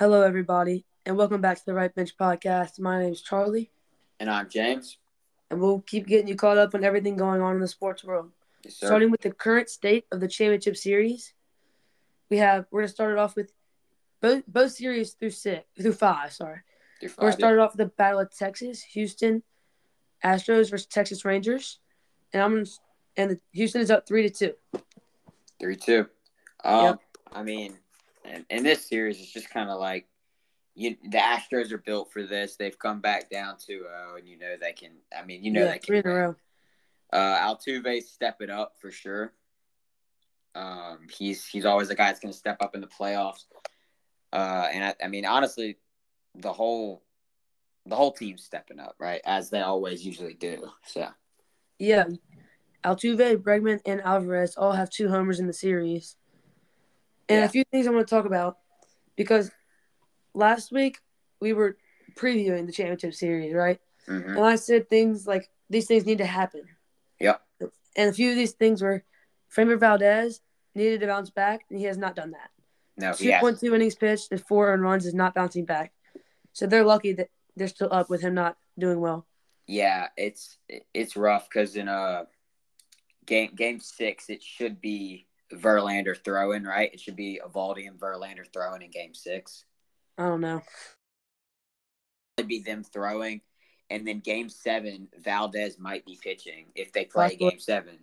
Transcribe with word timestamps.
Hello, 0.00 0.22
everybody, 0.22 0.86
and 1.04 1.14
welcome 1.14 1.42
back 1.42 1.58
to 1.58 1.66
the 1.66 1.74
Right 1.74 1.94
Bench 1.94 2.16
Podcast. 2.16 2.80
My 2.80 2.98
name 3.02 3.12
is 3.12 3.20
Charlie, 3.20 3.70
And 4.18 4.30
I'm 4.30 4.48
James. 4.48 4.96
and 5.50 5.60
we'll 5.60 5.80
keep 5.80 6.06
getting 6.06 6.26
you 6.26 6.36
caught 6.36 6.56
up 6.56 6.74
on 6.74 6.84
everything 6.84 7.16
going 7.16 7.42
on 7.42 7.54
in 7.56 7.60
the 7.60 7.68
sports 7.68 8.02
world. 8.02 8.30
Yes. 8.64 8.76
Starting 8.76 9.10
with 9.10 9.20
the 9.20 9.30
current 9.30 9.68
state 9.68 10.06
of 10.10 10.20
the 10.20 10.26
championship 10.26 10.78
series, 10.78 11.34
we 12.30 12.38
have 12.38 12.64
we're 12.70 12.80
gonna 12.80 12.88
start 12.88 13.12
it 13.12 13.18
off 13.18 13.36
with 13.36 13.52
both 14.22 14.46
both 14.46 14.72
series 14.72 15.12
through 15.12 15.32
six 15.32 15.66
through 15.78 15.92
five. 15.92 16.32
Sorry, 16.32 16.60
You're 17.02 17.10
we're 17.18 17.24
gonna 17.24 17.32
start 17.32 17.58
it 17.58 17.60
off 17.60 17.72
with 17.76 17.86
the 17.86 17.92
battle 17.94 18.20
of 18.20 18.34
Texas, 18.34 18.82
Houston, 18.94 19.42
Astros 20.24 20.70
versus 20.70 20.86
Texas 20.86 21.26
Rangers, 21.26 21.78
and 22.32 22.42
I'm 22.42 22.54
gonna, 22.54 22.66
and 23.18 23.30
the, 23.32 23.40
Houston 23.52 23.82
is 23.82 23.90
up 23.90 24.08
three 24.08 24.26
to 24.26 24.30
two. 24.30 24.80
Three 25.60 25.76
two. 25.76 26.06
Um, 26.64 26.84
Yep. 26.84 27.00
I 27.32 27.42
mean, 27.42 27.78
in, 28.24 28.44
in 28.50 28.62
this 28.62 28.86
series, 28.86 29.20
it's 29.20 29.32
just 29.32 29.50
kind 29.50 29.70
of 29.70 29.78
like 29.78 30.06
you. 30.74 30.96
The 31.02 31.18
Astros 31.18 31.72
are 31.72 31.78
built 31.78 32.12
for 32.12 32.22
this. 32.22 32.56
They've 32.56 32.78
come 32.78 33.00
back 33.00 33.30
down 33.30 33.56
2-0, 33.56 34.18
and 34.18 34.28
you 34.28 34.38
know 34.38 34.56
they 34.60 34.72
can. 34.72 34.92
I 35.16 35.24
mean, 35.24 35.44
you 35.44 35.52
know 35.52 35.64
yeah, 35.64 35.72
they 35.72 35.78
three 35.78 36.02
can. 36.02 36.10
in 36.10 36.16
a 36.16 36.20
row. 36.20 36.36
Uh, 37.12 37.38
Altuve's 37.38 38.08
stepping 38.08 38.50
up 38.50 38.74
for 38.80 38.90
sure. 38.90 39.32
Um, 40.54 41.06
he's 41.16 41.46
he's 41.46 41.64
always 41.64 41.88
the 41.88 41.94
guy 41.94 42.06
that's 42.06 42.20
going 42.20 42.32
to 42.32 42.38
step 42.38 42.58
up 42.60 42.74
in 42.74 42.80
the 42.80 42.86
playoffs. 42.86 43.44
Uh, 44.32 44.68
and 44.72 44.84
I, 44.84 44.94
I 45.04 45.08
mean, 45.08 45.24
honestly, 45.24 45.78
the 46.34 46.52
whole 46.52 47.02
the 47.86 47.96
whole 47.96 48.12
team's 48.12 48.44
stepping 48.44 48.78
up, 48.78 48.96
right, 48.98 49.20
as 49.24 49.50
they 49.50 49.60
always 49.60 50.04
usually 50.04 50.34
do. 50.34 50.68
So 50.86 51.08
Yeah, 51.78 52.04
Altuve, 52.84 53.36
Bregman, 53.38 53.80
and 53.86 54.00
Alvarez 54.02 54.56
all 54.56 54.72
have 54.72 54.90
two 54.90 55.08
homers 55.08 55.40
in 55.40 55.46
the 55.46 55.52
series. 55.52 56.16
And 57.30 57.38
Yeah. 57.40 57.44
a 57.44 57.48
few 57.48 57.64
things 57.70 57.86
I 57.86 57.90
want 57.90 58.06
to 58.06 58.14
talk 58.14 58.26
about 58.26 58.58
because 59.16 59.50
last 60.34 60.72
week 60.72 60.98
we 61.40 61.52
were 61.52 61.76
previewing 62.16 62.66
the 62.66 62.72
championship 62.72 63.14
series, 63.14 63.54
right? 63.54 63.80
mhm. 64.06 64.30
And 64.36 64.40
I 64.44 64.56
said 64.56 64.88
things 64.90 65.26
like 65.26 65.48
these 65.68 65.86
things 65.86 66.04
need 66.04 66.18
to 66.18 66.26
happen. 66.26 66.64
Yeah. 67.20 67.36
And 67.96 68.10
a 68.10 68.12
few 68.12 68.30
of 68.30 68.36
these 68.36 68.52
things 68.52 68.82
were 68.82 69.04
Framber 69.54 69.78
Valdez 69.78 70.40
needed 70.74 71.00
to 71.00 71.06
bounce 71.06 71.30
back, 71.30 71.64
and 71.70 71.78
he 71.78 71.84
has 71.84 71.96
not 71.98 72.16
done 72.16 72.32
that. 72.32 72.50
no, 72.96 73.12
he 73.14 73.30
has 73.30 73.42
2.2 73.42 73.74
innings 73.74 73.94
pitched 73.94 74.30
and 74.32 74.44
four 74.44 74.68
earned 74.72 74.82
runs 74.82 75.06
is 75.06 75.14
not 75.14 75.34
bouncing 75.34 75.64
back. 75.64 75.92
So 76.52 76.66
they're 76.66 76.84
lucky 76.84 77.12
that 77.14 77.30
they're 77.56 77.68
still 77.68 77.92
up 77.92 78.10
with 78.10 78.20
him 78.20 78.34
not 78.34 78.58
doing 78.78 79.00
well. 79.00 79.26
Yeah, 79.66 80.08
it's 80.16 80.58
it's 80.92 81.16
rough 81.16 81.48
because 81.48 81.76
in 81.76 81.86
a 81.88 82.26
game 83.26 83.52
game 83.54 83.78
six 83.80 84.28
it 84.28 84.42
should 84.42 84.80
be 84.80 85.26
Verlander 85.52 86.16
throwing 86.16 86.64
right. 86.64 86.92
It 86.92 87.00
should 87.00 87.16
be 87.16 87.40
Eovaldi 87.44 87.86
and 87.88 87.98
Verlander 87.98 88.50
throwing 88.52 88.82
in 88.82 88.90
game 88.90 89.14
six. 89.14 89.64
I 90.18 90.24
don't 90.26 90.40
know. 90.40 90.62
It'd 92.36 92.48
be 92.48 92.60
them 92.60 92.84
throwing, 92.84 93.40
and 93.90 94.06
then 94.06 94.20
game 94.20 94.48
seven 94.48 95.08
Valdez 95.18 95.78
might 95.78 96.04
be 96.06 96.18
pitching 96.22 96.66
if 96.74 96.92
they 96.92 97.04
play 97.04 97.36
game 97.36 97.58
seven. 97.58 97.98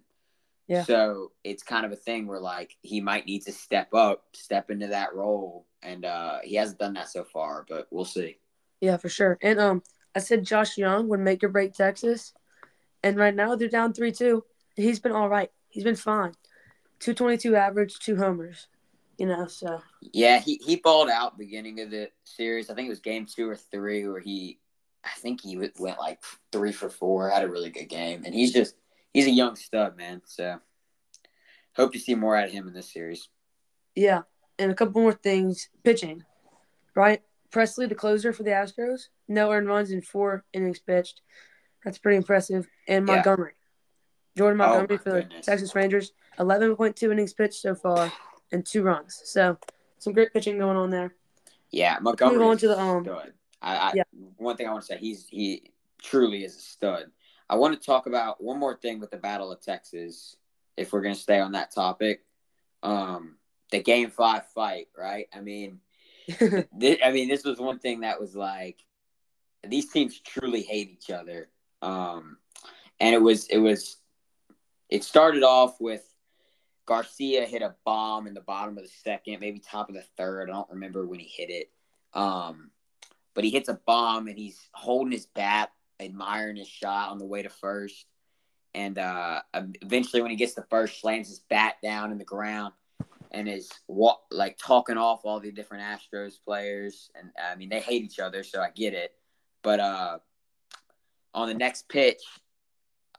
Yeah. 0.67 0.83
So 0.83 1.31
it's 1.43 1.63
kind 1.63 1.85
of 1.85 1.91
a 1.91 1.95
thing 1.95 2.27
where 2.27 2.41
like 2.41 2.75
he 2.81 2.99
might 2.99 3.25
need 3.25 3.43
to 3.43 3.51
step 3.51 3.93
up, 3.93 4.25
step 4.33 4.69
into 4.69 4.87
that 4.87 5.15
role, 5.15 5.65
and 5.81 6.05
uh 6.05 6.39
he 6.43 6.55
hasn't 6.55 6.79
done 6.79 6.93
that 6.93 7.09
so 7.09 7.23
far, 7.23 7.65
but 7.67 7.87
we'll 7.89 8.05
see. 8.05 8.37
Yeah, 8.81 8.97
for 8.97 9.09
sure. 9.09 9.37
And 9.41 9.59
um, 9.59 9.83
I 10.15 10.19
said 10.19 10.43
Josh 10.43 10.77
Jung 10.77 11.07
would 11.07 11.19
make 11.19 11.43
or 11.43 11.49
break 11.49 11.73
Texas, 11.73 12.33
and 13.01 13.17
right 13.17 13.33
now 13.33 13.55
they're 13.55 13.69
down 13.69 13.93
three 13.93 14.11
two. 14.11 14.43
He's 14.75 14.99
been 14.99 15.13
all 15.13 15.29
right. 15.29 15.49
He's 15.69 15.83
been 15.83 15.95
fine. 15.95 16.33
Two 16.99 17.13
twenty 17.13 17.37
two 17.37 17.55
average, 17.55 17.99
two 17.99 18.15
homers. 18.15 18.67
You 19.17 19.25
know, 19.25 19.47
so 19.47 19.81
Yeah, 20.13 20.39
he, 20.39 20.61
he 20.63 20.75
balled 20.75 21.09
out 21.09 21.39
beginning 21.39 21.79
of 21.81 21.89
the 21.89 22.09
series. 22.23 22.69
I 22.69 22.75
think 22.75 22.85
it 22.85 22.89
was 22.89 22.99
game 22.99 23.25
two 23.25 23.49
or 23.49 23.55
three 23.55 24.07
where 24.07 24.19
he, 24.19 24.59
I 25.03 25.09
think 25.17 25.41
he 25.41 25.57
went 25.57 25.99
like 25.99 26.19
three 26.51 26.71
for 26.71 26.89
four. 26.89 27.29
Had 27.29 27.43
a 27.43 27.49
really 27.49 27.71
good 27.71 27.89
game, 27.89 28.23
and 28.25 28.33
he's 28.35 28.53
just 28.53 28.75
he's 29.13 29.25
a 29.25 29.31
young 29.31 29.55
stud, 29.55 29.97
man. 29.97 30.21
So 30.25 30.59
hope 31.75 31.93
to 31.93 31.99
see 31.99 32.13
more 32.15 32.35
out 32.35 32.45
of 32.45 32.51
him 32.51 32.67
in 32.67 32.73
this 32.73 32.93
series. 32.93 33.29
yeah. 33.95 34.21
And 34.59 34.71
a 34.71 34.75
couple 34.75 35.01
more 35.01 35.13
things. 35.13 35.69
Pitching, 35.83 36.23
right? 36.95 37.21
Pressly, 37.51 37.87
the 37.87 37.95
closer 37.95 38.33
for 38.33 38.41
the 38.43 38.49
Astros, 38.51 39.09
no 39.27 39.51
earned 39.51 39.67
runs 39.67 39.91
in 39.91 40.01
four 40.01 40.45
innings 40.51 40.79
pitched. 40.79 41.21
That's 41.83 41.99
pretty 41.99 42.17
impressive. 42.17 42.67
And. 42.87 43.05
Montgomery, 43.05 43.53
Jordan 44.37 44.61
Oh, 44.61 44.65
Montgomery 44.67 44.87
my 44.89 44.97
for 44.97 45.09
the. 45.21 45.41
Texas 45.41 45.75
Rangers, 45.75 46.11
eleven 46.39 46.75
point 46.75 46.95
two 46.95 47.11
innings 47.11 47.33
pitched 47.33 47.61
so 47.61 47.75
far 47.75 48.11
and 48.51 48.65
two 48.65 48.83
runs. 48.83 49.21
So 49.25 49.57
some 49.97 50.13
great 50.13 50.31
pitching 50.31 50.57
going 50.57 50.77
on 50.77 50.89
there. 50.89 51.15
Yeah, 51.71 51.97
Montgomery. 52.01 52.43
on 52.43 52.55
is 52.55 52.61
to 52.61 52.67
the, 52.69 52.79
um, 52.79 53.03
stud. 53.03 53.33
I, 53.61 53.75
I 53.75 53.91
yeah. 53.95 54.03
one 54.37 54.55
thing 54.55 54.67
I 54.67 54.71
want 54.71 54.83
to 54.83 54.87
say 54.87 54.97
he's 54.97 55.27
he 55.27 55.71
truly 56.01 56.43
is 56.43 56.55
a 56.55 56.59
stud. 56.59 57.05
I 57.49 57.55
want 57.55 57.79
to 57.79 57.85
talk 57.85 58.07
about 58.07 58.41
one 58.43 58.59
more 58.59 58.75
thing 58.77 58.99
with 58.99 59.11
the 59.11 59.17
Battle 59.17 59.51
of 59.51 59.61
Texas, 59.61 60.35
if 60.75 60.93
we're 60.93 61.01
gonna 61.01 61.15
stay 61.15 61.39
on 61.39 61.53
that 61.53 61.73
topic. 61.73 62.23
Um, 62.83 63.37
the 63.71 63.81
Game 63.81 64.09
Five 64.09 64.47
fight, 64.53 64.87
right? 64.97 65.27
I 65.33 65.41
mean. 65.41 65.79
I 66.41 67.11
mean, 67.13 67.29
this 67.29 67.45
was 67.45 67.57
one 67.57 67.79
thing 67.79 68.01
that 68.01 68.19
was 68.19 68.35
like 68.35 68.83
these 69.65 69.89
teams 69.91 70.19
truly 70.19 70.61
hate 70.61 70.89
each 70.91 71.09
other. 71.09 71.49
Um, 71.81 72.37
and 72.99 73.13
it 73.13 73.21
was 73.21 73.47
it 73.47 73.57
was 73.57 73.97
it 74.89 75.03
started 75.03 75.43
off 75.43 75.79
with 75.79 76.03
Garcia 76.87 77.45
hit 77.45 77.61
a 77.61 77.75
bomb 77.85 78.27
in 78.27 78.33
the 78.33 78.41
bottom 78.41 78.77
of 78.77 78.83
the 78.83 78.89
second, 79.03 79.39
maybe 79.41 79.59
top 79.59 79.89
of 79.89 79.95
the 79.95 80.03
third. 80.17 80.49
I 80.49 80.53
don't 80.53 80.69
remember 80.69 81.05
when 81.05 81.19
he 81.19 81.27
hit 81.27 81.49
it. 81.49 81.69
Um, 82.13 82.71
but 83.35 83.43
he 83.43 83.51
hits 83.51 83.69
a 83.69 83.79
bomb 83.85 84.27
and 84.27 84.37
he's 84.37 84.57
holding 84.71 85.11
his 85.11 85.27
bat, 85.27 85.71
admiring 85.99 86.55
his 86.55 86.67
shot 86.67 87.09
on 87.09 87.19
the 87.19 87.25
way 87.25 87.43
to 87.43 87.49
first. 87.49 88.05
And 88.73 88.97
uh, 88.97 89.41
eventually, 89.53 90.21
when 90.21 90.31
he 90.31 90.37
gets 90.37 90.53
to 90.53 90.65
first, 90.69 91.01
slams 91.01 91.27
his 91.27 91.39
bat 91.39 91.75
down 91.83 92.11
in 92.11 92.17
the 92.17 92.25
ground 92.25 92.73
and 93.31 93.49
is 93.49 93.69
like 94.31 94.57
talking 94.57 94.97
off 94.97 95.21
all 95.25 95.39
the 95.39 95.51
different 95.51 95.83
Astros 95.83 96.35
players. 96.43 97.11
And 97.15 97.31
I 97.51 97.55
mean, 97.55 97.69
they 97.69 97.81
hate 97.81 98.03
each 98.03 98.19
other, 98.19 98.43
so 98.43 98.61
I 98.61 98.69
get 98.73 98.93
it. 98.93 99.13
But 99.61 99.79
uh, 99.79 100.19
on 101.33 101.47
the 101.47 101.53
next 101.53 101.89
pitch, 101.89 102.21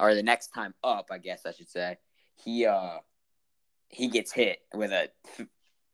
or 0.00 0.14
the 0.14 0.22
next 0.22 0.48
time 0.48 0.74
up, 0.82 1.08
I 1.10 1.18
guess 1.18 1.46
I 1.46 1.52
should 1.52 1.68
say, 1.70 1.98
he 2.36 2.66
uh 2.66 2.98
he 3.88 4.08
gets 4.08 4.32
hit 4.32 4.58
with 4.74 4.92
a 4.92 5.08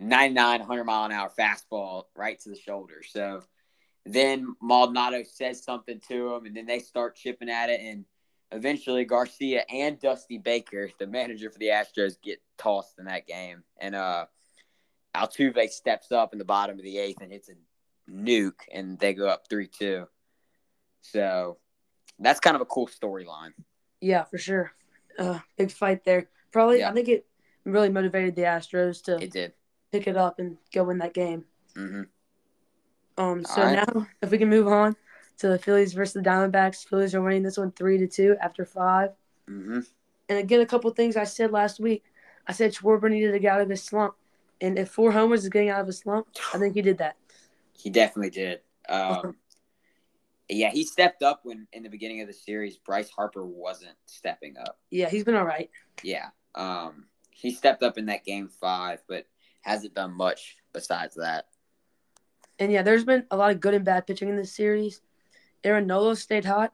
99 0.00 0.60
100 0.60 0.84
mile 0.84 1.04
an 1.04 1.12
hour 1.12 1.30
fastball 1.38 2.04
right 2.16 2.38
to 2.40 2.50
the 2.50 2.56
shoulder. 2.56 3.02
So 3.08 3.42
then 4.04 4.54
Maldonado 4.60 5.22
says 5.24 5.64
something 5.64 6.00
to 6.08 6.34
him, 6.34 6.46
and 6.46 6.56
then 6.56 6.66
they 6.66 6.80
start 6.80 7.16
chipping 7.16 7.48
at 7.48 7.70
it, 7.70 7.80
and 7.80 8.04
eventually 8.52 9.04
Garcia 9.04 9.64
and 9.70 9.98
Dusty 9.98 10.38
Baker, 10.38 10.90
the 10.98 11.06
manager 11.06 11.50
for 11.50 11.58
the 11.58 11.68
Astros, 11.68 12.20
get 12.22 12.40
tossed 12.58 12.98
in 12.98 13.06
that 13.06 13.26
game, 13.26 13.62
and 13.80 13.94
uh, 13.94 14.26
Altuve 15.14 15.70
steps 15.70 16.12
up 16.12 16.32
in 16.32 16.38
the 16.38 16.44
bottom 16.44 16.78
of 16.78 16.84
the 16.84 16.98
eighth 16.98 17.22
and 17.22 17.32
hits 17.32 17.48
a 17.48 17.54
nuke, 18.10 18.60
and 18.72 18.98
they 18.98 19.14
go 19.14 19.28
up 19.28 19.44
three 19.48 19.68
two. 19.68 20.06
So 21.00 21.58
that's 22.18 22.40
kind 22.40 22.56
of 22.56 22.62
a 22.62 22.66
cool 22.66 22.88
storyline. 22.88 23.52
Yeah, 24.04 24.24
for 24.24 24.36
sure. 24.36 24.72
Uh, 25.18 25.38
big 25.56 25.70
fight 25.70 26.04
there. 26.04 26.28
Probably, 26.52 26.80
Yeah. 26.80 26.90
I 26.90 26.92
think 26.92 27.08
it 27.08 27.26
really 27.64 27.88
motivated 27.88 28.36
the 28.36 28.42
Astros 28.42 29.02
to 29.04 29.16
It 29.16 29.30
did. 29.30 29.54
pick 29.92 30.06
it 30.06 30.16
up 30.16 30.38
and 30.38 30.58
go 30.72 30.84
win 30.84 30.98
that 30.98 31.14
game. 31.14 31.44
hmm 31.74 32.02
Um, 33.16 33.44
so 33.44 33.62
right. 33.62 33.86
now, 33.86 34.06
if 34.20 34.30
we 34.30 34.38
can 34.38 34.50
move 34.50 34.68
on 34.68 34.94
to 35.38 35.48
the 35.48 35.58
Phillies 35.58 35.94
versus 35.94 36.14
the 36.14 36.20
Diamondbacks, 36.28 36.86
Phillies 36.86 37.14
are 37.14 37.22
winning 37.22 37.42
this 37.42 37.56
one 37.56 37.72
three 37.72 37.96
to 37.98 38.06
two 38.06 38.36
after 38.40 38.64
five. 38.64 39.10
hmm 39.48 39.80
And 40.28 40.38
again, 40.38 40.60
a 40.60 40.66
couple 40.66 40.90
things 40.90 41.16
I 41.16 41.24
said 41.24 41.50
last 41.50 41.80
week. 41.80 42.04
I 42.46 42.52
said 42.52 42.74
Schwarber 42.74 43.10
needed 43.10 43.32
to 43.32 43.38
get 43.38 43.54
out 43.54 43.62
of 43.62 43.70
his 43.70 43.82
slump, 43.82 44.14
and 44.60 44.78
if 44.78 44.90
four 44.90 45.12
homers 45.12 45.44
is 45.44 45.48
getting 45.48 45.70
out 45.70 45.80
of 45.80 45.88
a 45.88 45.94
slump, 45.94 46.26
I 46.52 46.58
think 46.58 46.74
he 46.74 46.82
did 46.82 46.98
that. 46.98 47.16
He 47.72 47.88
definitely 47.88 48.30
did. 48.30 48.60
Um, 48.88 49.36
yeah, 50.56 50.70
he 50.70 50.84
stepped 50.84 51.22
up 51.22 51.40
when 51.44 51.66
in 51.72 51.82
the 51.82 51.88
beginning 51.88 52.20
of 52.20 52.26
the 52.26 52.32
series 52.32 52.76
Bryce 52.76 53.10
Harper 53.10 53.44
wasn't 53.44 53.96
stepping 54.06 54.56
up. 54.56 54.78
Yeah, 54.90 55.08
he's 55.08 55.24
been 55.24 55.34
all 55.34 55.44
right. 55.44 55.70
Yeah, 56.02 56.28
um, 56.54 57.06
he 57.30 57.50
stepped 57.50 57.82
up 57.82 57.98
in 57.98 58.06
that 58.06 58.24
game 58.24 58.48
five, 58.48 59.02
but 59.08 59.26
hasn't 59.62 59.94
done 59.94 60.12
much 60.12 60.56
besides 60.72 61.16
that. 61.16 61.46
And 62.58 62.70
yeah, 62.70 62.82
there's 62.82 63.04
been 63.04 63.24
a 63.30 63.36
lot 63.36 63.50
of 63.50 63.60
good 63.60 63.74
and 63.74 63.84
bad 63.84 64.06
pitching 64.06 64.28
in 64.28 64.36
this 64.36 64.54
series. 64.54 65.00
Aaron 65.64 65.86
Nola 65.86 66.14
stayed 66.16 66.44
hot 66.44 66.72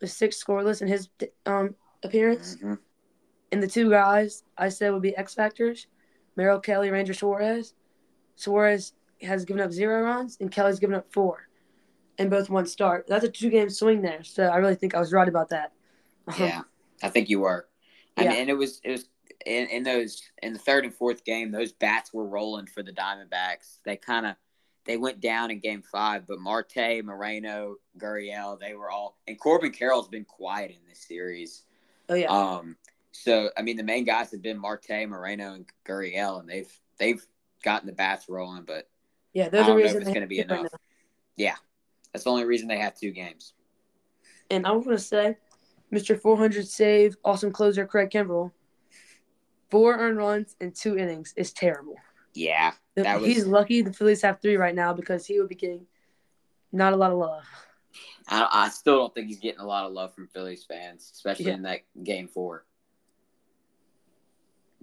with 0.00 0.10
six 0.10 0.42
scoreless 0.42 0.82
in 0.82 0.88
his 0.88 1.08
um, 1.46 1.74
appearance. 2.02 2.56
Mhm. 2.56 2.78
And 3.52 3.62
the 3.62 3.68
two 3.68 3.90
guys 3.90 4.44
I 4.56 4.68
said 4.68 4.92
would 4.92 5.02
be 5.02 5.16
X 5.16 5.34
factors 5.34 5.86
Merrill 6.36 6.60
Kelly, 6.60 6.90
Ranger 6.90 7.12
Suarez. 7.12 7.74
Suarez 8.36 8.94
has 9.20 9.44
given 9.44 9.60
up 9.60 9.72
zero 9.72 10.02
runs, 10.02 10.38
and 10.40 10.50
Kelly's 10.50 10.78
given 10.78 10.96
up 10.96 11.12
four, 11.12 11.48
and 12.20 12.30
both 12.30 12.50
one 12.50 12.66
start. 12.66 13.06
That's 13.08 13.24
a 13.24 13.30
two 13.30 13.50
game 13.50 13.70
swing 13.70 14.02
there. 14.02 14.22
So 14.22 14.44
I 14.44 14.56
really 14.56 14.74
think 14.74 14.94
I 14.94 15.00
was 15.00 15.12
right 15.12 15.28
about 15.28 15.48
that. 15.48 15.72
Um, 16.28 16.34
Yeah, 16.38 16.62
I 17.02 17.08
think 17.08 17.28
you 17.30 17.40
were. 17.40 17.66
I 18.16 18.24
Yeah. 18.24 18.30
mean, 18.30 18.38
and 18.42 18.50
it 18.50 18.54
was 18.54 18.80
it 18.84 18.90
was 18.90 19.06
in, 19.46 19.68
in 19.68 19.82
those 19.82 20.22
in 20.42 20.52
the 20.52 20.58
third 20.58 20.84
and 20.84 20.94
fourth 20.94 21.24
game, 21.24 21.50
those 21.50 21.72
bats 21.72 22.12
were 22.12 22.26
rolling 22.26 22.66
for 22.66 22.82
the 22.82 22.92
Diamondbacks. 22.92 23.78
They 23.84 23.96
kind 23.96 24.26
of 24.26 24.36
they 24.84 24.98
went 24.98 25.20
down 25.20 25.50
in 25.50 25.60
game 25.60 25.82
five, 25.82 26.26
but 26.26 26.38
Marte, 26.40 27.02
Moreno, 27.04 27.76
Gurriel, 27.98 28.60
they 28.60 28.74
were 28.74 28.90
all 28.90 29.16
and 29.26 29.40
Corbin 29.40 29.72
Carroll's 29.72 30.08
been 30.08 30.26
quiet 30.26 30.70
in 30.72 30.86
this 30.88 31.00
series. 31.00 31.64
Oh 32.10 32.14
yeah. 32.14 32.28
Um 32.28 32.76
so 33.12 33.50
I 33.56 33.62
mean 33.62 33.76
the 33.78 33.82
main 33.82 34.04
guys 34.04 34.30
have 34.32 34.42
been 34.42 34.58
Marte, 34.58 35.08
Moreno, 35.08 35.54
and 35.54 35.66
Gurriel, 35.86 36.38
and 36.40 36.48
they've 36.48 36.80
they've 36.98 37.24
gotten 37.62 37.86
the 37.86 37.94
bats 37.94 38.28
rolling, 38.28 38.64
but 38.64 38.88
yeah, 39.32 39.46
I 39.46 39.48
they're 39.48 39.62
the 39.62 39.68
don't 39.68 39.78
know 39.78 39.84
reason 39.84 40.02
if 40.02 40.08
it's 40.08 40.14
gonna 40.14 40.26
be 40.26 40.42
to 40.42 40.46
right 40.48 40.60
enough. 40.60 40.72
Yeah. 41.36 41.56
That's 42.12 42.24
the 42.24 42.30
only 42.30 42.44
reason 42.44 42.68
they 42.68 42.78
have 42.78 42.96
two 42.98 43.10
games. 43.12 43.54
And 44.50 44.66
I 44.66 44.72
was 44.72 44.84
going 44.84 44.96
to 44.96 45.02
say, 45.02 45.36
Mr. 45.92 46.20
400 46.20 46.66
save, 46.66 47.16
awesome 47.24 47.52
closer 47.52 47.86
Craig 47.86 48.10
Kimbrel, 48.10 48.50
four 49.70 49.94
earned 49.96 50.18
runs 50.18 50.56
in 50.60 50.72
two 50.72 50.96
innings 50.98 51.32
is 51.36 51.52
terrible. 51.52 51.96
Yeah. 52.34 52.72
Was 52.96 53.24
He's 53.24 53.46
lucky 53.46 53.82
the 53.82 53.92
Phillies 53.92 54.22
have 54.22 54.40
three 54.40 54.56
right 54.56 54.74
now 54.74 54.92
because 54.92 55.26
he 55.26 55.38
would 55.40 55.48
be 55.48 55.54
getting 55.54 55.86
not 56.72 56.92
a 56.92 56.96
lot 56.96 57.10
of 57.12 57.18
love. 57.18 57.44
I, 58.28 58.48
I 58.52 58.68
still 58.68 58.98
don't 58.98 59.14
think 59.14 59.26
he's 59.28 59.40
getting 59.40 59.60
a 59.60 59.66
lot 59.66 59.86
of 59.86 59.92
love 59.92 60.14
from 60.14 60.28
Phillies 60.28 60.64
fans, 60.64 61.10
especially 61.12 61.46
Yeah. 61.46 61.54
in 61.54 61.62
that 61.62 61.80
game 62.04 62.28
four. 62.28 62.64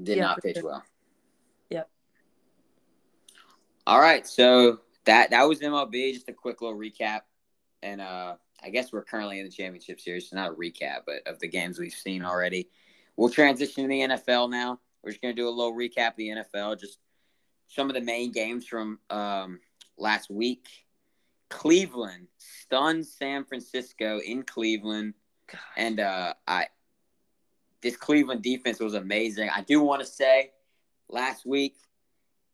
Did 0.01 0.18
Yeah, 0.18 0.24
not 0.24 0.41
pitch 0.41 0.57
sure. 0.57 0.65
well. 0.65 0.83
Yep. 1.69 1.89
All 3.85 4.00
right, 4.00 4.27
so 4.27 4.81
that 5.07 5.31
that 5.31 5.48
was 5.48 5.59
MLB. 5.59 6.13
Just 6.13 6.30
a 6.30 6.33
quick 6.33 6.62
little 6.62 6.77
recap, 6.77 7.21
and 7.81 8.00
uh, 8.00 8.36
I 8.63 8.69
guess 8.69 8.94
we're 8.94 9.04
currently 9.04 9.39
in 9.39 9.45
the 9.45 9.51
championship 9.51 10.00
series, 10.00 10.30
so 10.30 10.36
not 10.36 10.51
a 10.51 10.56
recap, 10.56 11.01
but 11.06 11.25
of 11.25 11.39
the 11.39 11.48
games 11.48 11.80
we've 11.80 11.92
seen 11.94 12.24
already. 12.24 12.69
We'll 13.15 13.30
transition 13.30 13.83
to 13.83 13.89
the 13.89 14.01
NFL 14.01 14.51
now. 14.51 14.80
We're 15.04 15.12
just 15.12 15.21
gonna 15.21 15.33
do 15.33 15.48
a 15.48 15.50
little 15.50 15.74
recap 15.74 16.09
of 16.09 16.18
the 16.18 16.30
NFL, 16.30 16.80
just 16.80 17.00
some 17.68 17.89
of 17.89 17.95
the 17.95 18.01
main 18.01 18.31
games 18.31 18.68
from 18.68 19.00
um, 19.09 19.59
last 19.98 20.30
week. 20.30 20.68
Cleveland 21.50 22.27
stunned 22.38 23.06
San 23.06 23.45
Francisco 23.45 24.19
in 24.19 24.44
Cleveland, 24.44 25.13
God. 25.50 25.60
and 25.77 26.00
uh, 26.00 26.33
I 26.48 26.68
this 27.81 27.95
Cleveland 27.95 28.42
defense 28.42 28.80
was 28.80 28.94
amazing. 28.94 29.50
I 29.50 29.62
do 29.62 29.81
want 29.81 30.01
to 30.01 30.07
say 30.07 30.51
last 31.10 31.45
week, 31.45 31.77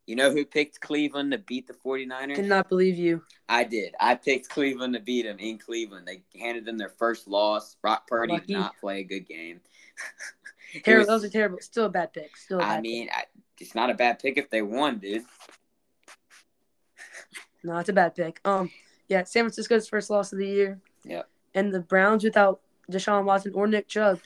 you 0.05 0.15
know 0.15 0.31
who 0.31 0.45
picked 0.45 0.79
Cleveland 0.81 1.31
to 1.31 1.37
beat 1.37 1.67
the 1.67 1.73
49ers? 1.73 2.35
Cannot 2.35 2.69
believe 2.69 2.97
you. 2.97 3.23
I 3.47 3.63
did. 3.63 3.95
I 3.99 4.15
picked 4.15 4.49
Cleveland 4.49 4.93
to 4.95 4.99
beat 4.99 5.23
them 5.23 5.39
in 5.39 5.57
Cleveland. 5.57 6.07
They 6.07 6.23
handed 6.39 6.65
them 6.65 6.77
their 6.77 6.89
first 6.89 7.27
loss. 7.27 7.75
Brock 7.81 8.07
Purdy 8.07 8.33
Lucky. 8.33 8.47
did 8.47 8.53
not 8.53 8.77
play 8.79 8.99
a 8.99 9.03
good 9.03 9.27
game. 9.27 9.61
It 10.75 10.83
Terrible. 10.83 11.01
was- 11.01 11.07
that 11.07 11.13
was 11.13 11.23
a 11.25 11.29
terrible. 11.29 11.57
Still 11.61 11.85
a 11.85 11.89
bad 11.89 12.13
pick. 12.13 12.35
Still 12.35 12.57
a 12.57 12.61
bad 12.61 12.79
I 12.79 12.81
mean, 12.81 13.07
I, 13.13 13.25
it's 13.59 13.75
not 13.75 13.91
a 13.91 13.93
bad 13.93 14.17
pick 14.17 14.39
if 14.39 14.49
they 14.49 14.63
won, 14.63 14.97
dude. 14.97 15.23
No, 17.63 17.77
it's 17.77 17.89
a 17.89 17.93
bad 17.93 18.15
pick. 18.15 18.39
Um, 18.43 18.71
yeah, 19.07 19.23
San 19.23 19.43
Francisco's 19.43 19.87
first 19.87 20.09
loss 20.09 20.33
of 20.33 20.39
the 20.39 20.47
year. 20.47 20.79
Yep. 21.05 21.29
And 21.53 21.71
the 21.71 21.79
Browns 21.79 22.23
without 22.23 22.61
Deshaun 22.91 23.23
Watson 23.23 23.53
or 23.53 23.67
Nick 23.67 23.87
Chubb 23.87 24.19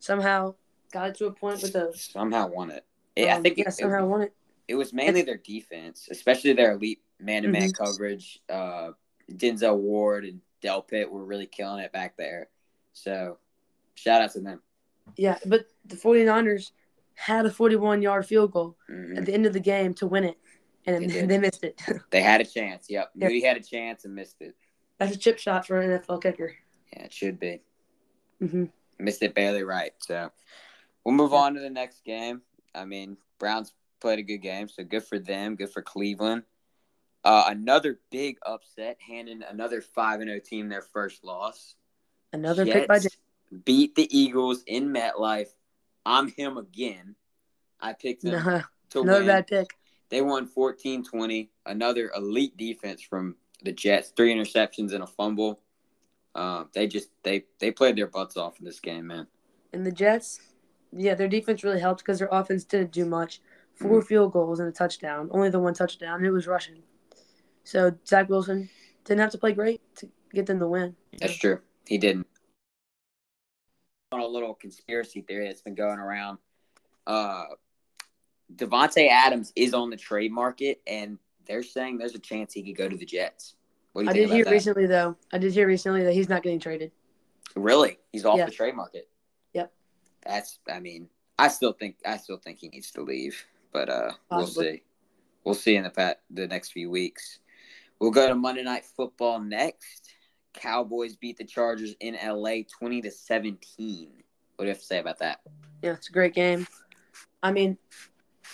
somehow 0.00 0.54
got 0.92 1.10
it 1.10 1.14
to 1.18 1.26
a 1.26 1.32
point 1.32 1.62
with 1.62 1.72
the. 1.72 1.92
Somehow 1.94 2.48
won 2.48 2.70
it. 2.70 2.84
It- 3.14 3.28
I 3.28 3.32
um, 3.36 3.42
think 3.42 3.58
yeah, 3.58 3.68
it, 3.68 3.74
somehow 3.74 4.04
won 4.06 4.22
it. 4.22 4.34
It 4.68 4.74
was 4.74 4.92
mainly 4.92 5.22
their 5.22 5.36
defense, 5.36 6.08
especially 6.10 6.52
their 6.52 6.72
elite 6.72 7.02
man-to-man 7.20 7.62
Mm-hmm. 7.70 7.84
coverage. 7.84 8.40
Uh, 8.48 8.90
Denzel 9.32 9.76
Ward 9.78 10.24
and 10.24 10.40
Del 10.60 10.82
Pitt 10.82 11.10
were 11.10 11.24
really 11.24 11.46
killing 11.46 11.82
it 11.84 11.92
back 11.92 12.16
there. 12.16 12.48
So, 12.92 13.38
shout 13.94 14.22
out 14.22 14.32
to 14.32 14.40
them. 14.40 14.62
Yeah, 15.16 15.38
but 15.46 15.66
the 15.84 15.96
49ers 15.96 16.70
had 17.14 17.46
a 17.46 17.50
41 17.50 18.02
yard 18.02 18.26
field 18.26 18.52
goal 18.52 18.76
Mhm. 18.90 19.18
at 19.18 19.26
the 19.26 19.34
end 19.34 19.46
of 19.46 19.52
the 19.52 19.60
game 19.60 19.94
to 19.94 20.06
win 20.06 20.24
it, 20.24 20.38
and 20.86 21.08
They 21.10 21.26
they, 21.26 21.38
missed 21.38 21.62
it. 21.64 21.80
They 22.10 22.22
had 22.22 22.40
a 22.40 22.44
chance. 22.44 22.88
Yep, 22.90 23.10
Yep. 23.14 23.28
Moody 23.30 23.42
had 23.44 23.56
a 23.56 23.62
chance 23.62 24.04
and 24.04 24.14
missed 24.14 24.40
it. 24.40 24.54
That's 24.98 25.14
a 25.14 25.18
chip 25.18 25.38
shot 25.38 25.66
for 25.66 25.80
an 25.80 25.90
NFL 26.00 26.22
kicker. 26.22 26.54
Yeah, 26.92 27.04
it 27.04 27.12
should 27.12 27.38
be. 27.38 27.60
hmm 28.40 28.64
missed 28.98 29.22
it 29.24 29.34
barely 29.34 29.64
right. 29.64 29.92
So 29.98 30.30
we'll 31.04 31.14
move 31.16 31.34
on 31.34 31.54
to 31.54 31.60
the 31.60 31.68
next 31.70 32.04
game. 32.04 32.42
I 32.74 32.84
mean, 32.84 33.16
Browns 33.40 33.72
played 34.04 34.18
a 34.18 34.22
good 34.22 34.42
game, 34.42 34.68
so 34.68 34.84
good 34.84 35.02
for 35.02 35.18
them. 35.18 35.56
Good 35.56 35.70
for 35.70 35.80
Cleveland. 35.80 36.42
Uh, 37.24 37.44
another 37.46 38.00
big 38.10 38.36
upset, 38.44 38.98
handing 39.00 39.42
another 39.42 39.80
five 39.80 40.20
and 40.20 40.28
zero 40.28 40.40
team 40.44 40.68
their 40.68 40.82
first 40.82 41.24
loss. 41.24 41.74
Another 42.30 42.66
pick 42.66 42.86
by 42.86 42.98
Jets 42.98 43.16
beat 43.64 43.94
the 43.94 44.06
Eagles 44.14 44.62
in 44.66 44.92
MetLife. 44.92 45.48
I'm 46.04 46.28
him 46.28 46.58
again. 46.58 47.14
I 47.80 47.94
picked 47.94 48.24
them 48.24 48.32
Nah, 48.32 48.60
to 48.90 49.00
another 49.00 49.20
win. 49.20 49.26
bad 49.28 49.46
pick. 49.46 49.68
They 50.10 50.20
won 50.20 50.50
14-20. 50.54 51.48
Another 51.64 52.10
elite 52.14 52.58
defense 52.58 53.00
from 53.00 53.36
the 53.62 53.72
Jets. 53.72 54.12
Three 54.14 54.34
interceptions 54.34 54.92
and 54.92 55.02
a 55.02 55.06
fumble. 55.06 55.60
Um, 56.34 56.68
they 56.74 56.88
just 56.88 57.08
they 57.22 57.46
they 57.58 57.70
played 57.70 57.96
their 57.96 58.08
butts 58.08 58.36
off 58.36 58.58
in 58.58 58.66
this 58.66 58.80
game, 58.80 59.06
man. 59.06 59.28
And 59.72 59.86
the 59.86 59.92
Jets, 59.92 60.40
yeah, 60.92 61.14
their 61.14 61.28
defense 61.28 61.64
really 61.64 61.80
helped 61.80 62.00
because 62.02 62.18
their 62.18 62.28
offense 62.30 62.64
didn't 62.64 62.92
do 62.92 63.06
much. 63.06 63.40
4 63.76 63.90
Mm-hmm. 63.90 64.06
field 64.06 64.32
goals 64.32 64.60
and 64.60 64.68
a 64.68 64.72
touchdown. 64.72 65.28
Only 65.32 65.50
the 65.50 65.58
one 65.60 65.74
touchdown, 65.74 66.16
and 66.18 66.26
it 66.26 66.30
was 66.30 66.46
rushing. 66.46 66.82
So 67.64 67.92
Zach 68.06 68.28
Wilson 68.28 68.68
didn't 69.04 69.20
have 69.20 69.30
to 69.32 69.38
play 69.38 69.52
great 69.52 69.80
to 69.96 70.08
get 70.32 70.46
them 70.46 70.58
the 70.58 70.68
win. 70.68 70.94
That's 71.18 71.36
true. 71.36 71.60
He 71.86 71.98
didn't. 71.98 72.26
On 74.12 74.20
a 74.20 74.26
little 74.26 74.54
conspiracy 74.54 75.22
theory 75.22 75.46
that's 75.48 75.62
been 75.62 75.74
going 75.74 75.98
around, 75.98 76.38
uh, 77.06 77.44
Davante 78.54 79.08
Adams 79.08 79.52
is 79.56 79.74
on 79.74 79.90
the 79.90 79.96
trade 79.96 80.30
market, 80.30 80.80
and 80.86 81.18
they're 81.46 81.62
saying 81.64 81.98
there's 81.98 82.14
a 82.14 82.18
chance 82.20 82.52
he 82.52 82.62
could 82.62 82.76
go 82.76 82.88
to 82.88 82.96
the 82.96 83.04
Jets. 83.06 83.56
What 83.92 84.02
do 84.02 84.04
you 84.06 84.10
I 84.10 84.12
did 84.14 84.30
hear 84.30 84.44
that? 84.44 84.50
recently, 84.50 84.86
though. 84.86 85.16
I 85.32 85.38
did 85.38 85.52
hear 85.52 85.66
recently 85.66 86.04
that 86.04 86.12
he's 86.12 86.28
not 86.28 86.42
getting 86.42 86.60
traded. 86.60 86.92
Really, 87.56 87.98
he's 88.12 88.24
off 88.24 88.38
Yeah. 88.38 88.46
the 88.46 88.52
trade 88.52 88.74
market. 88.76 89.08
Yep. 89.52 89.72
That's. 90.24 90.58
I 90.70 90.80
mean, 90.80 91.08
I 91.38 91.48
still 91.48 91.72
think 91.72 91.96
I 92.06 92.16
still 92.18 92.36
think 92.38 92.58
he 92.58 92.68
needs 92.68 92.90
to 92.92 93.02
leave, 93.02 93.44
but 93.74 93.90
uh, 93.90 94.12
we'll 94.30 94.46
see. 94.46 94.82
We'll 95.44 95.54
see 95.54 95.76
in 95.76 95.82
the 95.82 95.90
pat 95.90 96.22
the 96.30 96.46
next 96.46 96.72
few 96.72 96.88
weeks. 96.88 97.40
We'll 97.98 98.12
go 98.12 98.26
to 98.26 98.34
Monday 98.34 98.62
Night 98.62 98.86
Football 98.86 99.40
next. 99.40 100.14
Cowboys 100.54 101.16
beat 101.16 101.36
the 101.36 101.44
Chargers 101.44 101.94
in 102.00 102.16
LA, 102.24 102.62
twenty 102.78 103.02
to 103.02 103.10
seventeen. 103.10 104.12
What 104.56 104.64
do 104.64 104.66
you 104.66 104.68
have 104.68 104.78
to 104.78 104.86
say 104.86 105.00
about 105.00 105.18
that? 105.18 105.40
Yeah, 105.82 105.92
it's 105.92 106.08
a 106.08 106.12
great 106.12 106.32
game. 106.32 106.66
I 107.42 107.52
mean, 107.52 107.76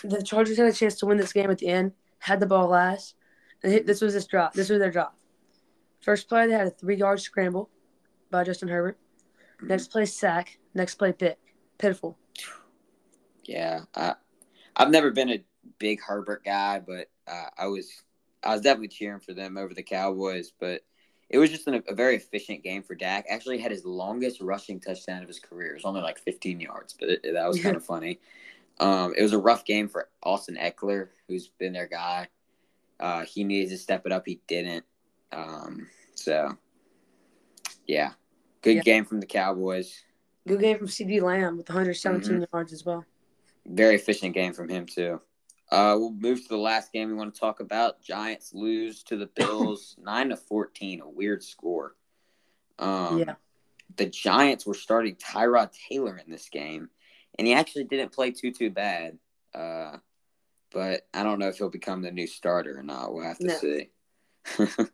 the 0.02 0.22
Chargers 0.22 0.56
had 0.56 0.66
a 0.66 0.72
chance 0.72 0.96
to 0.96 1.06
win 1.06 1.18
this 1.18 1.32
game 1.32 1.50
at 1.50 1.58
the 1.58 1.68
end, 1.68 1.92
had 2.18 2.40
the 2.40 2.46
ball 2.46 2.68
last. 2.68 3.14
This 3.62 4.00
was 4.00 4.14
this 4.14 4.26
drop. 4.26 4.54
This 4.54 4.70
was 4.70 4.78
their 4.78 4.90
drop. 4.90 5.14
First 6.00 6.30
play, 6.30 6.46
they 6.46 6.54
had 6.54 6.66
a 6.66 6.70
three 6.70 6.96
yard 6.96 7.20
scramble 7.20 7.68
by 8.30 8.42
Justin 8.42 8.68
Herbert. 8.68 8.98
Next 9.62 9.88
play, 9.88 10.06
sack. 10.06 10.58
Next 10.74 10.94
play, 10.94 11.12
pick. 11.12 11.38
Pitiful. 11.76 12.16
Yeah, 13.44 13.80
I, 13.94 14.14
I've 14.80 14.90
never 14.90 15.10
been 15.10 15.30
a 15.30 15.44
big 15.78 16.00
Herbert 16.00 16.42
guy, 16.44 16.80
but 16.80 17.08
uh, 17.28 17.50
I 17.58 17.66
was 17.66 18.02
I 18.42 18.52
was 18.54 18.62
definitely 18.62 18.88
cheering 18.88 19.20
for 19.20 19.34
them 19.34 19.58
over 19.58 19.74
the 19.74 19.82
Cowboys. 19.82 20.52
But 20.58 20.80
it 21.28 21.36
was 21.38 21.50
just 21.50 21.66
an, 21.66 21.82
a 21.86 21.94
very 21.94 22.16
efficient 22.16 22.64
game 22.64 22.82
for 22.82 22.94
Dak. 22.94 23.26
Actually, 23.28 23.58
had 23.58 23.70
his 23.70 23.84
longest 23.84 24.40
rushing 24.40 24.80
touchdown 24.80 25.20
of 25.22 25.28
his 25.28 25.38
career. 25.38 25.72
It 25.72 25.74
was 25.74 25.84
only 25.84 26.00
like 26.00 26.18
15 26.18 26.60
yards, 26.60 26.94
but 26.98 27.10
it, 27.10 27.20
that 27.34 27.46
was 27.46 27.60
kind 27.62 27.76
of 27.76 27.84
funny. 27.84 28.20
Um, 28.80 29.12
it 29.16 29.22
was 29.22 29.34
a 29.34 29.38
rough 29.38 29.66
game 29.66 29.86
for 29.86 30.08
Austin 30.22 30.56
Ekeler, 30.56 31.08
who's 31.28 31.48
been 31.48 31.74
their 31.74 31.86
guy. 31.86 32.28
Uh, 32.98 33.26
he 33.26 33.44
needed 33.44 33.68
to 33.70 33.76
step 33.78 34.06
it 34.06 34.12
up. 34.12 34.24
He 34.26 34.40
didn't. 34.46 34.86
Um, 35.32 35.88
so, 36.14 36.56
yeah, 37.86 38.12
good 38.62 38.76
Yeah. 38.76 38.82
game 38.82 39.04
from 39.04 39.20
the 39.20 39.26
Cowboys. 39.26 40.02
Good 40.48 40.60
game 40.60 40.78
from 40.78 40.86
CeeDee 40.86 41.20
Lamb 41.20 41.58
with 41.58 41.68
117 41.68 42.40
Mm-hmm. 42.40 42.44
yards 42.56 42.72
as 42.72 42.84
well. 42.86 43.04
Very 43.70 43.94
efficient 43.94 44.34
game 44.34 44.52
from 44.52 44.68
him 44.68 44.86
too. 44.86 45.20
Uh, 45.70 45.94
we'll 45.96 46.12
move 46.12 46.42
to 46.42 46.48
the 46.48 46.56
last 46.56 46.92
game 46.92 47.08
we 47.08 47.14
want 47.14 47.32
to 47.32 47.40
talk 47.40 47.60
about. 47.60 48.02
Giants 48.02 48.52
lose 48.52 49.04
to 49.04 49.16
the 49.16 49.26
Bills 49.36 49.96
nine 50.02 50.30
to 50.30 50.36
fourteen, 50.36 51.00
a 51.00 51.08
weird 51.08 51.42
score. 51.42 51.94
Um, 52.78 53.18
Yeah. 53.18 53.34
The 53.96 54.06
Giants 54.06 54.66
were 54.66 54.74
starting 54.74 55.16
Tyrod 55.16 55.70
Taylor 55.88 56.16
in 56.16 56.30
this 56.30 56.48
game, 56.48 56.90
and 57.38 57.46
he 57.46 57.54
actually 57.54 57.84
didn't 57.84 58.12
play 58.12 58.30
too 58.30 58.50
too 58.52 58.70
bad. 58.70 59.18
Uh, 59.54 59.96
but 60.72 61.06
I 61.12 61.22
don't 61.24 61.38
know 61.40 61.48
if 61.48 61.58
he'll 61.58 61.70
become 61.70 62.00
the 62.02 62.12
new 62.12 62.26
starter 62.28 62.78
or 62.78 62.82
not. 62.84 63.12
We'll 63.12 63.24
have 63.24 63.38
to 63.38 63.46
No. 63.46 63.54
see. 63.58 63.90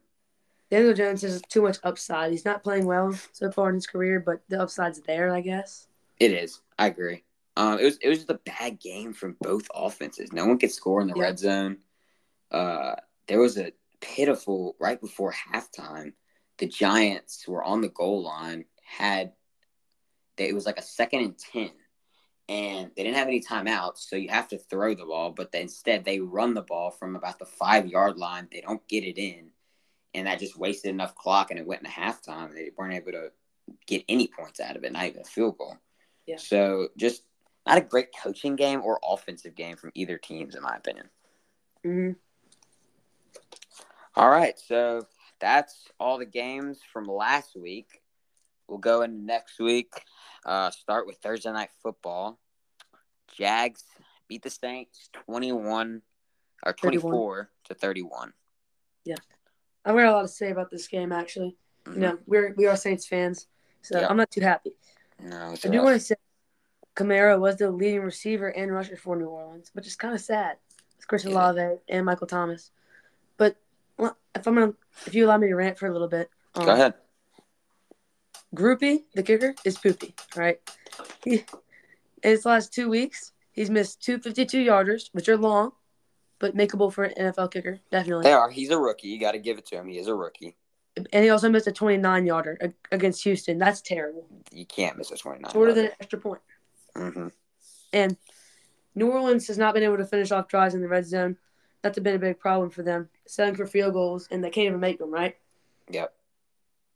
Daniel 0.71 0.95
Jones 0.95 1.23
has 1.23 1.41
too 1.43 1.63
much 1.63 1.77
upside. 1.85 2.33
He's 2.33 2.45
not 2.45 2.63
playing 2.65 2.87
well 2.87 3.15
so 3.33 3.51
far 3.53 3.69
in 3.69 3.77
his 3.77 3.87
career, 3.87 4.19
but 4.19 4.41
the 4.49 4.61
upside's 4.63 5.01
there, 5.03 5.33
I 5.33 5.41
guess. 5.41 5.87
It 6.19 6.33
is. 6.33 6.61
I 6.79 6.87
agree. 6.89 7.23
Um, 7.57 7.79
it 7.79 7.85
was 7.85 7.97
it 7.99 8.09
was 8.09 8.19
just 8.19 8.31
a 8.31 8.41
bad 8.45 8.79
game 8.81 9.13
from 9.13 9.37
both 9.41 9.67
offenses. 9.75 10.33
No 10.33 10.47
one 10.47 10.59
could 10.59 10.71
score 10.71 11.01
in 11.01 11.09
the 11.09 11.15
Yeah. 11.17 11.23
red 11.23 11.39
zone. 11.39 11.79
Uh, 12.51 12.97
there 13.29 13.41
was 13.41 13.57
a 13.59 13.73
pitiful 14.01 14.77
right 14.79 15.01
before 15.01 15.33
halftime. 15.33 16.13
The 16.59 16.67
Giants 16.67 17.47
were 17.49 17.65
on 17.65 17.81
the 17.81 17.89
goal 17.89 18.23
line. 18.23 18.67
Had 18.83 19.33
they, 20.37 20.49
it 20.49 20.55
was 20.55 20.67
like 20.67 20.79
a 20.79 20.83
second 20.83 21.21
and 21.21 21.39
ten, 21.39 21.71
and 22.49 22.91
they 22.95 23.03
didn't 23.03 23.17
have 23.17 23.27
any 23.27 23.41
timeouts, 23.41 23.99
so 23.99 24.17
you 24.17 24.29
have 24.29 24.49
to 24.49 24.59
throw 24.59 24.95
the 24.95 25.07
ball. 25.07 25.31
But 25.33 25.51
they, 25.51 25.63
instead, 25.63 26.05
they 26.05 26.21
run 26.21 26.55
the 26.55 26.63
ball 26.63 26.91
from 26.91 27.17
about 27.17 27.39
the 27.39 27.47
five 27.47 27.87
yard 27.87 28.19
line. 28.19 28.49
They 28.53 28.61
don't 28.61 28.87
get 28.87 29.03
it 29.03 29.19
in, 29.19 29.51
and 30.15 30.27
that 30.27 30.39
just 30.39 30.59
wasted 30.59 30.91
enough 30.91 31.15
clock, 31.15 31.51
and 31.51 31.59
it 31.59 31.67
went 31.67 31.83
into 31.83 31.93
halftime. 31.93 32.53
They 32.55 32.71
weren't 32.77 32.95
able 32.95 33.13
to 33.13 33.33
get 33.87 34.05
any 34.09 34.29
points 34.29 34.61
out 34.61 34.77
of 34.77 34.85
it, 34.85 34.93
not 34.93 35.07
even 35.07 35.23
a 35.23 35.25
field 35.25 35.57
goal. 35.59 35.77
Yeah. 36.27 36.37
So 36.37 36.89
just 36.97 37.23
not 37.67 37.79
a 37.79 37.83
great 37.83 38.09
coaching 38.23 38.57
game 38.57 38.81
or 38.83 38.99
offensive 39.03 39.55
game 39.55 39.77
from 39.77 39.91
either 39.95 40.19
teams, 40.19 40.55
in 40.55 40.63
my 40.63 40.77
opinion. 40.77 41.09
hmm 41.85 42.11
All 44.15 44.31
right, 44.31 44.59
so 44.59 45.07
that's 45.41 45.89
all 46.01 46.19
the 46.19 46.27
games 46.27 46.81
from 46.93 47.07
last 47.07 47.57
week. 47.57 48.01
We'll 48.69 48.79
go 48.79 49.03
into 49.03 49.19
next 49.23 49.59
week. 49.59 49.93
Uh, 50.45 50.71
start 50.71 51.07
with 51.07 51.17
Thursday 51.19 51.53
night 51.53 51.71
football. 51.83 52.39
Jags 53.37 53.85
beat 54.29 54.43
the 54.43 54.51
Saints 54.51 55.09
twenty-one 55.13 56.03
or 56.65 56.73
31. 56.73 56.77
twenty-four 57.03 57.51
to 57.65 57.75
thirty-one. 57.75 58.33
Yeah, 59.05 59.17
I've 59.85 59.95
got 59.95 60.05
a 60.07 60.11
lot 60.13 60.23
to 60.23 60.29
say 60.29 60.51
about 60.51 60.71
this 60.71 60.89
game. 60.89 61.13
Actually, 61.13 61.57
Mhm. 61.85 61.95
you 61.95 62.01
know, 62.01 62.19
we're 62.27 62.55
we 62.57 62.67
are 62.67 62.77
Saints 62.77 63.07
fans, 63.07 63.47
so 63.83 64.01
Yeah. 64.01 64.09
I'm 64.09 64.17
not 64.17 64.31
too 64.31 64.41
happy. 64.41 64.73
No, 65.21 65.53
I 65.53 65.55
do 65.57 65.71
rough. 65.71 65.85
want 65.85 66.01
to 66.01 66.01
say 66.01 66.15
Kamara 66.97 67.39
was 67.39 67.57
the 67.57 67.71
leading 67.71 68.01
receiver 68.01 68.49
and 68.49 68.73
rusher 68.73 68.97
for 68.97 69.17
New 69.17 69.27
Orleans, 69.27 69.71
which 69.75 69.87
is 69.87 69.95
kind 69.97 70.15
of 70.15 70.21
sad. 70.21 70.57
It's 70.97 71.05
Chris 71.05 71.25
Yeah. 71.25 71.33
Olave 71.33 71.77
and 71.89 72.07
Michael 72.07 72.27
Thomas. 72.27 72.71
But 73.37 73.57
if 73.99 74.47
I'm 74.47 74.55
gonna, 74.55 74.73
if 75.07 75.15
you 75.15 75.27
allow 75.27 75.37
me 75.37 75.49
to 75.49 75.55
rant 75.55 75.79
for 75.79 75.87
a 75.87 75.93
little 75.93 76.09
bit, 76.09 76.31
um, 76.55 76.65
Go 76.65 76.73
ahead. 76.73 76.95
Grupe, 78.55 79.05
the 79.15 79.23
kicker, 79.23 79.55
is 79.65 79.77
poopy. 79.79 80.15
Right? 80.35 80.59
He, 81.23 81.45
in 82.23 82.31
his 82.31 82.47
last 82.47 82.73
two 82.73 82.89
weeks, 82.89 83.33
he's 83.53 83.69
missed 83.69 84.03
two 84.03 84.19
52 84.19 84.65
yarders, 84.65 85.11
which 85.13 85.29
are 85.29 85.37
long, 85.37 85.73
but 86.39 86.57
makeable 86.57 86.91
for 86.91 87.05
an 87.05 87.15
NFL 87.33 87.51
kicker, 87.53 87.81
definitely. 87.91 88.23
They 88.25 88.33
are. 88.33 88.49
He's 88.49 88.71
a 88.71 88.79
rookie. 88.79 89.09
You 89.09 89.21
got 89.21 89.33
to 89.33 89.39
give 89.39 89.59
it 89.59 89.67
to 89.67 89.77
him. 89.77 89.89
He 89.89 89.99
is 89.99 90.07
a 90.07 90.15
rookie. 90.15 90.57
And 91.13 91.23
he 91.25 91.29
also 91.29 91.51
missed 91.51 91.67
a 91.67 91.73
29 91.73 92.25
yarder 92.25 92.73
against 92.91 93.23
Houston. 93.25 93.59
That's 93.59 93.83
terrible. 93.83 94.27
You 94.51 94.65
can't 94.65 94.97
miss 94.97 95.11
a 95.11 95.17
twenty-nine. 95.17 95.53
Shorter 95.53 95.75
than 95.75 95.85
an 95.87 95.93
extra 96.01 96.19
point. 96.19 96.41
Hmm 96.97 97.29
And 97.93 98.17
New 98.95 99.11
Orleans 99.11 99.47
has 99.49 99.59
not 99.59 99.75
been 99.75 99.83
able 99.83 99.99
to 99.99 100.07
finish 100.07 100.31
off 100.33 100.49
drives 100.49 100.75
in 100.75 100.81
the 100.81 100.89
red 100.89 101.07
zone. 101.07 101.37
That's 101.83 101.99
been 101.99 102.17
a 102.17 102.19
big 102.19 102.39
problem 102.39 102.71
for 102.71 102.83
them. 102.83 103.09
Selling 103.27 103.55
for 103.55 103.67
field 103.67 103.93
goals, 103.93 104.29
and 104.31 104.43
they 104.43 104.51
can't 104.51 104.67
even 104.69 104.81
make 104.81 104.99
them, 104.99 105.11
right? 105.11 105.37
Yep. 105.91 106.13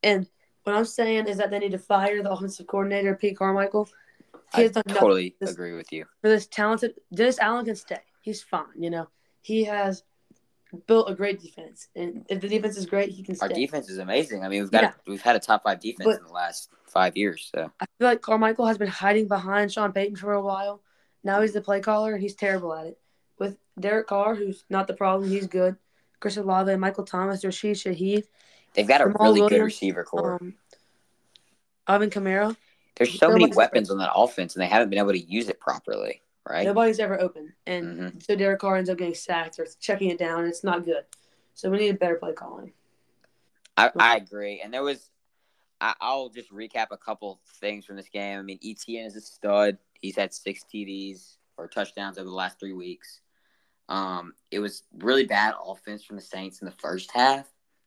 And 0.02 0.26
what 0.64 0.74
I'm 0.74 0.84
saying 0.84 1.26
is 1.26 1.36
that 1.36 1.50
they 1.50 1.58
need 1.58 1.72
to 1.72 1.78
fire 1.78 2.22
the 2.22 2.30
offensive 2.30 2.66
coordinator, 2.66 3.14
Pete 3.14 3.36
Carmichael. 3.36 3.88
He 4.54 4.64
I 4.64 4.68
totally 4.68 5.36
this- 5.40 5.52
agree 5.52 5.74
with 5.74 5.92
you. 5.92 6.06
for 6.22 6.28
this 6.28 6.46
talented. 6.46 6.94
Dennis 7.14 7.38
Allen 7.38 7.64
can 7.66 7.76
stay. 7.76 8.00
He's 8.20 8.42
fine, 8.42 8.64
you 8.76 8.90
know. 8.90 9.08
He 9.42 9.64
has 9.64 10.02
built 10.86 11.10
a 11.10 11.14
great 11.14 11.40
defense, 11.40 11.88
and 11.96 12.24
if 12.28 12.40
the 12.40 12.48
defense 12.48 12.76
is 12.76 12.86
great, 12.86 13.10
he 13.10 13.22
can 13.22 13.34
stay. 13.34 13.46
Our 13.46 13.52
defense 13.52 13.88
is 13.90 13.98
amazing. 13.98 14.44
I 14.44 14.48
mean, 14.48 14.62
we've 14.62 14.70
got 14.70 14.82
Yeah. 14.82 14.92
we've 15.06 15.22
had 15.22 15.36
a 15.36 15.40
top 15.40 15.62
five 15.64 15.80
defense 15.80 16.04
But- 16.06 16.18
in 16.18 16.24
the 16.24 16.32
last 16.32 16.70
five 16.86 17.16
years. 17.16 17.50
So 17.54 17.70
I 17.80 17.86
feel 17.98 18.08
like 18.08 18.20
Carmichael 18.20 18.66
has 18.66 18.78
been 18.78 18.88
hiding 18.88 19.28
behind 19.28 19.72
Sean 19.72 19.92
Payton 19.92 20.16
for 20.16 20.32
a 20.32 20.42
while. 20.42 20.82
Now 21.22 21.40
he's 21.40 21.52
the 21.52 21.60
play 21.60 21.80
caller, 21.80 22.12
and 22.14 22.22
he's 22.22 22.34
terrible 22.34 22.74
at 22.74 22.86
it. 22.86 22.98
With 23.38 23.58
Derek 23.78 24.06
Carr, 24.08 24.34
who's 24.34 24.64
not 24.68 24.86
the 24.86 24.94
problem, 24.94 25.28
he's 25.30 25.46
good. 25.46 25.76
Chris 26.18 26.36
Olave, 26.36 26.74
Michael 26.76 27.04
Thomas, 27.04 27.44
Rashid 27.44 27.76
Shaheed, 27.76 28.24
they've 28.74 28.86
got 28.86 29.00
a 29.00 29.04
Jamal 29.04 29.32
really 29.34 29.48
good 29.48 29.62
receiver 29.62 30.04
core. 30.04 30.34
um, 30.40 30.54
Alvin 31.88 32.10
Kamara. 32.10 32.56
There's 32.96 33.18
so 33.18 33.30
many 33.30 33.46
weapons 33.54 33.90
on 33.90 33.98
that 33.98 34.12
offense, 34.14 34.54
and 34.54 34.62
they 34.62 34.66
haven't 34.66 34.90
been 34.90 34.98
able 34.98 35.12
to 35.12 35.18
use 35.18 35.48
it 35.48 35.58
properly. 35.60 36.22
Right? 36.50 36.64
Nobody's 36.64 36.98
ever 36.98 37.20
open, 37.20 37.54
and 37.66 38.00
Mhm. 38.00 38.22
so 38.22 38.34
Derek 38.34 38.58
Carr 38.60 38.76
ends 38.76 38.90
up 38.90 38.98
getting 38.98 39.14
sacked 39.14 39.60
or 39.60 39.66
checking 39.78 40.10
it 40.10 40.18
down, 40.18 40.40
and 40.40 40.48
it's 40.48 40.64
not 40.64 40.84
good. 40.84 41.04
So 41.54 41.70
we 41.70 41.78
need 41.78 41.94
a 41.94 41.98
better 41.98 42.16
play 42.16 42.32
calling. 42.32 42.72
I, 43.76 43.90
I 43.98 44.16
agree. 44.16 44.60
And 44.60 44.74
there 44.74 44.82
was, 44.82 45.10
I, 45.80 45.94
I'll 46.00 46.28
just 46.28 46.52
recap 46.52 46.88
a 46.90 46.96
couple 46.96 47.40
things 47.60 47.84
from 47.84 47.96
this 47.96 48.08
game. 48.08 48.38
I 48.38 48.42
mean, 48.42 48.58
ETN 48.58 49.06
is 49.06 49.16
a 49.16 49.20
stud. 49.20 49.78
He's 50.00 50.16
had 50.16 50.34
six 50.34 50.64
TDs 50.64 51.36
or 51.56 51.68
touchdowns 51.68 52.18
over 52.18 52.28
the 52.28 52.34
last 52.34 52.58
three 52.58 52.72
weeks. 52.72 53.20
Um, 53.88 54.34
it 54.50 54.58
was 54.58 54.82
really 54.98 55.26
bad 55.26 55.54
offense 55.64 56.04
from 56.04 56.16
the 56.16 56.22
Saints 56.22 56.60
in 56.60 56.66
the 56.66 56.72
first 56.72 57.10
half. 57.12 57.46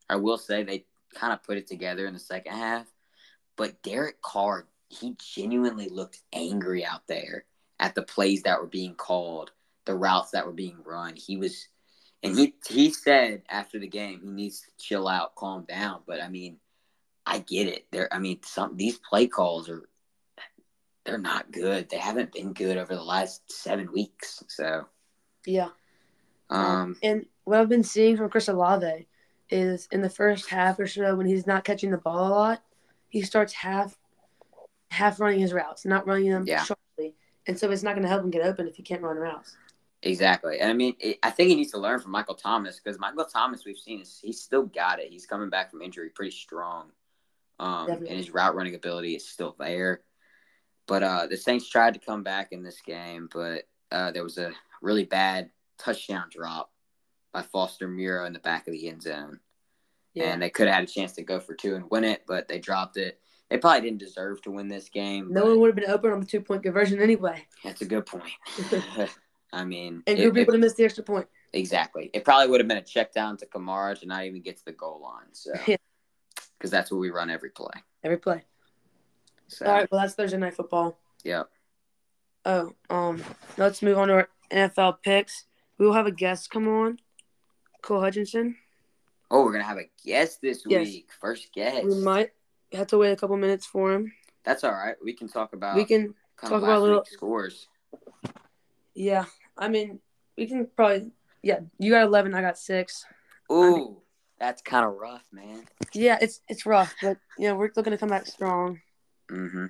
I 0.10 0.16
will 0.16 0.38
say 0.38 0.64
they 0.64 0.86
kind 1.14 1.34
of 1.34 1.44
put 1.44 1.58
it 1.58 1.68
together 1.68 2.08
in 2.08 2.14
the 2.14 2.20
second 2.20 2.54
half. 2.54 2.88
But 3.56 3.82
Derek 3.84 4.22
Carr, 4.22 4.68
he 4.90 5.16
genuinely 5.18 5.90
looked 5.90 6.22
angry 6.32 6.86
out 6.86 7.08
there 7.08 7.46
at 7.80 7.96
the 7.96 8.04
plays 8.04 8.44
that 8.44 8.60
were 8.60 8.68
being 8.68 8.96
called, 8.96 9.52
the 9.86 9.96
routes 9.96 10.32
that 10.32 10.46
were 10.46 10.54
being 10.54 10.78
run. 10.86 11.16
He 11.16 11.38
was 11.38 11.68
and 12.22 12.38
he 12.38 12.56
he 12.68 12.92
said 12.92 13.44
after 13.50 13.80
the 13.80 13.88
game 13.88 14.22
he 14.24 14.30
needs 14.30 14.62
to 14.62 14.72
chill 14.80 15.08
out, 15.08 15.36
calm 15.36 15.66
down. 15.68 16.02
But 16.08 16.22
I 16.22 16.30
mean, 16.30 16.58
I 17.26 17.40
get 17.40 17.68
it. 17.68 17.86
There, 17.92 18.14
I 18.14 18.20
mean, 18.20 18.40
some 18.44 18.78
these 18.78 18.98
play 19.00 19.28
calls 19.28 19.70
are 19.70 19.84
they're 21.06 21.18
not 21.18 21.52
good. 21.52 21.90
They 21.90 21.98
haven't 21.98 22.32
been 22.32 22.54
good 22.54 22.78
over 22.78 22.96
the 22.96 23.04
last 23.04 23.52
seven 23.52 23.92
weeks. 23.92 24.42
So, 24.48 24.86
Yeah. 25.46 25.70
um, 26.50 26.96
And 27.04 27.26
what 27.44 27.60
I've 27.60 27.68
been 27.68 27.84
seeing 27.84 28.16
from 28.16 28.30
Chris 28.30 28.48
Olave 28.48 29.08
is 29.50 29.88
in 29.92 30.02
the 30.02 30.10
first 30.10 30.50
half 30.50 30.80
or 30.80 30.88
so, 30.88 31.16
when 31.16 31.26
he's 31.26 31.46
not 31.46 31.66
catching 31.66 31.92
the 31.92 31.98
ball 31.98 32.28
a 32.28 32.30
lot, 32.30 32.64
he 33.10 33.22
starts 33.22 33.52
half 33.52 34.00
half 34.92 35.20
running 35.20 35.40
his 35.40 35.54
routes, 35.54 35.86
not 35.86 36.08
running 36.08 36.30
them 36.30 36.46
Yeah. 36.48 36.64
sharply. 36.64 36.83
And 37.48 37.58
so 37.58 37.70
it's 37.72 37.84
not 37.84 37.92
going 37.94 38.04
to 38.04 38.10
help 38.10 38.24
him 38.24 38.30
get 38.30 38.46
open 38.46 38.68
if 38.68 38.76
he 38.76 38.84
can't 38.84 39.02
run 39.02 39.18
routes. 39.18 39.58
exactly. 40.02 40.60
And 40.60 40.70
I 40.70 40.74
mean, 40.74 40.96
it, 41.00 41.20
I 41.24 41.30
think 41.30 41.50
he 41.50 41.56
needs 41.56 41.72
to 41.72 41.78
learn 41.78 42.00
from 42.00 42.12
Michael 42.12 42.36
Thomas 42.36 42.80
because 42.80 43.00
Michael 43.00 43.26
Thomas 43.26 43.66
we've 43.66 43.78
seen 43.78 44.02
is 44.02 44.20
he's 44.22 44.42
still 44.42 44.66
got 44.66 45.00
it. 45.00 45.10
He's 45.10 45.26
coming 45.26 45.50
back 45.50 45.72
from 45.72 45.82
injury 45.82 46.10
pretty 46.10 46.32
strong, 46.32 46.92
um, 47.60 47.90
and 47.90 48.08
his 48.08 48.34
route 48.34 48.56
running 48.56 48.76
ability 48.76 49.16
is 49.16 49.28
still 49.28 49.56
there. 49.60 50.02
But 50.88 51.04
uh, 51.04 51.28
the 51.28 51.38
Saints 51.38 51.70
tried 51.70 51.94
to 51.94 52.00
come 52.00 52.24
back 52.24 52.52
in 52.52 52.64
this 52.64 52.82
game, 52.82 53.30
but 53.32 53.64
uh, 53.92 54.12
there 54.12 54.24
was 54.24 54.38
a 54.38 54.52
really 54.82 55.06
bad 55.06 55.50
touchdown 55.78 56.26
drop 56.30 56.72
by 57.32 57.42
Foster 57.42 57.88
Moreau 57.88 58.26
in 58.26 58.34
the 58.34 58.40
back 58.40 58.68
of 58.68 58.74
the 58.74 58.90
end 58.90 59.02
zone. 59.02 59.40
and 60.32 60.42
they 60.42 60.50
could 60.50 60.68
have 60.68 60.76
had 60.76 60.84
a 60.84 60.88
chance 60.92 61.14
to 61.14 61.24
go 61.24 61.40
for 61.40 61.56
two 61.56 61.76
and 61.76 61.90
win 61.90 62.04
it, 62.04 62.24
but 62.28 62.48
they 62.48 62.60
dropped 62.60 62.98
it. 62.98 63.20
They 63.54 63.60
probably 63.60 63.82
didn't 63.82 64.00
deserve 64.00 64.42
to 64.42 64.52
win 64.52 64.68
this 64.68 64.90
game. 64.90 65.28
no 65.32 65.46
one 65.46 65.60
would 65.60 65.68
have 65.68 65.76
been 65.76 65.92
open 65.92 66.12
on 66.12 66.20
the 66.22 66.26
two 66.26 66.42
point 66.42 66.64
conversion 66.64 67.00
anyway. 67.00 67.46
That's 67.64 67.82
a 67.84 67.86
good 67.86 68.04
point. 68.08 68.24
I 69.54 69.64
mean, 69.64 70.02
And 70.08 70.18
Grupe 70.18 70.38
it- 70.38 70.48
would 70.48 70.56
have 70.56 70.60
missed 70.60 70.78
the 70.78 70.86
extra 70.86 71.04
point. 71.04 71.28
exactly. 71.54 72.10
It 72.16 72.26
probably 72.26 72.48
would 72.48 72.60
have 72.62 72.68
been 72.68 72.80
a 72.80 72.84
check 72.84 73.14
down 73.14 73.38
to 73.38 73.46
Kamara 73.46 74.00
to 74.00 74.08
not 74.08 74.26
even 74.26 74.42
get 74.42 74.58
to 74.58 74.66
the 74.66 74.72
goal 74.72 75.02
line. 75.04 75.28
So, 75.34 75.52
Yeah. 75.68 75.76
because 76.58 76.72
that's 76.72 76.90
what 76.92 76.98
we 76.98 77.12
run 77.12 77.30
every 77.30 77.52
play. 77.52 77.76
Every 78.04 78.18
play. 78.18 78.42
So, 79.50 79.68
All 79.68 79.74
right, 79.74 79.88
well, 79.92 80.02
that's 80.02 80.16
Thursday 80.16 80.38
Night 80.38 80.56
Football. 80.56 80.98
yeah. 81.24 81.44
Oh, 82.46 82.74
um, 82.90 83.24
let's 83.58 83.84
move 83.84 84.00
on 84.00 84.08
to 84.08 84.16
our 84.16 84.30
NFL 84.52 85.04
picks. 85.04 85.46
We 85.78 85.86
will 85.86 85.94
have 85.94 86.08
a 86.08 86.12
guest 86.12 86.50
come 86.50 86.68
on, 86.68 86.98
Cole 87.84 88.02
Hutchinson. 88.02 88.58
Oh, 89.30 89.46
we're 89.46 89.52
gonna 89.54 89.64
have 89.64 89.78
a 89.78 89.90
guest 90.04 90.42
this 90.42 90.64
Yes. 90.68 90.88
week. 90.88 91.10
First 91.22 91.54
guest. 91.54 91.86
We 91.86 91.96
might 92.02 92.32
have 92.78 92.88
to 92.88 92.98
wait 92.98 93.12
a 93.12 93.16
couple 93.16 93.38
minutes 93.38 93.66
for 93.66 93.94
him. 93.94 94.12
That's 94.44 94.64
all 94.64 94.72
right. 94.72 94.96
We 95.04 95.14
can 95.14 95.28
talk 95.28 95.54
about 95.54 95.76
we 95.76 95.86
can, 95.86 96.14
talk 96.42 96.52
about 96.64 96.82
little- 96.82 97.06
scores. 97.06 97.68
yeah. 98.94 99.26
I 99.58 99.68
mean, 99.70 100.00
we 100.38 100.48
can 100.48 100.68
probably, 100.76 101.12
yeah. 101.42 101.60
You 101.80 101.92
got 101.92 102.04
eleven, 102.04 102.34
I 102.34 102.42
got 102.42 102.58
six. 102.58 103.06
Ooh, 103.52 104.02
that's 104.40 104.62
kind 104.62 104.86
of 104.86 104.96
rough, 104.96 105.26
man. 105.32 105.66
Yeah, 105.94 106.18
it's 106.20 106.42
it's 106.50 106.66
rough, 106.66 106.94
but 107.02 107.18
you 107.38 107.48
know 107.48 107.56
we're 107.56 107.70
looking 107.76 107.92
to 107.92 107.98
come 107.98 108.10
back 108.10 108.26
strong. 108.26 108.82
Mm-hmm. 109.32 109.66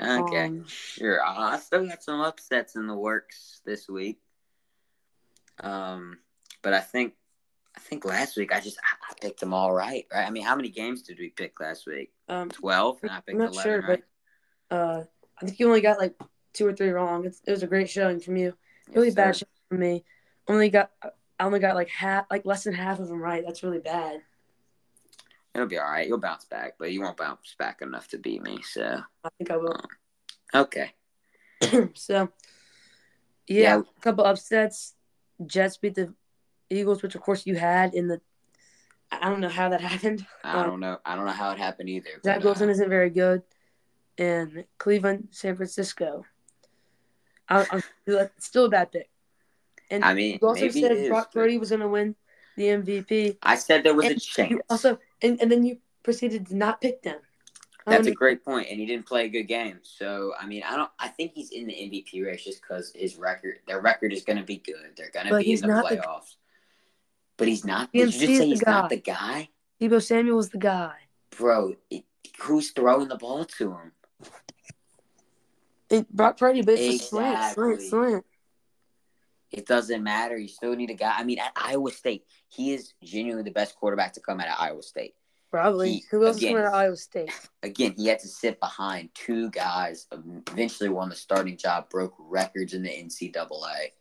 Okay. 0.00 0.44
Um, 0.46 0.64
Sure. 0.66 1.22
I 1.22 1.54
I 1.54 1.58
still 1.58 1.86
got 1.86 2.02
some 2.02 2.20
upsets 2.20 2.76
in 2.76 2.86
the 2.86 2.94
works 2.96 3.60
this 3.64 3.88
week. 3.88 4.18
Um, 5.60 6.18
but 6.62 6.72
I 6.72 6.80
think 6.80 7.14
I 7.76 7.80
think 7.80 8.04
last 8.04 8.36
week 8.36 8.52
I 8.54 8.60
just 8.60 8.78
I 8.82 9.14
picked 9.20 9.40
them 9.40 9.52
all 9.54 9.72
right. 9.72 10.06
Right. 10.12 10.26
I 10.26 10.30
mean, 10.30 10.42
how 10.44 10.56
many 10.56 10.70
games 10.70 11.02
did 11.02 11.18
we 11.18 11.28
pick 11.30 11.60
last 11.60 11.86
week? 11.86 12.12
Um, 12.28 12.48
Twelve, 12.48 12.98
and 13.02 13.10
I 13.10 13.16
picked 13.16 13.30
I'm 13.30 13.38
not 13.38 13.52
eleven. 13.52 13.62
sure, 13.62 13.82
right? 13.82 14.04
but 14.70 14.76
uh, 14.76 15.04
I 15.40 15.44
think 15.44 15.58
you 15.60 15.66
only 15.68 15.80
got 15.82 15.98
like 15.98 16.14
two 16.52 16.66
or 16.66 16.72
three 16.72 16.88
wrong. 16.90 17.26
It's, 17.26 17.40
it 17.46 17.50
was 17.50 17.62
a 17.62 17.66
great 17.66 17.88
showing 17.90 18.18
from 18.20 18.36
you. 18.36 18.54
Really 18.92 19.08
Yes, 19.08 19.14
bad 19.14 19.36
showing 19.36 19.48
from 19.68 19.78
me. 19.80 20.04
Only 20.48 20.68
got 20.70 20.90
I 21.02 21.44
only 21.44 21.58
got 21.60 21.74
like 21.74 21.90
half, 21.90 22.26
like 22.30 22.46
less 22.46 22.64
than 22.64 22.72
half 22.74 22.98
of 22.98 23.08
them 23.08 23.20
right. 23.20 23.44
That's 23.44 23.62
really 23.62 23.78
bad. 23.80 24.20
It'll 25.54 25.66
be 25.68 25.78
all 25.78 25.90
right. 25.90 26.06
You'll 26.06 26.18
bounce 26.18 26.44
back, 26.44 26.74
but 26.78 26.92
you 26.92 27.00
won't 27.02 27.16
bounce 27.16 27.54
back 27.58 27.80
enough 27.82 28.08
to 28.08 28.18
beat 28.18 28.42
me. 28.42 28.60
So 28.62 29.00
I 29.24 29.28
think 29.38 29.50
I 29.50 29.56
will. 29.56 29.80
okay. 30.54 30.92
so, 31.94 32.28
yeah, 33.48 33.76
Yeah. 33.76 33.80
a 33.96 34.00
couple 34.00 34.24
upsets. 34.24 34.94
Jets 35.46 35.76
beat 35.78 35.94
the 35.94 36.12
Eagles, 36.70 37.02
which 37.02 37.14
of 37.14 37.20
course 37.20 37.46
you 37.46 37.54
had 37.56 37.94
in 37.94 38.08
the. 38.08 38.20
I 39.10 39.28
don't 39.28 39.40
know 39.40 39.48
how 39.48 39.68
that 39.68 39.80
happened. 39.92 40.26
I 40.44 40.60
Um, 40.60 40.66
don't 40.70 40.80
know. 40.80 40.98
I 41.04 41.14
don't 41.16 41.26
know 41.26 41.32
how 41.32 41.50
it 41.52 41.58
happened 41.58 41.88
either. 41.88 42.08
Zach 42.24 42.42
Wilson 42.42 42.68
uh, 42.68 42.72
isn't 42.72 42.88
very 42.88 43.10
good, 43.10 43.42
and 44.18 44.64
Cleveland, 44.78 45.28
San 45.30 45.56
Francisco. 45.56 46.24
I, 47.48 47.66
I'm 47.70 47.82
still 48.38 48.64
a 48.64 48.68
bad 48.68 48.90
pick. 48.90 49.08
And 49.90 50.04
I 50.04 50.14
mean, 50.14 50.38
you 50.42 50.48
also 50.48 50.68
said 50.68 50.92
is, 50.92 51.08
Brock 51.08 51.32
Purdy 51.32 51.58
was 51.58 51.68
going 51.70 51.80
to 51.80 51.88
win 51.88 52.16
the 52.56 52.64
MVP. 52.64 53.36
I 53.42 53.54
said 53.54 53.84
there 53.84 53.94
was 53.94 54.06
a 54.06 54.18
chance. 54.18 54.50
You 54.50 54.60
also, 54.68 54.98
and, 55.22 55.40
and 55.40 55.50
then 55.50 55.64
you 55.64 55.78
proceeded 56.02 56.46
to 56.48 56.56
not 56.56 56.80
pick 56.80 57.02
them. 57.02 57.20
That's 57.86 58.08
a 58.08 58.10
great 58.10 58.44
point, 58.44 58.66
and 58.68 58.80
he 58.80 58.86
didn't 58.86 59.06
play 59.06 59.26
a 59.26 59.28
good 59.28 59.44
game. 59.44 59.78
So 59.84 60.32
I 60.40 60.44
mean, 60.46 60.64
I 60.68 60.74
don't. 60.74 60.90
I 60.98 61.06
think 61.06 61.34
he's 61.34 61.52
in 61.52 61.68
the 61.68 61.72
MVP 61.72 62.24
race 62.26 62.42
just 62.42 62.60
because 62.60 62.90
his 62.96 63.14
record, 63.16 63.60
their 63.68 63.80
record 63.80 64.12
is 64.12 64.24
going 64.24 64.38
to 64.38 64.42
be 64.42 64.56
good. 64.56 64.74
They're 64.96 65.10
going 65.10 65.26
to 65.28 65.34
be 65.38 65.44
in 65.44 65.50
he's 65.50 65.60
the 65.60 65.68
not 65.68 65.88
the- 65.88 65.98
playoffs. 65.98 66.34
But 67.36 67.48
he's 67.48 67.64
not. 67.64 67.92
Did 67.92 68.14
you 68.14 68.26
just 68.26 68.38
say 68.40 68.46
he's 68.46 68.62
guy. 68.62 68.70
not 68.70 68.90
the 68.90 68.96
guy, 68.96 69.48
Deebo 69.80 70.02
Samuel 70.02 70.36
was 70.36 70.48
the 70.50 70.58
guy. 70.58 70.94
bro? 71.36 71.74
It, 71.90 72.04
who's 72.40 72.70
throwing 72.70 73.08
the 73.08 73.16
ball 73.16 73.44
to 73.44 73.72
him? 73.72 73.92
And 75.90 76.08
Brock 76.08 76.38
Purdy, 76.38 76.62
but 76.62 76.74
it's 76.74 76.98
just 76.98 77.10
slant, 77.10 77.54
slant, 77.54 77.72
Exactly. 77.74 77.88
slant. 77.88 78.24
It 79.52 79.66
doesn't 79.66 80.02
matter. 80.02 80.36
You 80.36 80.48
still 80.48 80.74
need 80.74 80.90
a 80.90 80.94
guy. 80.94 81.14
I 81.16 81.22
mean, 81.24 81.38
at 81.38 81.52
Iowa 81.54 81.90
State, 81.92 82.24
he 82.48 82.72
is 82.74 82.94
genuinely 83.04 83.44
the 83.44 83.52
best 83.52 83.76
quarterback 83.76 84.12
to 84.14 84.20
come 84.20 84.40
out 84.40 84.48
of 84.48 84.56
Iowa 84.58 84.82
State. 84.82 85.14
Probably. 85.50 85.92
He- 85.94 86.04
Who 86.10 86.26
else 86.26 86.36
is 86.36 86.42
again, 86.42 86.54
coming 86.54 86.66
out 86.66 86.72
of 86.72 86.80
Iowa 86.80 86.96
State? 86.96 87.30
Again, 87.62 87.94
he 87.96 88.06
had 88.08 88.18
to 88.18 88.28
sit 88.28 88.58
behind 88.58 89.10
two 89.14 89.50
guys. 89.50 90.08
Eventually, 90.50 90.88
won 90.88 91.08
the 91.08 91.14
starting 91.14 91.56
job, 91.56 91.88
broke 91.88 92.14
records 92.18 92.74
in 92.74 92.82
the 92.82 92.88
NCAA, 92.90 93.92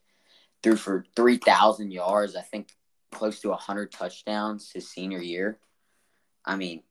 threw 0.63 0.75
for 0.75 1.05
three 1.15 1.37
thousand 1.37 1.91
yards. 1.91 2.35
I 2.35 2.41
think 2.41 2.71
close 3.15 3.39
to 3.41 3.53
hundred 3.53 3.91
touchdowns 3.91 4.71
his 4.71 4.89
senior 4.89 5.21
year. 5.21 5.57
I 6.43 6.55
mean, 6.57 6.83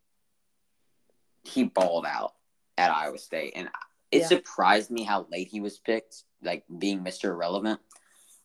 he 1.45 1.64
balled 1.64 2.07
out 2.07 2.33
at 2.78 2.90
Iowa 2.90 3.19
State, 3.19 3.52
and 3.54 3.69
it 4.11 4.23
Yeah. 4.23 4.28
surprised 4.28 4.90
me 4.90 5.02
how 5.04 5.26
late 5.31 5.49
he 5.49 5.61
was 5.61 5.78
picked, 5.78 6.25
like 6.43 6.64
being 6.78 7.02
Mister 7.02 7.33
Irrelevant. 7.33 7.81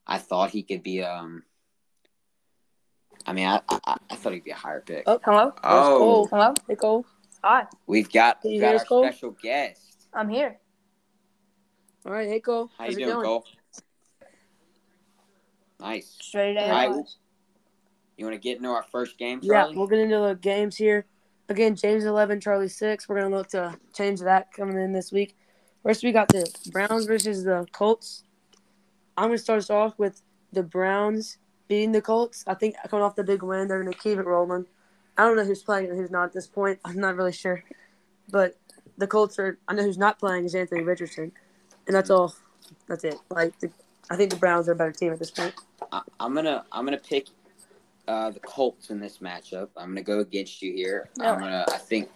I 0.05 0.17
thought 0.17 0.51
he 0.51 0.63
could 0.63 0.83
be. 0.83 1.01
Um, 1.01 1.43
I 3.25 3.33
mean, 3.33 3.47
I, 3.47 3.61
I 3.69 3.97
I 4.09 4.15
thought 4.15 4.33
he'd 4.33 4.43
be 4.43 4.51
a 4.51 4.55
higher 4.55 4.81
pick. 4.81 5.03
Oh. 5.05 5.19
Hello? 5.23 5.53
Oh, 5.63 5.97
Cole. 5.97 6.27
Hello? 6.27 6.53
Hey, 6.67 6.75
Cole. 6.75 7.05
Hi, 7.43 7.67
we've 7.87 8.11
got, 8.11 8.41
Can 8.41 8.51
we've 8.51 8.61
got 8.61 8.75
our 8.75 8.85
Cole? 8.85 9.03
special 9.03 9.31
guest. 9.31 10.07
I'm 10.13 10.29
here. 10.29 10.59
All 12.05 12.11
right. 12.11 12.27
Hey, 12.27 12.41
Cole. 12.41 12.69
How 12.77 12.85
How's 12.85 12.93
you 12.95 12.97
it 12.97 13.05
doing, 13.05 13.15
going? 13.15 13.25
Cole? 13.25 13.45
Nice. 15.79 16.17
Straight 16.19 16.55
ready 16.55 16.59
to 16.59 16.63
All 16.65 16.95
right. 16.95 17.05
You 18.19 18.25
want 18.25 18.35
to 18.35 18.39
get 18.39 18.57
into 18.57 18.67
our 18.67 18.83
first 18.83 19.17
game, 19.17 19.39
Yeah, 19.41 19.69
we'll 19.73 19.87
get 19.87 19.99
into 19.99 20.17
the 20.19 20.35
games 20.35 20.75
here. 20.75 21.05
Again, 21.47 21.73
James 21.73 22.03
11, 22.03 22.41
Charlie 22.41 22.67
6. 22.67 23.07
We're 23.07 23.17
going 23.17 23.31
to 23.31 23.37
look 23.37 23.47
to 23.51 23.79
change 23.93 24.19
that 24.19 24.51
coming 24.51 24.77
in 24.77 24.91
this 24.91 25.09
week. 25.13 25.37
First, 25.83 26.03
we 26.03 26.11
got 26.11 26.27
the 26.27 26.45
Browns 26.73 27.05
versus 27.05 27.45
the 27.45 27.65
Colts. 27.71 28.23
I'm 29.15 29.29
going 29.29 29.37
to 29.37 29.41
start 29.43 29.59
us 29.59 29.69
off 29.69 29.97
with 29.97 30.21
the 30.51 30.63
Browns 30.63 31.37
beating 31.69 31.93
the 31.93 32.01
Colts. 32.01 32.43
I 32.45 32.55
think 32.55 32.75
coming 32.89 33.05
off 33.05 33.15
the 33.15 33.23
big 33.23 33.41
win, 33.41 33.69
they're 33.69 33.81
going 33.81 33.93
to 33.93 33.97
keep 33.97 34.17
it 34.17 34.25
rolling. 34.25 34.65
I 35.17 35.23
don't 35.23 35.37
know 35.37 35.45
who's 35.45 35.63
playing 35.63 35.89
and 35.89 35.97
who's 35.97 36.11
not 36.11 36.25
at 36.25 36.33
this 36.33 36.47
point. 36.47 36.79
I'm 36.83 36.99
not 36.99 37.15
really 37.15 37.31
sure. 37.31 37.63
But 38.29 38.57
the 38.97 39.07
Colts 39.07 39.39
are, 39.39 39.57
I 39.69 39.73
know 39.73 39.83
who's 39.83 39.97
not 39.97 40.19
playing 40.19 40.43
is 40.43 40.55
Anthony 40.55 40.83
Richardson. 40.83 41.31
And 41.87 41.95
that's 41.95 42.09
all. 42.09 42.35
That's 42.85 43.05
it. 43.05 43.15
Like, 43.29 43.57
the, 43.59 43.71
I 44.09 44.17
think 44.17 44.31
the 44.31 44.35
Browns 44.35 44.67
are 44.67 44.73
a 44.73 44.75
better 44.75 44.91
team 44.91 45.13
at 45.13 45.19
this 45.19 45.31
point. 45.31 45.53
I, 45.91 46.01
I'm 46.19 46.35
gonna 46.35 46.65
I'm 46.71 46.85
gonna 46.85 46.97
pick 46.97 47.27
uh, 48.09 48.31
the 48.31 48.39
Colts 48.39 48.89
in 48.89 48.99
this 48.99 49.19
matchup. 49.19 49.69
I'm 49.77 49.89
gonna 49.89 50.01
go 50.01 50.19
against 50.19 50.63
you 50.63 50.73
here. 50.73 51.09
I'm 51.21 51.39
gonna 51.39 51.63
I 51.71 51.77
think 51.77 52.09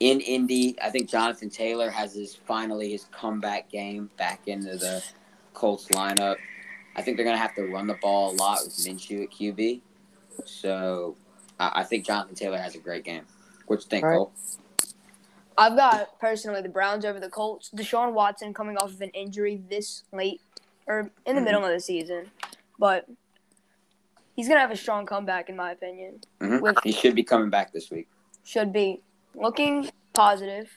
in 0.00 0.20
Indy, 0.20 0.76
I 0.82 0.88
think 0.88 1.10
Jonathan 1.10 1.50
Taylor 1.50 1.90
has 1.90 2.14
his 2.14 2.34
finally 2.34 2.90
his 2.90 3.04
comeback 3.12 3.68
game 3.68 4.10
back 4.16 4.48
into 4.48 4.76
the 4.76 5.04
Colts 5.52 5.88
lineup. 5.88 6.36
I 6.96 7.02
think 7.02 7.18
they're 7.18 7.26
gonna 7.26 7.36
have 7.36 7.54
to 7.56 7.66
run 7.66 7.86
the 7.86 7.98
ball 8.00 8.32
a 8.32 8.36
lot 8.36 8.60
with 8.64 8.74
Minshew 8.76 9.24
at 9.24 9.30
QB. 9.30 9.82
So 10.46 11.16
I, 11.60 11.72
I 11.76 11.84
think 11.84 12.06
Jonathan 12.06 12.34
Taylor 12.34 12.58
has 12.58 12.74
a 12.74 12.78
great 12.78 13.04
game. 13.04 13.26
What 13.66 13.80
you 13.80 13.88
think, 13.88 14.04
right. 14.04 14.16
Cole? 14.16 14.32
I've 15.58 15.76
got 15.76 16.18
personally 16.18 16.62
the 16.62 16.68
Browns 16.70 17.04
over 17.04 17.20
the 17.20 17.28
Colts. 17.30 17.70
Deshaun 17.76 18.14
Watson 18.14 18.54
coming 18.54 18.78
off 18.78 18.90
of 18.90 19.02
an 19.02 19.10
injury 19.10 19.60
this 19.68 20.04
late 20.12 20.40
or 20.86 21.10
in 21.26 21.34
the 21.34 21.42
Mhm. 21.42 21.44
middle 21.44 21.64
of 21.64 21.70
the 21.72 21.80
season, 21.80 22.30
but 22.78 23.06
he's 24.36 24.46
gonna 24.48 24.60
have 24.60 24.70
a 24.70 24.76
strong 24.76 25.06
comeback 25.06 25.48
in 25.48 25.56
my 25.56 25.72
opinion. 25.72 26.20
Mhm. 26.40 26.60
With 26.60 26.76
He 26.84 26.92
should 26.92 27.14
be 27.14 27.24
coming 27.24 27.50
back 27.50 27.72
this 27.72 27.90
week. 27.90 28.08
should 28.44 28.72
be 28.72 29.02
looking 29.34 29.90
positive, 30.12 30.70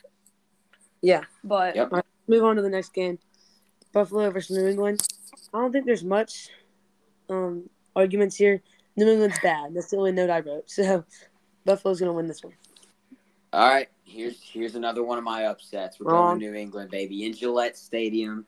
Yeah. 1.01 1.23
but 1.43 1.75
Yep. 1.75 2.05
move 2.27 2.43
on 2.43 2.55
to 2.55 2.61
the 2.61 2.69
next 2.69 2.93
game. 2.93 3.19
Buffalo 3.93 4.29
versus 4.31 4.57
New 4.57 4.67
England. 4.67 5.01
I 5.53 5.59
don't 5.59 5.71
think 5.71 5.85
there's 5.85 6.03
much 6.03 6.49
um, 7.29 7.69
arguments 7.95 8.35
here. 8.35 8.61
New 8.95 9.07
England's 9.07 9.39
bad. 9.43 9.73
That's 9.75 9.91
the 9.91 9.97
only 9.97 10.11
note 10.11 10.29
I 10.31 10.39
wrote. 10.39 10.65
So 10.69 11.05
Buffalo's 11.65 11.99
gonna 11.99 12.13
win 12.13 12.27
this 12.27 12.43
one. 12.43 12.53
All 13.53 13.67
right, 13.67 13.87
here's 14.03 14.41
here's 14.41 14.75
another 14.75 15.03
one 15.03 15.17
of 15.19 15.23
my 15.23 15.43
upsets. 15.45 15.99
We're 15.99 16.11
Wrong. 16.11 16.29
going 16.29 16.39
to 16.41 16.45
New 16.51 16.53
England, 16.55 16.89
baby, 16.91 17.25
in 17.25 17.33
Gillette 17.33 17.77
Stadium. 17.77 18.45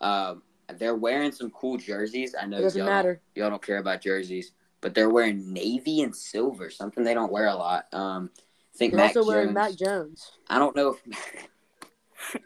Um, 0.00 0.42
they're 0.74 0.96
wearing 0.96 1.32
some 1.32 1.50
cool 1.50 1.76
jerseys. 1.76 2.34
I 2.40 2.46
know 2.46 2.58
It 2.58 2.62
doesn't 2.62 2.78
y'all, 2.78 2.88
matter. 2.88 3.20
y'all 3.34 3.50
don't 3.50 3.62
care 3.62 3.78
about 3.78 4.00
jerseys, 4.00 4.52
but 4.80 4.94
they're 4.94 5.10
wearing 5.10 5.52
navy 5.52 6.02
and 6.02 6.14
silver, 6.14 6.70
something 6.70 7.04
they 7.04 7.14
don't 7.14 7.32
wear 7.32 7.46
a 7.46 7.54
lot. 7.54 7.86
Um, 7.92 8.30
I 8.74 8.78
think 8.78 8.92
They're 8.92 9.06
Mac 9.06 9.16
also 9.16 9.28
wearing 9.28 9.52
Mac 9.52 9.74
Jones. 9.74 10.32
I 10.48 10.58
don't 10.58 10.76
know 10.76 10.96
if 10.96 12.36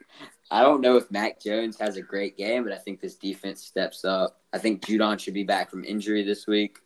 I 0.51 0.63
don't 0.63 0.81
know 0.81 0.97
if 0.97 1.11
Mac 1.11 1.41
Jones 1.41 1.79
has 1.79 1.97
a 1.97 2.03
great 2.03 2.37
game, 2.37 2.65
but 2.65 2.73
I 2.73 2.79
think 2.79 3.01
this 3.01 3.15
defense 3.15 3.63
steps 3.63 4.05
up. 4.05 4.41
I 4.53 4.59
think 4.59 4.83
Judon 4.83 5.19
should 5.19 5.35
be 5.35 5.45
back 5.45 5.71
from 5.71 5.85
injury 5.85 6.25
this 6.25 6.47
week. 6.47 6.79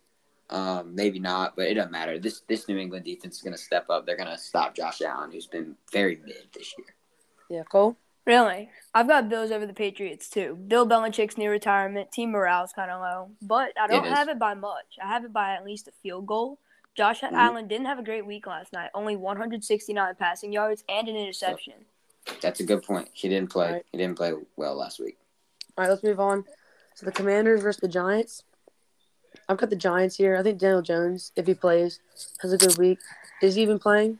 Um, 0.51 0.93
maybe 0.93 1.17
not, 1.17 1.55
but 1.55 1.65
it 1.65 1.73
doesn't 1.73 1.91
matter. 1.91 2.19
This 2.19 2.41
this 2.47 2.67
New 2.67 2.77
England 2.77 3.05
defense 3.05 3.37
is 3.37 3.41
going 3.41 3.55
to 3.55 3.61
step 3.61 3.89
up. 3.89 4.05
They're 4.05 4.17
going 4.17 4.29
to 4.29 4.37
stop 4.37 4.75
Josh 4.75 5.01
Allen, 5.01 5.31
who's 5.31 5.47
been 5.47 5.75
very 5.91 6.19
mid 6.23 6.47
this 6.53 6.75
year. 6.77 6.87
Yeah, 7.49 7.63
Cole. 7.63 7.97
Really, 8.25 8.69
I've 8.93 9.07
got 9.07 9.29
Bills 9.29 9.51
over 9.51 9.65
the 9.65 9.73
Patriots 9.73 10.29
too. 10.29 10.55
Bill 10.67 10.87
Belichick's 10.87 11.37
near 11.37 11.51
retirement. 11.51 12.11
Team 12.11 12.31
morale's 12.31 12.73
kind 12.73 12.91
of 12.91 13.01
low, 13.01 13.31
but 13.41 13.71
I 13.79 13.87
don't 13.87 14.05
It 14.05 14.11
is. 14.11 14.17
have 14.17 14.29
it 14.29 14.39
by 14.39 14.53
much. 14.53 14.97
I 15.01 15.07
have 15.07 15.23
it 15.25 15.33
by 15.33 15.53
at 15.53 15.63
least 15.65 15.87
a 15.87 15.91
field 16.03 16.25
goal. 16.25 16.59
Josh 16.95 17.21
Mhm. 17.21 17.33
Allen 17.33 17.67
didn't 17.67 17.87
have 17.87 17.99
a 17.99 18.03
great 18.03 18.25
week 18.25 18.47
last 18.47 18.71
night. 18.71 18.89
Only 18.93 19.15
169 19.15 20.15
passing 20.15 20.53
yards 20.53 20.83
and 20.87 21.07
an 21.09 21.15
interception. 21.15 21.85
That's 22.41 22.59
a 22.59 22.63
good 22.63 22.83
point. 22.83 23.09
He 23.13 23.27
didn't 23.29 23.51
play. 23.51 23.71
Right. 23.73 23.85
He 23.91 23.97
didn't 23.97 24.15
play 24.17 24.33
well 24.55 24.75
last 24.75 24.99
week. 24.99 25.17
All 25.77 25.83
right, 25.83 25.89
let's 25.89 26.03
move 26.03 26.19
on 26.19 26.45
to 26.95 27.05
the 27.05 27.11
Commanders 27.11 27.61
versus 27.61 27.81
the 27.81 27.87
Giants. 27.89 28.43
I've 29.49 29.57
got 29.57 29.69
the 29.69 29.75
Giants 29.75 30.15
here. 30.15 30.37
I 30.37 30.41
think 30.41 30.57
Daniel 30.57 30.81
Jones, 30.81 31.33
if 31.35 31.45
he 31.45 31.53
plays, 31.53 31.99
has 32.41 32.53
a 32.53 32.57
good 32.57 32.77
week. 32.77 32.99
Is 33.41 33.55
he 33.55 33.61
even 33.61 33.77
playing? 33.77 34.19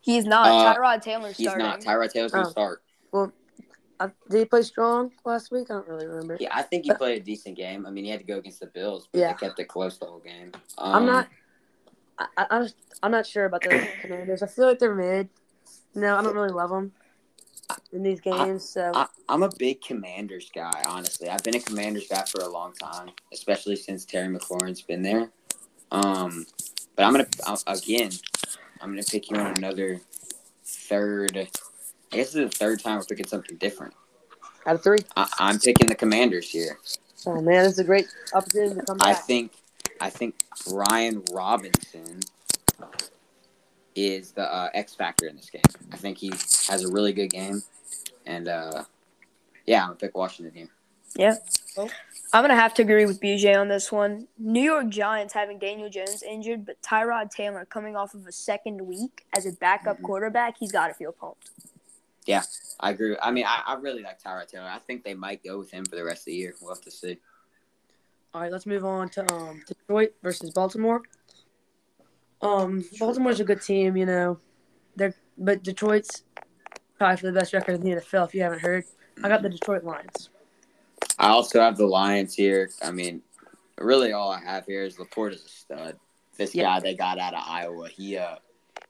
He's 0.00 0.24
not. 0.24 0.48
Uh, 0.48 0.74
Tyrod 0.74 1.02
Taylor's 1.02 1.36
He's 1.36 1.46
starting. 1.48 1.66
not. 1.66 1.80
Tyrod 1.80 2.10
Taylor's 2.10 2.32
going 2.32 2.44
to 2.46 2.50
Oh. 2.50 2.54
Start. 3.08 3.34
I, 4.00 4.10
did 4.30 4.38
he 4.38 4.44
play 4.44 4.62
strong 4.62 5.10
last 5.24 5.50
week? 5.50 5.70
I 5.70 5.74
don't 5.74 5.88
really 5.88 6.06
remember. 6.06 6.36
Yeah, 6.38 6.50
I 6.52 6.62
think 6.62 6.84
he 6.84 6.94
played 6.94 7.20
a 7.20 7.24
decent 7.24 7.56
game. 7.56 7.84
I 7.84 7.90
mean, 7.90 8.04
he 8.04 8.10
had 8.10 8.20
to 8.20 8.26
go 8.26 8.38
against 8.38 8.60
the 8.60 8.66
Bills, 8.68 9.08
but 9.10 9.18
Yeah. 9.18 9.32
they 9.32 9.38
kept 9.46 9.58
it 9.58 9.64
close 9.64 9.98
the 9.98 10.06
whole 10.06 10.20
game. 10.20 10.52
Um, 10.78 10.94
I'm 10.94 11.06
not. 11.06 11.28
I, 12.18 12.26
I, 12.36 12.46
I'm 12.50 12.62
just- 12.64 12.76
I'm 13.02 13.10
not 13.10 13.26
sure 13.26 13.44
about 13.44 13.62
the 13.62 13.88
Commanders. 14.02 14.42
I 14.42 14.46
feel 14.46 14.66
like 14.66 14.78
they're 14.78 14.94
mid. 14.94 15.28
No, 15.94 16.16
I 16.16 16.22
don't 16.22 16.34
really 16.34 16.48
love 16.50 16.70
them 16.70 16.92
in 17.92 18.02
these 18.02 18.20
games. 18.20 18.68
So 18.68 18.90
I, 18.94 19.06
I'm 19.28 19.42
a 19.42 19.50
big 19.58 19.80
Commanders 19.82 20.50
guy, 20.54 20.82
honestly. 20.86 21.28
I've 21.28 21.42
been 21.44 21.56
a 21.56 21.60
Commanders 21.60 22.06
guy 22.08 22.24
for 22.24 22.40
a 22.42 22.48
long 22.48 22.72
time, 22.74 23.10
especially 23.32 23.76
since 23.76 24.04
Terry 24.04 24.28
McLaurin's 24.32 24.82
been 24.82 25.02
there. 25.02 25.30
Um, 25.90 26.44
but 26.96 27.04
I'm 27.04 27.12
gonna 27.12 27.26
I- 27.46 27.72
again, 27.74 28.10
I'm 28.80 28.90
gonna 28.90 29.02
pick 29.02 29.28
you 29.30 29.36
on 29.36 29.56
another 29.56 30.00
third. 30.64 31.48
I 32.12 32.16
guess 32.16 32.32
this 32.32 32.36
is 32.44 32.50
the 32.50 32.56
third 32.56 32.80
time 32.80 32.96
we're 32.98 33.04
picking 33.04 33.26
something 33.26 33.56
different. 33.58 33.94
out 34.66 34.76
of 34.76 34.82
three. 34.82 34.98
I, 35.16 35.28
I'm 35.38 35.58
picking 35.58 35.86
the 35.88 35.94
Commanders 35.94 36.48
here. 36.50 36.78
Oh 37.26 37.40
man, 37.40 37.64
this 37.64 37.74
is 37.74 37.78
a 37.80 37.84
great 37.84 38.06
opportunity 38.34 38.74
to 38.76 38.82
come 38.86 38.98
back. 38.98 39.08
I 39.08 39.14
think 39.14 39.52
I 40.00 40.10
think 40.10 40.36
Brian 40.68 41.22
Robinson 41.32 42.20
is 43.94 44.30
the 44.32 44.42
uh, 44.42 44.70
X 44.74 44.94
factor 44.94 45.26
in 45.26 45.36
this 45.36 45.50
game. 45.50 45.62
I 45.92 45.96
think 45.96 46.18
he 46.18 46.28
has 46.68 46.84
a 46.84 46.90
really 46.90 47.12
good 47.12 47.30
game, 47.30 47.62
and 48.26 48.48
uh, 48.48 48.84
yeah, 49.66 49.82
I'm 49.82 49.88
gonna 49.88 49.96
pick 49.98 50.16
Washington 50.16 50.54
here. 50.54 50.68
Yeah. 51.16 51.34
I'm 52.32 52.42
gonna 52.42 52.54
have 52.56 52.74
to 52.74 52.82
agree 52.82 53.06
with 53.06 53.20
BJ 53.20 53.58
on 53.58 53.68
this 53.68 53.90
one. 53.90 54.28
New 54.38 54.60
York 54.62 54.88
Giants 54.90 55.32
having 55.32 55.58
Daniel 55.58 55.88
Jones 55.88 56.22
injured, 56.22 56.66
but 56.66 56.80
Tyrod 56.82 57.30
Taylor 57.30 57.64
coming 57.64 57.96
off 57.96 58.14
of 58.14 58.26
a 58.26 58.32
second 58.32 58.80
week 58.86 59.24
as 59.36 59.46
a 59.46 59.52
backup 59.52 59.98
Mhm. 59.98 60.02
quarterback, 60.02 60.56
he's 60.58 60.70
got 60.70 60.88
to 60.88 60.94
feel 60.94 61.12
pumped. 61.12 61.50
I 62.80 62.90
agree. 62.90 63.16
I 63.20 63.30
mean, 63.30 63.44
I, 63.46 63.62
I 63.66 63.74
really 63.74 64.02
like 64.02 64.22
Tyrod 64.22 64.48
Taylor. 64.48 64.68
I 64.68 64.78
think 64.78 65.02
they 65.04 65.14
might 65.14 65.42
go 65.42 65.58
with 65.58 65.70
him 65.70 65.84
for 65.84 65.96
the 65.96 66.04
rest 66.04 66.22
of 66.22 66.26
the 66.26 66.34
year. 66.34 66.54
We'll 66.60 66.74
have 66.74 66.82
to 66.84 66.90
see. 66.90 67.18
All 68.34 68.42
right, 68.42 68.52
let's 68.52 68.66
move 68.66 68.84
on 68.84 69.08
to 69.10 69.32
um, 69.34 69.62
Detroit 69.66 70.14
versus 70.22 70.50
Baltimore. 70.50 71.02
Um, 72.40 72.84
Baltimore's 72.98 73.40
a 73.40 73.44
good 73.44 73.62
team, 73.62 73.96
you 73.96 74.06
know. 74.06 74.38
They're 74.96 75.14
but 75.38 75.62
Detroit's 75.62 76.24
probably 76.98 77.16
for 77.16 77.26
the 77.26 77.32
best 77.32 77.52
record 77.52 77.76
in 77.76 77.80
the 77.80 77.90
NFL. 78.00 78.26
If 78.28 78.34
you 78.34 78.42
haven't 78.42 78.60
heard, 78.60 78.84
I 79.22 79.28
got 79.28 79.42
the 79.42 79.48
Detroit 79.48 79.84
Lions. 79.84 80.30
I 81.18 81.28
also 81.28 81.60
have 81.60 81.76
the 81.76 81.86
Lions 81.86 82.34
here. 82.34 82.70
I 82.82 82.90
mean, 82.90 83.22
really, 83.78 84.12
all 84.12 84.30
I 84.30 84.40
have 84.40 84.66
here 84.66 84.82
is 84.84 84.96
LaPorta 84.96 85.34
is 85.34 85.44
a 85.44 85.48
stud. 85.48 85.96
This 86.36 86.54
Yeah. 86.54 86.64
guy 86.64 86.80
they 86.80 86.94
got 86.94 87.18
out 87.18 87.34
of 87.34 87.42
Iowa, 87.44 87.88
he 87.88 88.16
uh, 88.18 88.36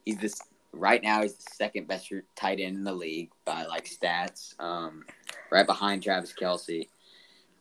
he's 0.05 0.19
this 0.19 0.41
right 0.79 1.03
now. 1.03 1.23
He's 1.23 1.35
the 1.35 1.51
second 1.55 1.89
best 1.89 2.13
tight 2.37 2.61
end 2.61 2.77
in 2.77 2.85
the 2.85 2.93
league 2.93 3.31
by 3.45 3.65
like 3.65 3.87
stats, 3.87 4.59
um, 4.61 5.05
right 5.51 5.67
behind 5.67 6.03
Travis 6.03 6.33
Kelce, 6.33 6.89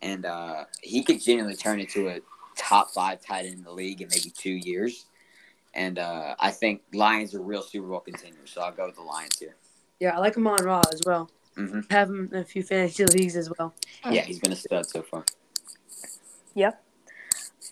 and 0.01 0.25
uh, 0.25 0.65
he 0.81 1.03
could 1.03 1.21
genuinely 1.21 1.55
turn 1.55 1.79
into 1.79 2.09
a 2.09 2.19
top 2.55 2.91
five 2.91 3.21
tight 3.21 3.45
end 3.45 3.57
in 3.59 3.63
the 3.63 3.71
league 3.71 4.01
in 4.01 4.07
maybe 4.09 4.29
two 4.29 4.51
years. 4.51 5.05
And 5.73 5.99
uh, 5.99 6.35
I 6.39 6.51
think 6.51 6.81
Lions 6.93 7.35
are 7.35 7.41
real 7.41 7.61
Super 7.61 7.87
Bowl 7.87 7.99
contenders, 7.99 8.51
so 8.51 8.61
I'll 8.61 8.71
go 8.71 8.87
with 8.87 8.95
the 8.95 9.01
Lions 9.03 9.37
here. 9.37 9.55
Yeah, 9.99 10.15
I 10.15 10.19
like 10.19 10.35
him 10.35 10.47
on 10.47 10.63
Raw 10.63 10.81
as 10.91 11.01
well. 11.05 11.29
hmm 11.55 11.81
Have 11.89 12.09
him 12.09 12.29
in 12.31 12.39
a 12.39 12.43
few 12.43 12.63
fantasy 12.63 13.05
leagues 13.05 13.35
as 13.35 13.51
well. 13.57 13.73
Yeah, 14.09 14.21
he's 14.21 14.39
been 14.39 14.51
a 14.51 14.55
stud 14.55 14.85
so 14.87 15.01
far. 15.01 15.25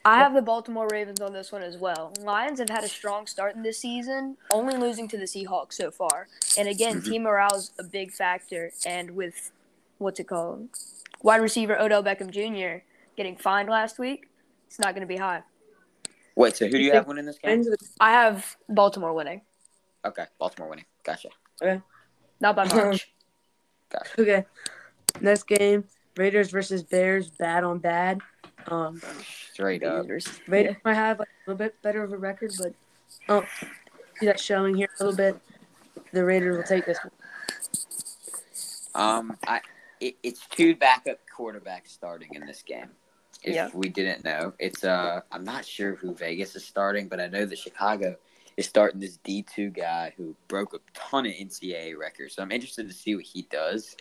I 0.05 0.17
have 0.19 0.33
the 0.35 0.41
Baltimore 0.41 0.87
Ravens 0.91 1.19
on 1.19 1.33
this 1.33 1.51
one 1.51 1.63
as 1.63 1.77
well. 1.77 2.13
Lions 2.21 2.59
have 2.59 2.69
had 2.69 2.83
a 2.83 2.87
strong 2.87 3.25
start 3.25 3.55
in 3.55 3.63
this 3.63 3.79
season, 3.79 4.37
only 4.51 4.77
losing 4.77 5.07
to 5.09 5.17
the 5.17 5.23
Seahawks 5.25 5.73
so 5.73 5.89
far. 5.89 6.27
And 6.57 6.67
again, 6.67 7.01
Mhm. 7.01 7.05
team 7.05 7.23
morale's 7.23 7.71
a 7.79 7.83
big 7.83 8.11
factor. 8.11 8.71
And 8.85 9.11
with 9.15 9.51
what's 9.97 10.19
it 10.19 10.25
called, 10.27 10.69
wide 11.23 11.41
receiver 11.41 11.79
Odell 11.79 12.03
Beckham 12.03 12.29
Jr. 12.29 12.83
getting 13.17 13.35
fined 13.35 13.67
last 13.67 13.97
week, 13.97 14.29
it's 14.67 14.77
not 14.77 14.93
going 14.93 15.01
to 15.01 15.07
be 15.07 15.17
high. 15.17 15.41
Wait, 16.35 16.55
so 16.55 16.65
who 16.65 16.71
do 16.73 16.83
you 16.83 16.91
have 16.91 17.07
winning 17.07 17.25
this 17.25 17.39
game? 17.39 17.63
I 17.99 18.11
have 18.11 18.57
Baltimore 18.69 19.13
winning, 19.13 19.41
Okay, 20.03 20.25
Baltimore 20.37 20.69
winning. 20.69 20.85
Gotcha. 21.03 21.29
Okay. 21.61 21.81
Not 22.39 22.55
by 22.55 22.65
much. 22.65 23.11
Okay. 24.19 24.45
Next 25.21 25.43
game, 25.47 25.87
Raiders 26.17 26.49
versus 26.51 26.83
Bears, 26.83 27.29
bad 27.29 27.63
on 27.63 27.79
bad. 27.79 28.19
Um, 28.67 29.01
Straight 29.51 29.83
up. 29.83 30.05
Raiders 30.47 30.77
might 30.83 30.93
have 30.95 31.19
like, 31.19 31.27
a 31.27 31.51
little 31.51 31.57
bit 31.57 31.81
better 31.81 32.03
of 32.03 32.11
a 32.13 32.17
record, 32.17 32.51
but 32.57 32.73
oh, 33.29 33.43
see 34.19 34.25
that 34.25 34.39
showing 34.39 34.75
here 34.75 34.89
a 34.99 35.03
little 35.03 35.15
bit. 35.15 35.39
The 36.11 36.23
Raiders 36.23 36.57
will 36.57 36.63
take 36.63 36.85
this 36.85 36.97
one. 37.03 37.11
Um, 38.95 39.37
I 39.47 39.61
it, 39.99 40.15
it's 40.23 40.45
two 40.47 40.75
backup 40.75 41.19
quarterbacks 41.35 41.87
starting 41.89 42.33
in 42.33 42.45
this 42.45 42.61
game. 42.61 42.89
If 43.43 43.53
Yeah. 43.55 43.69
we 43.73 43.89
didn't 43.89 44.23
know, 44.23 44.53
it's 44.59 44.83
uh, 44.83 45.21
I'm 45.31 45.43
not 45.43 45.65
sure 45.65 45.95
who 45.95 46.13
Vegas 46.15 46.55
is 46.55 46.65
starting, 46.65 47.07
but 47.07 47.19
I 47.19 47.27
know 47.27 47.45
that 47.45 47.57
Chicago 47.57 48.15
is 48.57 48.65
starting 48.65 48.99
this 48.99 49.17
D 49.17 49.43
two 49.43 49.69
guy 49.69 50.13
who 50.17 50.35
broke 50.47 50.73
a 50.73 50.79
ton 50.93 51.25
of 51.25 51.33
NCAA 51.33 51.97
records. 51.97 52.35
So 52.35 52.41
I'm 52.41 52.51
interested 52.51 52.87
to 52.87 52.93
see 52.93 53.15
what 53.15 53.25
he 53.25 53.43
does. 53.43 53.95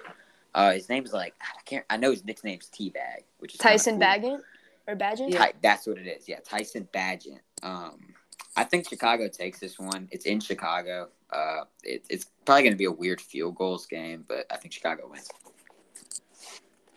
Uh, 0.55 0.73
his 0.73 0.89
name's 0.89 1.13
like 1.13 1.35
I 1.43 1.61
can't. 1.65 1.85
I 1.91 1.97
know 1.97 2.11
his 2.13 2.25
nickname's 2.25 2.71
Teabag, 2.71 3.25
which 3.39 3.55
is 3.55 3.59
Tyson 3.59 3.95
cool. 3.95 4.01
Baggett 4.01 4.41
or 4.87 4.97
Badgett? 4.97 5.31
Yeah. 5.31 5.39
Ty- 5.39 5.53
that's 5.63 5.87
what 5.87 5.99
it 5.99 6.07
is. 6.07 6.29
Yeah, 6.29 6.41
Tyson 6.45 6.89
Badgett. 6.93 7.41
Um, 7.63 8.15
I 8.57 8.65
think 8.65 8.89
Chicago 8.89 9.29
takes 9.29 9.59
this 9.59 9.79
one. 9.79 10.09
It's 10.13 10.27
in 10.27 10.41
Chicago. 10.41 11.09
Uh, 11.33 11.65
it, 11.83 12.05
it's 12.09 12.27
probably 12.45 12.63
going 12.63 12.73
to 12.73 12.79
be 12.79 12.85
a 12.85 12.91
weird 12.93 13.21
field 13.21 13.57
goals 13.57 13.87
game, 13.87 14.25
but 14.29 14.47
I 14.51 14.57
think 14.57 14.73
Chicago 14.73 15.09
wins. 15.11 15.29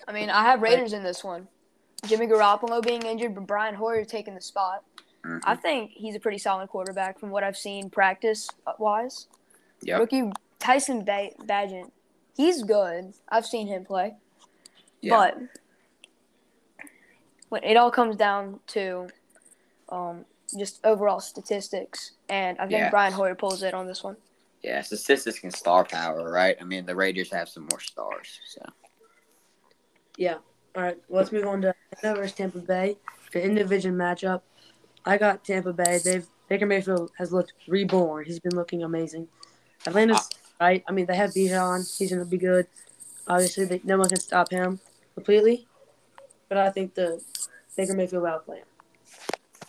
I 0.08 0.12
mean, 0.14 0.30
I 0.30 0.44
have 0.44 0.62
Raiders 0.62 0.94
in 0.94 1.04
this 1.04 1.24
one. 1.24 1.48
Jimmy 2.06 2.28
Garoppolo 2.28 2.82
being 2.84 3.02
injured, 3.02 3.34
but 3.36 3.48
Brian 3.48 3.76
Hoyer 3.76 4.06
taking 4.06 4.36
the 4.36 4.42
spot. 4.42 4.84
Mhm. 5.26 5.42
I 5.44 5.56
think 5.56 5.92
he's 5.92 6.16
a 6.16 6.20
pretty 6.20 6.38
solid 6.38 6.70
quarterback 6.70 7.20
from 7.20 7.32
what 7.32 7.44
I've 7.44 7.58
seen 7.58 7.90
practice 7.90 8.48
wise. 8.78 9.28
Yep. 9.82 10.00
Rookie 10.00 10.32
Tyson 10.60 11.04
ba- 11.04 11.32
Badgett, 11.44 11.92
he's 12.36 12.64
good. 12.64 13.14
I've 13.30 13.46
seen 13.46 13.68
him 13.68 13.84
play, 13.84 14.16
Yeah. 15.02 15.18
but 15.18 15.36
when 15.38 15.50
it 17.52 17.78
all 17.78 17.92
comes 17.92 18.16
down 18.16 18.60
to 18.68 19.08
um, 19.90 20.26
just 20.58 20.80
overall 20.86 21.20
statistics, 21.20 22.12
and 22.30 22.58
I 22.60 22.68
think 22.68 22.80
Yeah. 22.80 22.90
Brian 22.90 23.14
Hoyer 23.14 23.36
pulls 23.36 23.64
it 23.64 23.74
on 23.74 23.88
this 23.88 24.04
one. 24.04 24.18
Yeah, 24.64 24.82
statistics 24.82 25.44
and 25.44 25.54
star 25.54 25.86
power, 25.86 26.30
right? 26.32 26.58
I 26.60 26.64
mean, 26.64 26.86
the 26.86 26.96
Raiders 26.96 27.32
have 27.32 27.48
some 27.48 27.68
more 27.72 27.80
stars. 27.80 28.40
So 28.48 28.62
Yeah. 30.18 30.38
All 30.76 30.84
right. 30.84 30.98
Let's 31.10 31.32
move 31.32 31.48
on 31.48 31.62
to 31.62 31.74
Atlanta 31.92 32.20
versus 32.20 32.36
Tampa 32.36 32.60
Bay. 32.60 32.98
The 33.32 33.44
in 33.44 33.56
division 33.56 33.96
matchup. 33.96 34.42
I 35.06 35.18
got 35.18 35.44
Tampa 35.44 35.74
Bay. 35.74 36.00
They've 36.04 36.28
Baker 36.50 36.66
Mayfield 36.66 37.12
has 37.18 37.32
looked 37.32 37.54
reborn. 37.68 38.26
He's 38.26 38.40
been 38.40 38.56
looking 38.56 38.84
amazing. 38.84 39.28
Atlanta's 39.86 40.30
right. 40.60 40.84
I 40.88 40.92
mean, 40.92 41.06
they 41.06 41.16
have 41.16 41.32
Bijan. 41.32 41.98
He's 41.98 42.10
going 42.10 42.24
to 42.24 42.30
be 42.30 42.38
good. 42.38 42.68
Obviously, 43.28 43.66
they, 43.66 43.82
no 43.84 43.98
one 43.98 44.10
can 44.10 44.20
stop 44.20 44.50
him 44.50 44.80
completely. 45.14 45.68
But 46.48 46.58
I 46.58 46.70
think 46.70 46.94
the 46.94 47.22
Baker 47.78 47.94
Mayfield 47.94 48.24
will 48.24 48.30
outplay 48.30 48.58
him. 48.58 48.66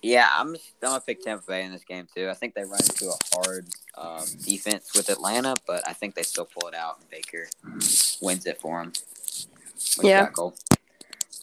yeah, 0.03 0.29
I'm 0.35 0.55
just, 0.55 0.73
I'm 0.83 0.89
gonna 0.89 1.01
pick 1.01 1.23
Tampa 1.23 1.45
Bay 1.47 1.65
in 1.65 1.73
this 1.73 1.85
game 1.85 2.09
too. 2.15 2.29
I 2.29 2.35
think 2.35 2.55
they 2.55 2.63
run 2.65 2.81
into 2.81 3.11
a 3.11 3.37
hard 3.37 3.67
um, 3.97 4.25
defense 4.45 4.91
with 4.95 5.09
Atlanta, 5.11 5.55
but 5.67 5.87
I 5.87 5.93
think 5.93 6.15
they 6.15 6.23
still 6.23 6.47
pull 6.47 6.69
it 6.69 6.75
out. 6.75 6.99
and 7.01 7.09
Baker 7.11 7.49
wins 8.21 8.47
it 8.47 8.61
for 8.61 8.83
them. 8.83 8.93
Yeah. 10.03 10.27
Cole. 10.27 10.55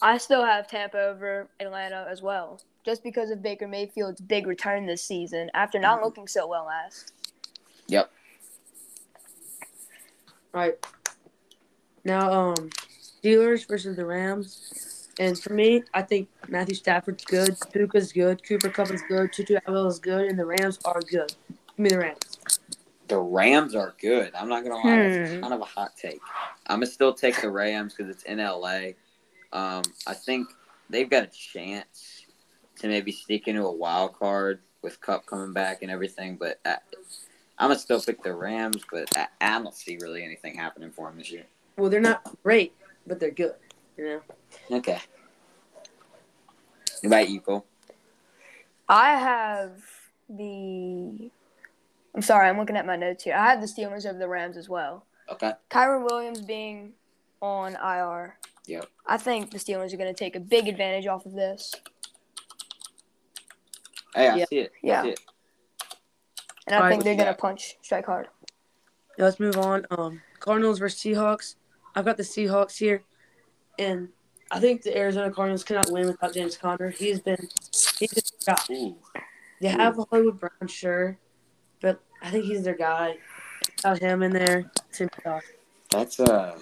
I 0.01 0.17
still 0.17 0.43
have 0.43 0.67
Tampa 0.67 0.99
over 0.99 1.47
Atlanta 1.59 2.05
as 2.09 2.21
well, 2.21 2.59
just 2.83 3.01
because 3.03 3.29
of 3.29 3.41
Baker 3.41 3.67
Mayfield's 3.67 4.19
big 4.21 4.45
return 4.45 4.85
this 4.85 5.01
season 5.01 5.49
after 5.53 5.79
not 5.79 6.01
looking 6.01 6.27
so 6.27 6.47
well 6.47 6.65
last. 6.65 7.13
Yep. 7.87 8.11
All 10.53 10.61
right. 10.61 10.75
Now, 12.03 12.31
um, 12.31 12.69
Steelers 13.01 13.67
versus 13.67 13.95
the 13.95 14.05
Rams. 14.05 14.94
And 15.19 15.39
for 15.39 15.53
me, 15.53 15.83
I 15.93 16.01
think 16.01 16.27
Matthew 16.47 16.75
Stafford's 16.75 17.23
good. 17.25 17.55
Puka's 17.71 18.11
good. 18.11 18.43
Cooper 18.43 18.69
Kupp 18.69 18.91
is 18.91 19.01
good. 19.07 19.31
Tutu 19.31 19.55
Atwell 19.55 19.87
is 19.87 19.99
good. 19.99 20.25
And 20.27 20.37
the 20.37 20.45
Rams 20.45 20.79
are 20.85 20.99
good. 21.01 21.33
Give 21.49 21.79
me 21.79 21.89
the 21.89 21.99
Rams. 21.99 22.19
The 23.07 23.17
Rams 23.19 23.75
are 23.75 23.93
good. 24.01 24.33
I'm 24.35 24.49
not 24.49 24.63
gonna 24.63 24.75
lie, 24.75 24.97
it's 24.97 25.33
Hmm. 25.35 25.41
kind 25.41 25.53
of 25.53 25.61
a 25.61 25.65
hot 25.65 25.95
take. 25.95 26.19
I'm 26.67 26.77
gonna 26.77 26.87
still 26.87 27.13
take 27.13 27.39
the 27.39 27.49
Rams 27.51 27.93
because 27.93 28.09
it's 28.13 28.23
in 28.23 28.39
LA. 28.39 28.93
Um, 29.53 29.83
I 30.07 30.13
think 30.15 30.49
they've 30.89 31.09
got 31.09 31.23
a 31.23 31.27
chance 31.27 32.25
to 32.79 32.87
maybe 32.87 33.11
sneak 33.11 33.47
into 33.47 33.63
a 33.63 33.71
wild 33.71 34.13
card 34.17 34.61
with 34.81 34.99
Cup 35.01 35.25
coming 35.27 35.53
back 35.53 35.81
and 35.83 35.91
everything. 35.91 36.35
But 36.35 36.59
I, 36.65 36.77
I'm 37.59 37.69
gonna 37.69 37.79
still 37.79 38.01
pick 38.01 38.23
the 38.23 38.33
Rams. 38.33 38.83
But 38.91 39.15
I, 39.15 39.27
I 39.39 39.61
don't 39.61 39.73
see 39.73 39.97
really 40.01 40.23
anything 40.23 40.55
happening 40.57 40.91
for 40.91 41.07
them 41.07 41.19
this 41.19 41.31
year. 41.31 41.45
Well, 41.77 41.89
they're 41.91 42.01
not 42.01 42.23
great, 42.43 42.73
but 43.05 43.19
they're 43.19 43.29
good. 43.31 43.55
You 43.97 44.05
know? 44.05 44.21
Okay. 44.71 44.99
What 47.01 47.05
about 47.07 47.29
you, 47.29 47.41
Cole? 47.41 47.65
I 48.87 49.11
have 49.17 49.81
the. 50.29 51.29
I'm 52.13 52.21
sorry, 52.21 52.47
I'm 52.47 52.57
looking 52.57 52.77
at 52.77 52.85
my 52.85 52.95
notes 52.95 53.23
here. 53.23 53.35
I 53.35 53.49
have 53.49 53.61
the 53.61 53.67
Steelers 53.67 54.05
over 54.05 54.17
the 54.17 54.27
Rams 54.27 54.57
as 54.57 54.69
well. 54.69 55.05
Okay. 55.29 55.53
Kyren 55.69 56.03
Williams 56.09 56.41
being 56.41 56.93
on 57.41 57.73
IR. 57.75 58.37
Yep. 58.67 58.85
I 59.05 59.17
think 59.17 59.51
the 59.51 59.57
Steelers 59.57 59.93
are 59.93 59.97
going 59.97 60.13
to 60.13 60.17
take 60.17 60.35
a 60.35 60.39
big 60.39 60.67
advantage 60.67 61.07
off 61.07 61.25
of 61.25 61.33
this. 61.33 61.73
Hey, 64.15 64.29
I 64.29 64.37
Yeah. 64.37 64.45
see 64.45 64.59
it. 64.59 64.71
I 64.75 64.79
Yeah. 64.81 65.01
see 65.03 65.09
it. 65.09 65.19
And 66.67 66.75
I 66.75 66.77
All 66.77 66.83
right, 66.83 66.89
think 66.89 66.99
what 66.99 67.03
they're 67.05 67.15
going 67.15 67.27
to 67.27 67.33
punch 67.39 67.77
strike 67.81 68.05
hard. 68.05 68.29
Now 69.17 69.25
let's 69.25 69.39
move 69.39 69.57
on. 69.57 69.85
Um, 69.91 70.21
Cardinals 70.39 70.79
versus 70.79 70.99
Seahawks. 71.01 71.55
I've 71.95 72.05
got 72.05 72.17
the 72.17 72.23
Seahawks 72.23 72.77
here, 72.77 73.03
and 73.77 74.09
I 74.55 74.59
think 74.61 74.83
the 74.83 74.97
Arizona 74.97 75.29
Cardinals 75.29 75.65
cannot 75.65 75.91
win 75.91 76.07
without 76.07 76.33
James 76.33 76.55
Conner. 76.55 76.89
He's 76.89 77.19
been 77.19 77.49
he's 77.99 78.31
just. 78.45 78.71
Ooh. 78.71 78.95
They 79.59 79.67
have 79.67 79.99
Hollywood 80.09 80.39
Brown, 80.39 80.67
sure, 80.67 81.17
but 81.81 81.99
I 82.21 82.29
think 82.29 82.45
he's 82.45 82.63
their 82.63 82.75
guy. 82.75 83.17
Without 83.75 83.99
him 83.99 84.23
in 84.23 84.31
there, 84.31 84.71
it's 84.87 84.99
gonna 84.99 85.11
be 85.13 85.23
tough. 85.23 85.43
That's 85.89 86.21
uh, 86.21 86.57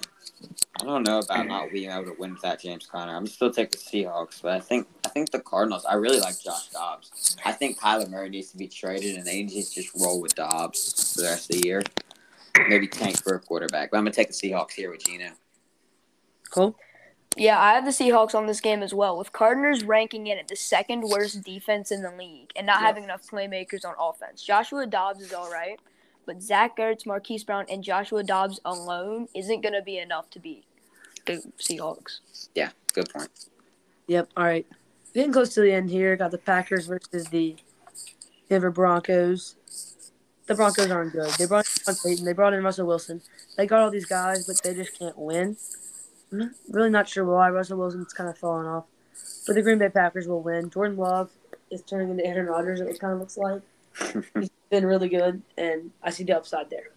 I 0.82 0.86
don't 0.86 1.04
know 1.06 1.20
about 1.20 1.46
not 1.46 1.72
being 1.72 1.92
able 1.92 2.06
to 2.06 2.16
win 2.18 2.34
without 2.34 2.60
James 2.60 2.88
Conner. 2.88 3.16
I'm 3.16 3.28
still 3.28 3.52
take 3.52 3.70
the 3.70 3.78
Seahawks, 3.78 4.42
but 4.42 4.54
I 4.54 4.60
think 4.60 4.88
I 5.06 5.10
think 5.10 5.30
the 5.30 5.40
Cardinals. 5.40 5.86
I 5.86 5.94
really 5.94 6.20
like 6.20 6.40
Josh 6.40 6.70
Dobbs. 6.70 7.38
I 7.46 7.52
think 7.52 7.80
Kyler 7.80 8.10
Murray 8.10 8.30
needs 8.30 8.50
to 8.54 8.58
be 8.58 8.68
traded, 8.68 9.18
and 9.18 9.26
they 9.28 9.44
need 9.44 9.68
to 9.68 9.72
just 9.72 9.94
roll 10.00 10.20
with 10.20 10.34
Dobbs 10.34 11.14
for 11.14 11.22
the 11.22 11.28
rest 11.28 11.54
of 11.54 11.62
the 11.62 11.68
year. 11.68 11.84
Maybe 12.68 12.88
tank 12.88 13.22
for 13.22 13.36
a 13.36 13.40
quarterback. 13.40 13.92
But 13.92 13.98
I'm 13.98 14.04
gonna 14.04 14.16
take 14.16 14.30
the 14.30 14.34
Seahawks 14.34 14.72
here 14.72 14.90
with 14.90 15.06
Gino. 15.06 15.30
Cole. 16.50 16.76
Yeah, 17.36 17.60
I 17.60 17.74
have 17.74 17.86
the 17.86 17.91
Seahawks 17.91 18.36
on 18.36 18.46
this 18.46 18.62
game 18.62 18.84
as 18.84 18.93
well, 18.93 19.17
with 19.17 19.32
Cardinals 19.32 19.84
ranking 19.84 20.28
in 20.28 20.38
at 20.38 20.48
the 20.48 20.56
second 20.56 21.02
worst 21.02 21.43
defense 21.43 21.91
in 21.91 22.04
the 22.04 22.12
league 22.12 22.52
and 22.56 22.67
not 22.67 22.82
Yeah. 22.82 22.88
having 22.88 23.04
enough 23.04 23.28
playmakers 23.28 23.84
on 23.86 23.96
offense. 24.00 24.43
Joshua 24.43 24.86
Dobbs 24.86 25.22
is 25.22 25.34
all 25.34 25.52
right, 25.52 25.80
but 26.26 26.41
Zach 26.41 26.78
Ertz, 26.78 27.06
Marquise 27.06 27.43
Brown, 27.43 27.65
and 27.69 27.84
Joshua 27.84 28.24
Dobbs 28.24 28.60
alone 28.63 29.28
isn't 29.34 29.62
going 29.62 29.74
to 29.74 29.82
be 29.82 29.98
enough 29.98 30.30
to 30.32 30.39
beat 30.39 30.65
the 31.26 31.41
Seahawks. 31.58 32.50
Yeah, 32.54 32.69
good 32.93 33.10
point. 33.12 33.30
Yep. 34.08 34.30
All 34.38 34.43
right. 34.43 34.67
Getting 35.13 35.32
close 35.32 35.54
to 35.56 35.62
the 35.62 35.72
end 35.72 35.89
here. 35.89 36.15
Got 36.15 36.32
the 36.32 36.38
Packers 36.38 36.88
versus 36.88 37.28
the 37.30 37.56
Denver 38.50 38.72
Broncos. 38.72 39.56
The 40.46 40.56
Broncos 40.56 40.91
aren't 40.91 41.13
good. 41.13 41.32
They 41.32 41.46
brought 41.46 41.65
in 41.65 41.72
Sean 41.86 41.96
Payton. 42.04 42.26
They 42.26 42.34
brought 42.34 42.54
in 42.54 42.63
Russell 42.63 42.86
Wilson. 42.86 43.22
They 43.56 43.65
got 43.65 43.80
all 43.82 43.89
these 43.91 44.06
guys, 44.06 44.46
but 44.46 44.62
they 44.62 44.74
just 44.74 44.98
can't 45.00 45.17
win. 45.17 45.56
Really 46.69 46.89
not 46.89 47.08
sure 47.08 47.26
why 47.26 47.50
Russell 47.50 47.78
Wilson's 47.78 48.13
kind 48.13 48.30
of 48.30 48.38
fallen 48.38 48.65
off. 48.65 48.86
But 49.46 49.54
the 49.54 49.62
Green 49.62 49.78
Bay 49.78 49.89
Packers 49.89 50.28
will 50.28 50.41
win. 50.41 50.69
Jordan 50.69 50.98
Love 50.98 51.32
is 51.69 51.82
turning 51.84 52.10
into 52.10 52.26
Aaron 52.26 52.48
Rodgers, 52.48 52.82
it 52.82 53.00
kind 53.00 53.13
of 53.13 53.19
looks 53.19 53.38
like. 53.38 53.62
He's 54.39 54.50
been 54.69 54.86
really 54.86 55.10
good, 55.10 55.41
and 55.58 55.91
I 56.02 56.10
see 56.10 56.24
the 56.24 56.36
upside 56.38 56.69
there. 56.69 56.89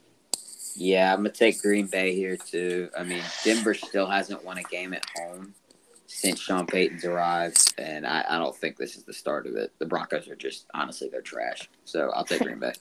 Yeah, 0.75 1.13
I'm 1.13 1.21
gonna 1.21 1.31
take 1.31 1.61
Green 1.63 1.87
Bay 1.87 2.15
here 2.15 2.37
too. 2.37 2.91
I 2.97 3.03
mean, 3.03 3.23
Denver 3.45 3.75
still 3.75 4.07
hasn't 4.07 4.45
won 4.45 4.59
a 4.59 4.63
game 4.65 4.93
at 4.93 5.05
home 5.17 5.55
since 6.07 6.41
Sean 6.41 6.67
Payton's 6.67 7.05
arrived, 7.05 7.75
and 7.79 8.07
I, 8.07 8.25
I 8.29 8.39
don't 8.39 8.55
think 8.55 8.77
this 8.77 8.97
is 8.97 9.05
the 9.05 9.13
start 9.13 9.47
of 9.47 9.57
it. 9.57 9.73
The 9.79 9.87
Broncos 9.87 10.29
are 10.29 10.37
just 10.37 10.67
honestly 10.75 11.09
they're 11.09 11.23
trash. 11.23 11.69
So 11.85 12.11
I'll 12.15 12.25
take 12.25 12.43
Green 12.43 12.59
Bay. 12.59 12.73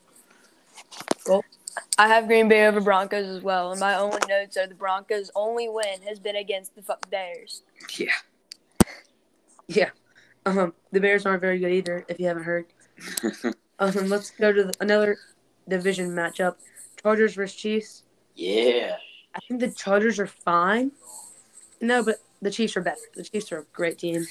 I 1.97 2.07
have 2.07 2.27
Green 2.27 2.47
Bay 2.47 2.67
over 2.67 2.81
Broncos 2.81 3.27
as 3.27 3.41
well, 3.41 3.71
and 3.71 3.79
my 3.79 3.95
only 3.95 4.19
notes 4.27 4.57
are 4.57 4.67
the 4.67 4.75
Broncos' 4.75 5.31
only 5.35 5.67
win 5.69 6.01
has 6.07 6.19
been 6.19 6.35
against 6.35 6.75
the 6.75 6.81
fuck 6.81 7.09
Bears. 7.09 7.63
Yeah. 7.97 8.11
Yeah. 9.67 9.89
Um, 10.45 10.73
the 10.91 10.99
Bears 10.99 11.25
aren't 11.25 11.41
very 11.41 11.59
good 11.59 11.71
either, 11.71 12.05
if 12.07 12.19
you 12.19 12.27
haven't 12.27 12.43
heard. 12.43 12.65
Um, 13.77 13.91
let's 14.07 14.31
go 14.31 14.53
to 14.53 14.63
the, 14.63 14.73
another 14.79 15.17
division 15.67 16.11
matchup 16.11 16.55
Chargers 17.03 17.33
versus 17.35 17.57
Chiefs. 17.57 18.03
yeah. 18.35 18.95
I 19.35 19.39
think 19.49 19.59
the 19.59 19.69
Chargers 19.69 20.17
are 20.17 20.27
fine. 20.27 20.93
No, 21.81 22.01
but 22.01 22.19
the 22.41 22.51
Chiefs 22.51 22.77
are 22.77 22.81
better. 22.81 23.01
The 23.15 23.23
Chiefs 23.23 23.51
are 23.51 23.59
a 23.59 23.65
great 23.73 23.97
team. 23.99 24.25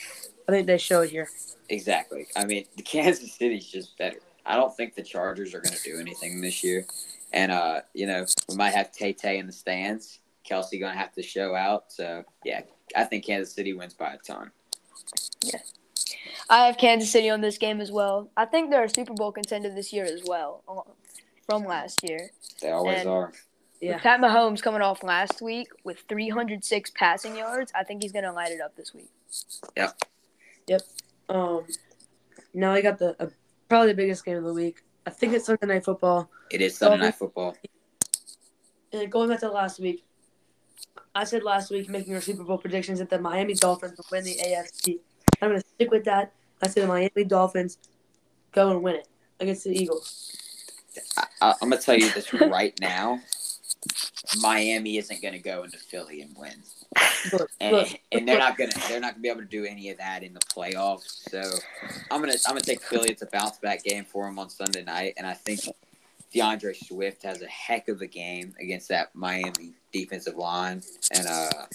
I 0.49 0.53
think 0.53 0.67
they 0.67 0.79
show 0.79 1.03
it 1.03 1.11
here. 1.11 1.29
Exactly. 1.69 2.27
I 2.35 2.47
mean, 2.47 2.65
the 2.77 2.83
Kansas 2.85 3.35
City's 3.35 3.67
just 3.67 3.99
better. 3.99 4.17
I 4.47 4.57
don't 4.57 4.75
think 4.77 4.95
the 4.95 5.03
Chargers 5.03 5.55
are 5.55 5.61
going 5.61 5.75
to 5.77 5.83
do 5.83 5.99
anything 5.99 6.41
this 6.41 6.63
year. 6.63 6.87
And, 7.33 7.51
uh, 7.51 7.81
you 7.95 8.07
know, 8.07 8.27
we 8.49 8.57
might 8.57 8.75
have 8.75 8.93
Tay 8.93 9.13
Tay 9.13 9.39
in 9.39 9.47
the 9.47 9.53
stands. 9.53 10.21
Kelce 10.49 10.79
going 10.79 10.93
to 10.93 10.99
have 10.99 11.13
to 11.15 11.23
show 11.23 11.55
out. 11.55 11.91
So, 11.93 12.23
yeah, 12.45 12.63
I 12.95 13.05
think 13.05 13.25
Kansas 13.25 13.55
City 13.55 13.73
wins 13.73 13.95
by 13.95 14.13
a 14.13 14.19
ton. 14.19 14.51
Yeah. 15.43 15.59
I 16.51 16.67
have 16.67 16.77
Kansas 16.77 17.11
City 17.11 17.31
on 17.31 17.41
this 17.41 17.57
game 17.57 17.81
as 17.81 17.91
well. 17.91 18.31
I 18.37 18.45
think 18.45 18.71
they're 18.71 18.85
a 18.85 18.89
Super 18.89 19.15
Bowl 19.15 19.33
contender 19.33 19.71
this 19.71 19.93
year 19.93 20.05
as 20.05 20.23
well, 20.27 20.63
uh, 20.69 20.83
from 21.47 21.65
last 21.65 22.03
year. 22.03 22.31
They 22.61 22.71
always 22.71 23.01
And- 23.01 23.09
are. 23.09 23.33
Yeah. 23.81 23.95
With 23.95 24.03
Pat 24.03 24.21
Mahomes 24.21 24.63
coming 24.63 24.81
off 24.81 25.03
last 25.03 25.43
week 25.43 25.69
with 25.83 25.99
306 26.09 26.91
passing 26.95 27.37
yards, 27.37 27.71
I 27.75 27.85
think 27.85 28.03
he's 28.03 28.13
going 28.13 28.25
to 28.25 28.33
light 28.33 28.51
it 28.53 28.61
up 28.61 28.77
this 28.77 28.95
week. 28.95 29.11
Yep. 29.77 29.99
Yep. 30.69 30.83
Um, 31.29 31.67
now 32.55 32.73
I 32.73 32.81
got 32.81 32.99
the 32.99 33.15
uh, 33.21 33.29
probably 33.75 33.91
the 33.91 33.97
biggest 33.97 34.25
game 34.25 34.37
of 34.37 34.45
the 34.45 34.55
week. 34.55 34.85
I 35.05 35.11
think 35.11 35.33
it's 35.33 35.47
Sunday 35.47 35.67
Night 35.67 35.85
Football. 35.85 36.31
It 36.53 36.61
is 36.61 36.79
Sunday 36.79 37.07
Night 37.07 37.17
Football. 37.17 37.57
And 38.93 39.11
going 39.11 39.29
back 39.29 39.41
to 39.41 39.51
last 39.51 39.81
week, 39.81 40.05
I 41.13 41.25
said 41.25 41.43
last 41.43 41.73
week 41.73 41.89
making 41.89 42.15
our 42.15 42.21
Super 42.21 42.45
Bowl 42.45 42.57
predictions 42.57 43.01
that 43.01 43.11
the 43.11 43.19
Miami 43.19 43.55
Dolphins 43.55 43.95
would 43.97 44.07
win 44.13 44.23
the 44.23 44.37
AFC. 44.37 45.01
I'm 45.43 45.49
going 45.49 45.61
to 45.61 45.67
stick 45.67 45.91
with 45.91 46.05
that. 46.05 46.33
I 46.63 46.69
said 46.69 46.85
the 46.85 46.87
Miami 46.87 47.25
Dolphins 47.25 47.79
go 48.53 48.71
and 48.71 48.81
win 48.81 48.95
it 48.95 49.09
against 49.41 49.65
the 49.65 49.73
Eagles. 49.73 50.37
I, 51.19 51.25
I, 51.41 51.55
I'm 51.61 51.69
going 51.69 51.81
to 51.81 51.85
tell 51.85 51.99
you 51.99 52.11
this 52.11 52.33
right 52.33 52.79
now. 52.81 53.19
Miami 54.41 54.99
isn't 54.99 55.23
going 55.23 55.35
to 55.35 55.41
go 55.41 55.65
into 55.65 55.79
Philly 55.79 56.23
and 56.23 56.37
win. 56.37 56.63
And, 57.61 57.99
and 58.13 58.29
they're 58.29 58.39
not 58.39 58.57
gonna 58.57 58.73
they're 58.89 59.01
not 59.01 59.13
gonna 59.13 59.23
be 59.23 59.29
able 59.29 59.41
to 59.41 59.47
do 59.47 59.65
any 59.65 59.91
of 59.91 59.99
that 59.99 60.23
in 60.23 60.35
the 60.35 60.41
playoffs. 60.41 61.29
So 61.31 61.43
I'm 62.11 62.21
gonna 62.21 62.35
I'm 62.47 62.53
gonna 62.53 62.61
take 62.61 62.83
Philly. 62.83 63.09
It's 63.11 63.23
a 63.23 63.27
bounce 63.27 63.59
back 63.59 63.83
game 63.83 64.05
for 64.05 64.27
them 64.27 64.39
on 64.39 64.51
Sunday 64.51 64.85
night, 64.85 65.15
and 65.17 65.27
I 65.27 65.35
think 65.35 65.61
D'Andre 66.35 66.75
Swift 66.75 67.23
has 67.23 67.43
a 67.43 67.47
heck 67.47 67.89
of 67.89 68.01
a 68.01 68.07
game 68.07 68.55
against 68.61 68.89
that 68.89 69.15
Miami 69.15 69.73
defensive 69.93 70.37
line, 70.37 70.83
and 71.13 71.27
uh, 71.27 71.67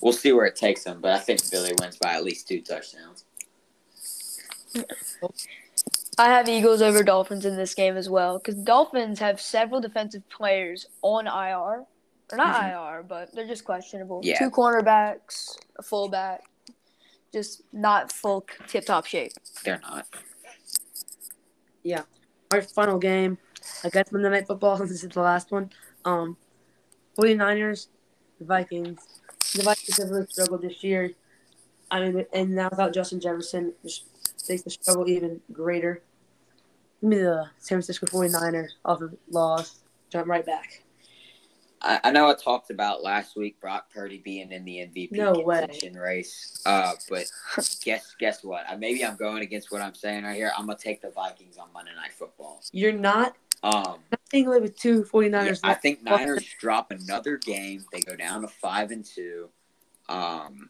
we'll 0.00 0.12
see 0.12 0.32
where 0.32 0.46
it 0.46 0.56
takes 0.56 0.84
them. 0.84 1.00
But 1.00 1.12
I 1.12 1.18
think 1.18 1.42
Philly 1.42 1.72
wins 1.80 1.96
by 1.96 2.14
at 2.14 2.24
least 2.24 2.48
two 2.48 2.60
touchdowns. 2.60 3.24
I 6.18 6.26
have 6.26 6.48
Eagles 6.48 6.82
over 6.82 7.02
Dolphins 7.02 7.46
in 7.46 7.56
this 7.56 7.74
game 7.74 7.96
as 7.96 8.08
well 8.08 8.38
because 8.38 8.56
Dolphins 8.56 9.18
have 9.20 9.40
several 9.40 9.80
defensive 9.80 10.28
players 10.28 10.86
on 11.02 11.26
IR. 11.26 11.84
Or 12.32 12.36
not 12.36 12.62
IR, 12.62 13.02
but 13.02 13.34
they're 13.34 13.46
just 13.46 13.64
questionable. 13.64 14.20
Yeah. 14.22 14.38
Two 14.38 14.50
cornerbacks, 14.50 15.56
a 15.76 15.82
fullback, 15.82 16.42
just 17.32 17.62
not 17.72 18.12
full 18.12 18.46
tip 18.68 18.86
top 18.86 19.06
shape. 19.06 19.32
They're 19.64 19.80
not. 19.80 20.06
Yeah, 21.82 22.02
our 22.52 22.62
final 22.62 22.98
game 22.98 23.38
I 23.82 23.88
against 23.88 24.12
Monday 24.12 24.30
Night 24.30 24.46
Football. 24.46 24.78
This 24.86 25.02
is 25.02 25.10
the 25.10 25.20
last 25.20 25.50
one. 25.50 25.70
Um, 26.04 26.36
49ers, 27.18 27.88
the 28.38 28.44
Vikings. 28.44 29.00
The 29.54 29.62
Vikings 29.62 29.96
have 29.98 30.10
really 30.10 30.26
struggled 30.28 30.62
this 30.62 30.84
year. 30.84 31.10
I 31.90 32.00
mean, 32.00 32.24
and 32.32 32.54
now 32.54 32.68
without 32.70 32.94
Justin 32.94 33.20
Jefferson, 33.20 33.72
just 33.82 34.04
makes 34.48 34.62
the 34.62 34.70
struggle 34.70 35.08
even 35.08 35.40
greater. 35.52 36.02
Give 37.00 37.10
me 37.10 37.16
the 37.18 37.46
San 37.58 37.76
Francisco 37.76 38.06
49ers 38.06 38.68
off 38.84 39.00
of 39.00 39.14
loss. 39.30 39.80
Jump 40.10 40.26
right 40.28 40.44
back. 40.44 40.82
I, 41.82 41.98
I 42.04 42.10
know 42.10 42.28
I 42.28 42.34
talked 42.34 42.70
about 42.70 43.02
last 43.02 43.36
week 43.36 43.58
Brock 43.58 43.90
Purdy 43.90 44.18
being 44.18 44.52
in 44.52 44.64
the 44.66 44.76
MVP 44.78 45.12
No 45.12 45.32
way. 45.32 45.60
contention 45.60 45.94
race. 45.94 46.60
Uh, 46.66 46.92
but 47.08 47.24
guess 47.84 48.14
guess 48.18 48.44
what? 48.44 48.64
Uh, 48.68 48.76
maybe 48.76 49.02
I'm 49.04 49.16
going 49.16 49.42
against 49.42 49.72
what 49.72 49.80
I'm 49.80 49.94
saying 49.94 50.24
right 50.24 50.36
here. 50.36 50.52
I'm 50.58 50.66
gonna 50.66 50.78
take 50.78 51.00
the 51.00 51.10
Vikings 51.10 51.56
on 51.56 51.68
Monday 51.72 51.92
Night 51.96 52.12
Football. 52.12 52.60
You're 52.72 52.92
not 52.92 53.34
Um, 53.62 54.00
nothing 54.12 54.48
with 54.50 54.76
two 54.78 55.04
49ers. 55.04 55.60
yeah, 55.64 55.70
I 55.70 55.74
think 55.74 56.02
Niners 56.02 56.44
drop 56.58 56.90
another 56.90 57.38
game. 57.38 57.86
They 57.92 58.00
go 58.00 58.14
down 58.14 58.42
to 58.42 58.48
five 58.48 58.90
and 58.90 59.02
two. 59.04 59.48
Um, 60.10 60.68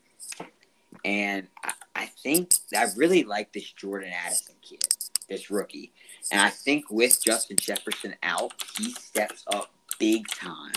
and 1.04 1.46
I, 1.64 1.72
I 1.96 2.06
think 2.06 2.52
I 2.76 2.86
really 2.96 3.24
like 3.24 3.52
this 3.52 3.70
Jordan 3.72 4.12
Addison 4.12 4.54
kid, 4.62 4.86
this 5.28 5.50
rookie. 5.50 5.92
And 6.30 6.40
I 6.40 6.50
think 6.50 6.90
with 6.90 7.22
Justin 7.24 7.56
Jefferson 7.56 8.14
out, 8.22 8.52
he 8.76 8.92
steps 8.92 9.44
up 9.48 9.70
big 9.98 10.28
time 10.28 10.72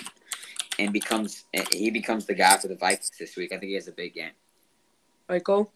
and 0.80 0.92
becomes 0.92 1.46
he 1.72 1.92
becomes 1.92 2.26
the 2.26 2.34
guy 2.34 2.58
for 2.58 2.68
the 2.68 2.76
Vikings 2.76 3.12
this 3.20 3.36
week. 3.36 3.52
I 3.52 3.58
think 3.58 3.70
he 3.70 3.76
has 3.76 3.88
a 3.88 3.92
big 3.92 4.14
game. 4.14 4.32
Michael. 5.30 5.66
Cole? 5.66 5.72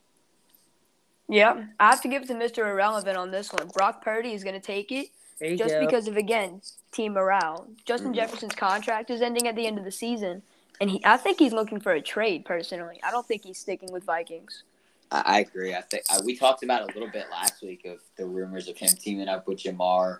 Yeah, 1.30 1.66
I 1.80 1.90
have 1.90 2.02
to 2.02 2.08
give 2.08 2.24
it 2.24 2.28
to 2.28 2.36
Mr. 2.36 2.60
Irrelevant 2.70 3.18
on 3.18 3.32
this 3.32 3.52
one. 3.52 3.68
Brock 3.68 4.02
Purdy 4.04 4.34
is 4.34 4.44
going 4.44 4.56
to 4.56 4.66
take 4.66 4.92
it 4.92 5.10
just 5.40 5.76
go. 5.76 5.86
because 5.86 6.08
of 6.08 6.18
again 6.18 6.62
team 6.92 7.14
morale. 7.14 7.68
Justin 7.86 8.12
Mhm. 8.12 8.16
Jefferson's 8.16 8.56
contract 8.56 9.10
is 9.10 9.22
ending 9.22 9.48
at 9.48 9.56
the 9.56 9.68
end 9.68 9.78
of 9.78 9.84
the 9.84 9.92
season, 9.92 10.42
and 10.80 10.90
he 10.90 11.02
I 11.04 11.18
think 11.18 11.40
he's 11.40 11.54
looking 11.54 11.80
for 11.80 11.94
a 11.94 12.02
trade. 12.02 12.46
Personally, 12.46 13.00
I 13.04 13.12
don't 13.12 13.26
think 13.26 13.44
he's 13.44 13.60
sticking 13.60 13.92
with 13.92 14.04
Vikings. 14.04 14.63
I, 15.12 15.24
I 15.26 15.40
agree. 15.40 15.74
I 15.76 15.82
think 15.82 16.04
uh, 16.10 16.22
we 16.24 16.36
talked 16.36 16.63
about 16.63 16.84
a 16.84 16.86
little 16.88 17.10
bit 17.10 17.26
last 17.32 17.62
week 17.62 17.86
of 17.86 18.00
the 18.18 18.26
rumors 18.26 18.68
of 18.68 18.78
him 18.78 18.90
teaming 18.90 19.28
up 19.28 19.48
with 19.48 19.60
Ja'Marr 19.60 20.20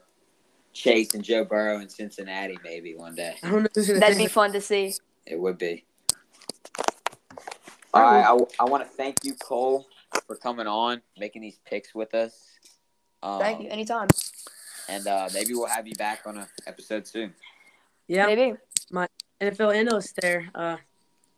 Chase 0.74 1.13
and 1.13 1.24
Joe 1.24 1.43
Burrow 1.43 1.80
in 1.80 1.89
Cincinnati. 1.89 2.58
Maybe 2.63 2.96
one 2.96 3.15
day. 3.15 3.36
I 3.43 3.50
don't 3.50 3.63
know 3.63 3.70
who's 3.74 3.88
going 3.88 4.00
That'd 4.00 4.17
be 4.17 4.28
fun 4.28 4.54
to 4.54 4.62
see. 4.62 4.93
It 5.26 5.39
would 5.39 5.58
be. 5.58 5.86
All 7.93 8.04
right, 8.04 8.24
I, 8.24 8.63
I 8.63 8.70
want 8.70 8.84
to 8.84 8.89
thank 8.89 9.24
you, 9.24 9.34
Cole, 9.34 9.88
for 10.28 10.36
coming 10.36 10.67
on, 10.67 11.02
making 11.17 11.41
these 11.41 11.58
picks 11.65 11.96
with 11.96 12.13
us. 12.13 12.48
Um, 13.24 13.39
Thank 13.39 13.63
you. 13.63 13.70
Anytime. 13.70 14.08
And 14.88 15.08
uh, 15.08 15.30
maybe 15.34 15.54
we'll 15.54 15.67
have 15.67 15.88
you 15.88 15.96
back 15.96 16.22
on 16.26 16.38
a 16.38 16.48
episode 16.67 17.08
soon. 17.08 17.34
Yeah, 18.08 18.28
Maybe. 18.28 18.54
NFL 19.41 19.76
analyst 19.76 20.15
there. 20.21 20.50
Uh, 20.56 20.78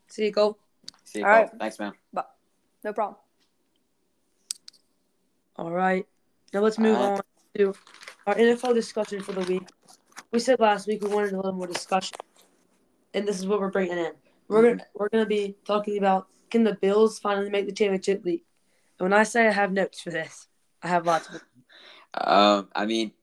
see 0.07 0.25
you, 0.25 0.33
Cole. 0.33 0.57
See 1.03 1.19
you, 1.19 1.25
All 1.25 1.31
Cole. 1.31 1.41
right. 1.43 1.51
Thanks, 1.59 1.79
man. 1.79 1.93
Bye. 2.13 2.23
No 2.83 2.93
problem. 2.93 3.17
All 5.57 5.71
right. 5.71 6.05
Now 6.53 6.61
let's 6.61 6.79
move 6.79 6.97
Uh, 6.97 7.01
on 7.15 7.21
to 7.57 7.73
our 8.27 8.35
NFL 8.35 8.73
discussion 8.73 9.21
for 9.21 9.33
the 9.33 9.41
week. 9.41 9.67
We 10.31 10.39
said 10.39 10.59
last 10.59 10.87
week 10.87 11.03
we 11.03 11.09
wanted 11.09 11.33
a 11.33 11.37
little 11.37 11.51
more 11.53 11.67
discussion, 11.67 12.17
and 13.13 13.27
this 13.27 13.37
is 13.39 13.47
what 13.47 13.59
we're 13.59 13.71
bringing 13.71 13.97
in. 13.97 14.13
We're 14.47 14.61
gonna 14.63 14.85
we're 14.93 15.09
gonna 15.09 15.25
be 15.25 15.55
talking 15.65 15.97
about 15.97 16.27
can 16.49 16.63
the 16.63 16.75
Bills 16.75 17.19
finally 17.19 17.49
make 17.49 17.65
the 17.67 17.71
championship 17.71 18.23
league? 18.23 18.43
And 18.99 19.05
when 19.09 19.13
I 19.13 19.23
say 19.23 19.47
I 19.47 19.51
have 19.51 19.71
notes 19.71 20.01
for 20.01 20.09
this, 20.11 20.47
I 20.81 20.87
have 20.87 21.05
lots 21.05 21.27
of 21.27 21.33
them. 21.33 21.41
Um, 22.15 22.69
I 22.75 22.87
mean, 22.87 23.11
I- 23.11 23.18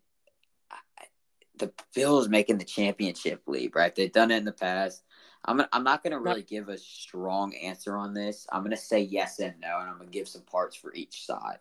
the 1.58 1.72
Bills 1.94 2.28
making 2.28 2.58
the 2.58 2.64
championship 2.64 3.42
leap, 3.46 3.74
right? 3.74 3.94
They've 3.94 4.12
done 4.12 4.30
it 4.30 4.36
in 4.36 4.44
the 4.44 4.52
past. 4.52 5.02
I'm 5.44 5.62
I'm 5.72 5.84
not 5.84 6.02
gonna 6.02 6.20
really 6.20 6.42
give 6.42 6.68
a 6.68 6.76
strong 6.78 7.54
answer 7.54 7.96
on 7.96 8.14
this. 8.14 8.46
I'm 8.50 8.62
gonna 8.62 8.76
say 8.76 9.00
yes 9.00 9.38
and 9.38 9.54
no, 9.60 9.78
and 9.80 9.88
I'm 9.88 9.98
gonna 9.98 10.10
give 10.10 10.28
some 10.28 10.42
parts 10.42 10.76
for 10.76 10.92
each 10.94 11.24
side. 11.24 11.58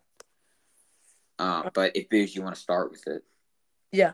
Um, 1.37 1.69
but 1.73 1.95
if 1.95 2.09
Booze, 2.09 2.35
you 2.35 2.41
want 2.41 2.55
to 2.55 2.61
start 2.61 2.91
with 2.91 3.07
it, 3.07 3.23
Yeah. 3.91 4.13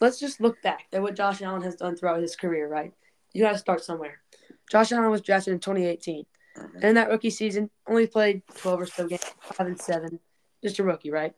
Let's 0.00 0.18
just 0.18 0.40
look 0.40 0.62
back 0.62 0.86
at 0.94 1.02
what 1.02 1.14
Josh 1.14 1.42
Allen 1.42 1.60
has 1.62 1.76
done 1.76 1.94
throughout 1.94 2.22
his 2.22 2.34
career. 2.34 2.66
Right, 2.68 2.94
you 3.34 3.42
got 3.42 3.52
to 3.52 3.58
start 3.58 3.84
somewhere. 3.84 4.22
Josh 4.70 4.92
Allen 4.92 5.10
was 5.10 5.20
drafted 5.20 5.52
in 5.52 5.60
2018. 5.60 6.24
Mhm. 6.56 6.74
And 6.76 6.84
in 6.84 6.94
that 6.94 7.10
rookie 7.10 7.30
season, 7.30 7.70
only 7.86 8.06
played 8.06 8.42
12 8.56 8.80
or 8.80 8.86
so 8.86 9.06
games, 9.06 9.24
five 9.42 9.66
and 9.66 9.80
seven, 9.80 10.20
just 10.62 10.78
a 10.78 10.84
rookie, 10.84 11.10
right? 11.10 11.34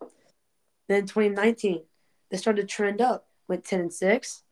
Then 0.88 1.07
2019, 1.07 1.85
they 2.31 2.37
started 2.37 2.62
to 2.62 2.68
trend 2.68 3.00
up, 3.00 3.28
went 3.53 3.65
10 3.65 3.81
and 3.81 3.93
six, 3.93 4.43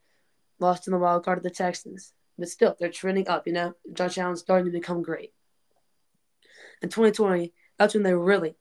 lost 0.59 0.87
in 0.87 0.93
the 0.93 0.99
wild 0.99 1.25
card 1.25 1.39
to 1.39 1.43
the 1.43 1.55
Texans. 1.55 2.13
but 2.39 2.49
still, 2.49 2.77
they're 2.79 2.91
trending 2.91 3.29
up. 3.29 3.47
You 3.47 3.55
know, 3.55 3.75
Josh 3.95 4.19
Allen's 4.19 4.41
starting 4.41 4.67
to 4.67 4.79
become 4.79 5.03
great. 5.03 5.33
In 6.83 6.91
2020, 6.91 7.53
that's 7.79 7.95
when 7.95 8.03
they 8.03 8.15
really 8.15 8.57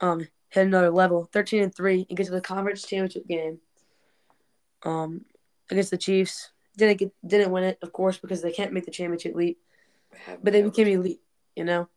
um 0.00 0.28
hit 0.48 0.66
another 0.66 0.90
level, 0.90 1.28
13 1.32 1.64
and 1.64 1.74
three, 1.74 2.06
and 2.08 2.16
get 2.16 2.26
to 2.26 2.32
the 2.32 2.40
conference 2.40 2.82
championship 2.82 3.26
game. 3.26 3.58
Um, 4.82 5.24
against 5.70 5.90
the 5.90 5.98
Chiefs, 5.98 6.50
didn't 6.76 6.98
get 6.98 7.12
didn't 7.26 7.52
win 7.52 7.64
it, 7.64 7.78
of 7.82 7.92
course, 7.92 8.18
because 8.18 8.40
they 8.40 8.52
can't 8.52 8.72
make 8.72 8.84
the 8.84 8.90
championship 8.90 9.34
leap, 9.34 9.58
but 10.42 10.52
they 10.52 10.62
became 10.62 10.86
elite. 10.86 11.20
You 11.56 11.64
know, 11.64 11.88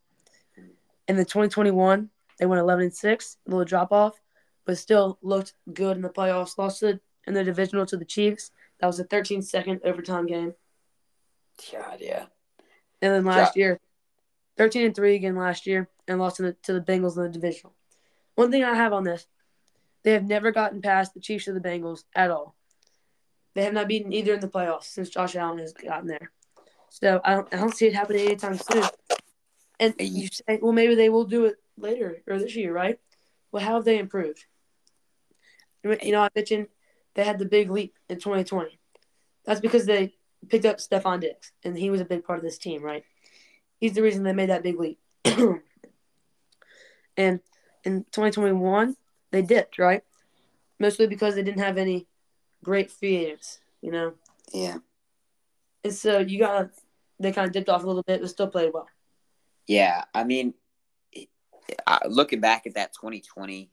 in 1.08 1.16
the 1.16 1.24
2021, 1.24 2.10
they 2.40 2.46
went 2.48 2.60
11 2.60 2.86
and 2.86 2.94
six, 2.94 3.38
a 3.48 3.52
little 3.52 3.64
drop 3.64 3.92
off, 3.92 4.20
but 4.66 4.78
still 4.78 5.20
looked 5.22 5.54
good 5.72 5.96
in 5.96 6.02
the 6.02 6.10
playoffs. 6.10 6.58
Lost 6.58 6.82
it 6.84 7.00
in 7.28 7.34
the 7.34 7.44
divisional 7.44 7.86
to 7.88 7.98
the 7.98 8.06
Chiefs. 8.06 8.52
That 8.80 8.88
was 8.88 9.00
a 9.00 9.04
13 9.04 9.42
second 9.42 9.82
overtime 9.84 10.26
game. 10.26 10.54
God, 11.72 11.98
yeah. 12.00 12.26
And 13.02 13.14
then 13.14 13.26
last 13.26 13.56
year, 13.56 13.80
13 14.58 14.86
and 14.86 14.96
3 14.96 15.16
again 15.16 15.36
last 15.36 15.68
year, 15.68 15.90
and 16.08 16.20
lost 16.20 16.38
to 16.38 16.44
the, 16.44 16.54
to 16.64 16.74
the 16.74 16.82
Bengals 16.82 17.18
in 17.18 17.24
the 17.24 17.30
divisional. 17.30 17.74
One 18.36 18.52
thing 18.52 18.64
I 18.64 18.76
have 18.76 18.94
on 18.94 19.04
this 19.04 19.28
they 20.04 20.12
have 20.12 20.28
never 20.28 20.52
gotten 20.52 20.82
past 20.82 21.14
the 21.14 21.20
Chiefs 21.20 21.48
or 21.48 21.54
the 21.54 21.62
Bengals 21.62 22.04
at 22.14 22.30
all. 22.30 22.56
They 23.56 23.64
have 23.64 23.74
not 23.74 23.88
beaten 23.88 24.12
either 24.12 24.34
in 24.34 24.40
the 24.40 24.50
playoffs 24.50 24.86
since 24.86 25.10
Josh 25.10 25.36
Allen 25.36 25.60
has 25.60 25.74
gotten 25.74 26.08
there. 26.08 26.32
So 26.90 27.22
I 27.24 27.36
don't, 27.36 27.54
I 27.54 27.58
don't 27.58 27.76
see 27.76 27.88
it 27.88 27.96
happening 27.96 28.26
anytime 28.26 28.58
soon. 28.58 28.84
And 29.80 29.96
you 30.00 30.28
say, 30.28 30.60
well, 30.62 30.74
maybe 30.74 30.96
they 30.96 31.10
will 31.10 31.24
do 31.24 31.46
it 31.46 31.56
later 31.78 32.22
or 32.28 32.38
this 32.38 32.56
year, 32.56 32.74
right? 32.74 33.00
Well, 33.52 33.64
how 33.64 33.76
have 33.76 33.86
they 33.86 33.98
improved? 33.98 34.46
You 35.84 36.12
know, 36.12 36.24
I 36.24 36.30
mentioned 36.36 36.68
they 37.16 37.24
had 37.24 37.40
the 37.40 37.46
big 37.46 37.70
leap 37.70 37.96
in 38.10 38.18
2020. 38.18 38.80
That's 39.46 39.60
because 39.60 39.86
they 39.86 40.14
picked 40.50 40.66
up 40.66 40.78
Stefon 40.78 41.22
Diggs, 41.22 41.52
and 41.64 41.78
he 41.78 41.90
was 41.90 42.02
a 42.02 42.06
big 42.06 42.24
part 42.24 42.40
of 42.40 42.44
this 42.44 42.58
team, 42.58 42.84
right? 42.84 43.04
He's 43.80 43.94
the 43.94 44.02
reason 44.02 44.24
they 44.24 44.34
made 44.34 44.50
that 44.50 44.64
big 44.64 44.80
leap. 44.80 45.00
and 45.26 45.62
in 47.84 48.04
2021, 48.12 48.96
they 49.32 49.42
dipped, 49.42 49.78
right? 49.78 50.04
Mostly 50.80 51.08
because 51.08 51.36
they 51.36 51.44
didn't 51.44 51.62
have 51.62 51.78
any 51.78 52.08
great 52.64 52.92
free 52.92 53.18
agents, 53.18 53.60
you 53.82 53.92
know? 53.92 54.14
Yeah. 54.54 54.78
And 55.84 55.94
so 55.94 56.20
you 56.20 56.40
got 56.40 56.70
they 57.20 57.32
kind 57.32 57.48
of 57.48 57.54
dipped 57.54 57.70
off 57.70 57.84
a 57.84 57.88
little 57.88 58.04
bit, 58.04 58.22
but 58.22 58.30
still 58.30 58.48
played 58.48 58.72
well. 58.74 58.88
Yeah. 59.68 60.04
I 60.14 60.24
mean, 60.24 60.54
looking 62.06 62.40
back 62.40 62.66
at 62.66 62.76
that 62.76 62.94
2020 62.94 63.72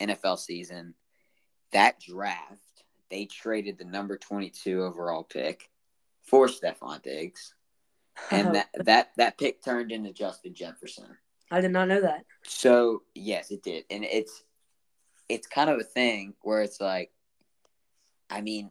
NFL 0.00 0.38
season, 0.38 0.94
that 1.72 2.00
draft, 2.00 2.60
they 3.10 3.26
traded 3.26 3.78
the 3.78 3.84
number 3.84 4.16
22 4.16 4.82
overall 4.82 5.22
pick 5.22 5.70
for 6.22 6.46
Stefon 6.48 7.02
Diggs. 7.02 7.54
And 8.30 8.48
oh. 8.48 8.52
that, 8.52 8.68
that, 8.84 9.10
that 9.16 9.38
pick 9.38 9.62
turned 9.62 9.92
into 9.92 10.12
Justin 10.12 10.54
Jefferson. 10.54 11.16
I 11.50 11.60
did 11.60 11.70
not 11.70 11.88
know 11.88 12.00
that. 12.00 12.24
So 12.42 13.02
yes, 13.14 13.50
it 13.50 13.62
did, 13.62 13.84
and 13.90 14.04
it's 14.04 14.42
it's 15.28 15.46
kind 15.46 15.70
of 15.70 15.78
a 15.78 15.84
thing 15.84 16.34
where 16.42 16.62
it's 16.62 16.80
like, 16.80 17.10
I 18.30 18.40
mean, 18.40 18.70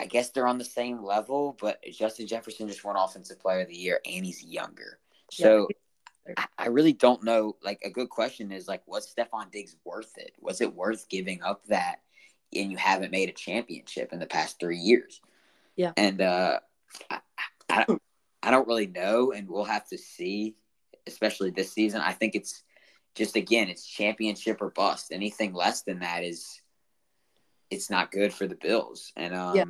I 0.00 0.06
guess 0.06 0.30
they're 0.30 0.46
on 0.46 0.58
the 0.58 0.64
same 0.64 1.02
level, 1.02 1.56
but 1.60 1.82
Justin 1.92 2.26
Jefferson 2.26 2.68
just 2.68 2.84
won 2.84 2.96
Offensive 2.96 3.40
Player 3.40 3.60
of 3.60 3.68
the 3.68 3.76
Year, 3.76 4.00
and 4.04 4.24
he's 4.24 4.44
younger. 4.44 4.98
So 5.30 5.68
yeah. 6.28 6.34
I, 6.58 6.64
I 6.64 6.68
really 6.68 6.92
don't 6.92 7.24
know. 7.24 7.56
Like 7.62 7.80
a 7.84 7.90
good 7.90 8.08
question 8.08 8.52
is 8.52 8.68
like, 8.68 8.82
was 8.86 9.12
Stefon 9.12 9.50
Diggs 9.50 9.76
worth 9.84 10.16
it? 10.16 10.32
Was 10.40 10.60
it 10.60 10.74
worth 10.74 11.08
giving 11.08 11.42
up 11.42 11.64
that? 11.66 12.00
And 12.54 12.70
you 12.70 12.76
haven't 12.76 13.10
made 13.10 13.28
a 13.28 13.32
championship 13.32 14.12
in 14.12 14.18
the 14.18 14.26
past 14.26 14.58
three 14.58 14.78
years. 14.78 15.20
Yeah, 15.74 15.92
and 15.96 16.20
uh, 16.20 16.60
I, 17.10 17.20
I, 17.68 17.86
I 18.42 18.50
don't 18.50 18.68
really 18.68 18.86
know, 18.86 19.32
and 19.32 19.48
we'll 19.48 19.64
have 19.64 19.86
to 19.88 19.98
see 19.98 20.56
especially 21.06 21.50
this 21.50 21.72
season. 21.72 22.00
I 22.00 22.12
think 22.12 22.34
it's 22.34 22.62
just 23.14 23.36
again, 23.36 23.68
it's 23.68 23.86
championship 23.86 24.60
or 24.60 24.70
bust. 24.70 25.12
Anything 25.12 25.54
less 25.54 25.82
than 25.82 26.00
that 26.00 26.24
is 26.24 26.60
it's 27.70 27.90
not 27.90 28.12
good 28.12 28.32
for 28.32 28.46
the 28.46 28.54
Bills. 28.54 29.12
And 29.16 29.34
um, 29.34 29.56
yeah. 29.56 29.64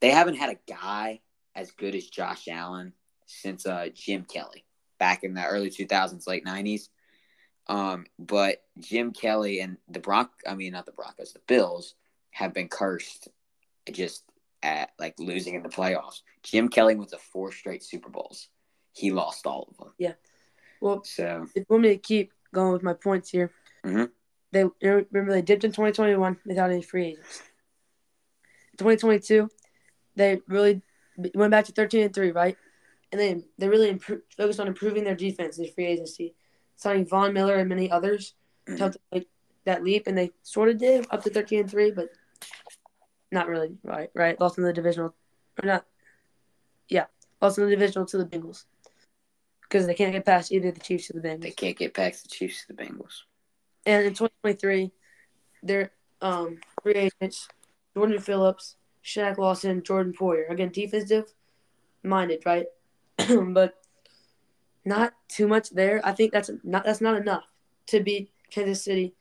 they 0.00 0.10
haven't 0.10 0.36
had 0.36 0.50
a 0.50 0.72
guy 0.72 1.20
as 1.54 1.70
good 1.72 1.94
as 1.94 2.06
Josh 2.06 2.48
Allen 2.48 2.92
since 3.26 3.66
uh, 3.66 3.88
Jim 3.94 4.24
Kelly 4.24 4.64
back 4.98 5.24
in 5.24 5.34
the 5.34 5.44
early 5.44 5.70
2000s, 5.70 6.26
late 6.26 6.44
90s. 6.44 6.88
Um, 7.70 8.06
but 8.18 8.64
Jim 8.80 9.12
Kelly 9.12 9.60
and 9.60 9.76
the 9.88 10.00
Bronc, 10.00 10.28
I 10.44 10.56
mean, 10.56 10.72
not 10.72 10.86
the 10.86 10.92
Broncos, 10.92 11.32
the 11.32 11.40
Bills 11.46 11.94
have 12.32 12.52
been 12.52 12.66
cursed 12.66 13.28
just 13.92 14.24
at 14.60 14.90
like 14.98 15.14
losing 15.20 15.54
in 15.54 15.62
the 15.62 15.68
playoffs. 15.68 16.22
Jim 16.42 16.68
Kelly 16.68 16.96
went 16.96 17.10
to 17.10 17.18
four 17.18 17.52
straight 17.52 17.84
Super 17.84 18.08
Bowls. 18.08 18.48
He 18.92 19.12
lost 19.12 19.46
all 19.46 19.68
of 19.70 19.76
them. 19.76 19.94
Yeah. 19.98 20.14
Well, 20.80 21.04
so 21.04 21.46
if 21.54 21.54
you 21.54 21.66
want 21.68 21.84
me 21.84 21.90
to 21.90 21.96
keep 21.96 22.32
going 22.52 22.72
with 22.72 22.82
my 22.82 22.92
points 22.92 23.30
here, 23.30 23.52
mm-hmm. 23.84 24.06
they 24.50 24.64
remember 24.82 25.32
they 25.32 25.40
dipped 25.40 25.62
in 25.62 25.70
2021 25.70 26.38
without 26.44 26.72
any 26.72 26.82
free 26.82 27.06
agents. 27.06 27.40
2022, 28.78 29.48
they 30.16 30.40
really 30.48 30.82
went 31.36 31.52
back 31.52 31.66
to 31.66 31.72
13 31.72 32.02
and 32.02 32.14
three, 32.14 32.32
right? 32.32 32.56
And 33.12 33.20
then 33.20 33.44
they 33.58 33.68
really 33.68 33.90
improved, 33.90 34.22
focused 34.36 34.58
on 34.58 34.66
improving 34.66 35.04
their 35.04 35.14
defense, 35.14 35.56
their 35.56 35.68
free 35.68 35.86
agency, 35.86 36.34
signing 36.80 37.06
Von 37.06 37.32
Miller 37.32 37.56
and 37.56 37.68
many 37.68 37.90
others 37.90 38.34
mm-hmm. 38.66 38.76
to 38.76 38.82
help 38.82 38.96
make 39.12 39.28
that 39.66 39.84
leap. 39.84 40.06
And 40.06 40.16
they 40.16 40.30
sort 40.42 40.70
of 40.70 40.78
did 40.78 41.06
up 41.10 41.22
to 41.24 41.30
13 41.30 41.60
and 41.60 41.70
three, 41.70 41.90
but 41.90 42.08
not 43.30 43.48
really, 43.48 43.76
right? 43.84 44.10
Right? 44.14 44.40
Lost 44.40 44.58
in 44.58 44.64
the 44.64 44.72
divisional, 44.72 45.14
or 45.62 45.66
not? 45.66 45.84
Yeah, 46.88 47.06
lost 47.40 47.58
in 47.58 47.64
the 47.64 47.70
divisional 47.70 48.06
to 48.06 48.18
the 48.18 48.24
Bengals 48.24 48.64
because 49.62 49.86
they 49.86 49.94
can't 49.94 50.12
get 50.12 50.24
past 50.24 50.50
either 50.50 50.72
the 50.72 50.80
Chiefs 50.80 51.10
or 51.10 51.20
the 51.20 51.28
Bengals. 51.28 51.42
They 51.42 51.50
can't 51.50 51.78
get 51.78 51.94
past 51.94 52.24
the 52.24 52.30
Chiefs 52.30 52.64
or 52.68 52.74
the 52.74 52.82
Bengals. 52.82 53.22
And 53.86 54.06
in 54.06 54.14
2023, 54.14 54.90
their 55.62 55.92
um, 56.22 56.58
free 56.82 56.94
agents 56.94 57.48
Jordan 57.94 58.20
Phillips, 58.20 58.76
Shaq 59.04 59.38
Lawson, 59.38 59.82
Jordan 59.82 60.12
Poyer. 60.12 60.50
Again, 60.50 60.70
defensive 60.70 61.32
minded, 62.02 62.42
right? 62.46 62.66
but 63.48 63.74
not 64.90 65.14
too 65.28 65.46
much 65.46 65.70
there. 65.70 66.00
I 66.04 66.12
think 66.12 66.32
that's 66.32 66.50
not 66.64 66.84
that's 66.84 67.00
not 67.00 67.16
enough 67.16 67.44
to 67.86 68.00
beat 68.00 68.32
Kansas 68.50 68.84
City 68.84 69.14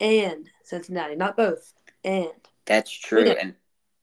and 0.00 0.48
Cincinnati. 0.62 1.16
Not 1.16 1.36
both. 1.36 1.74
And 2.04 2.30
that's 2.64 2.90
true. 2.90 3.28
And 3.28 3.54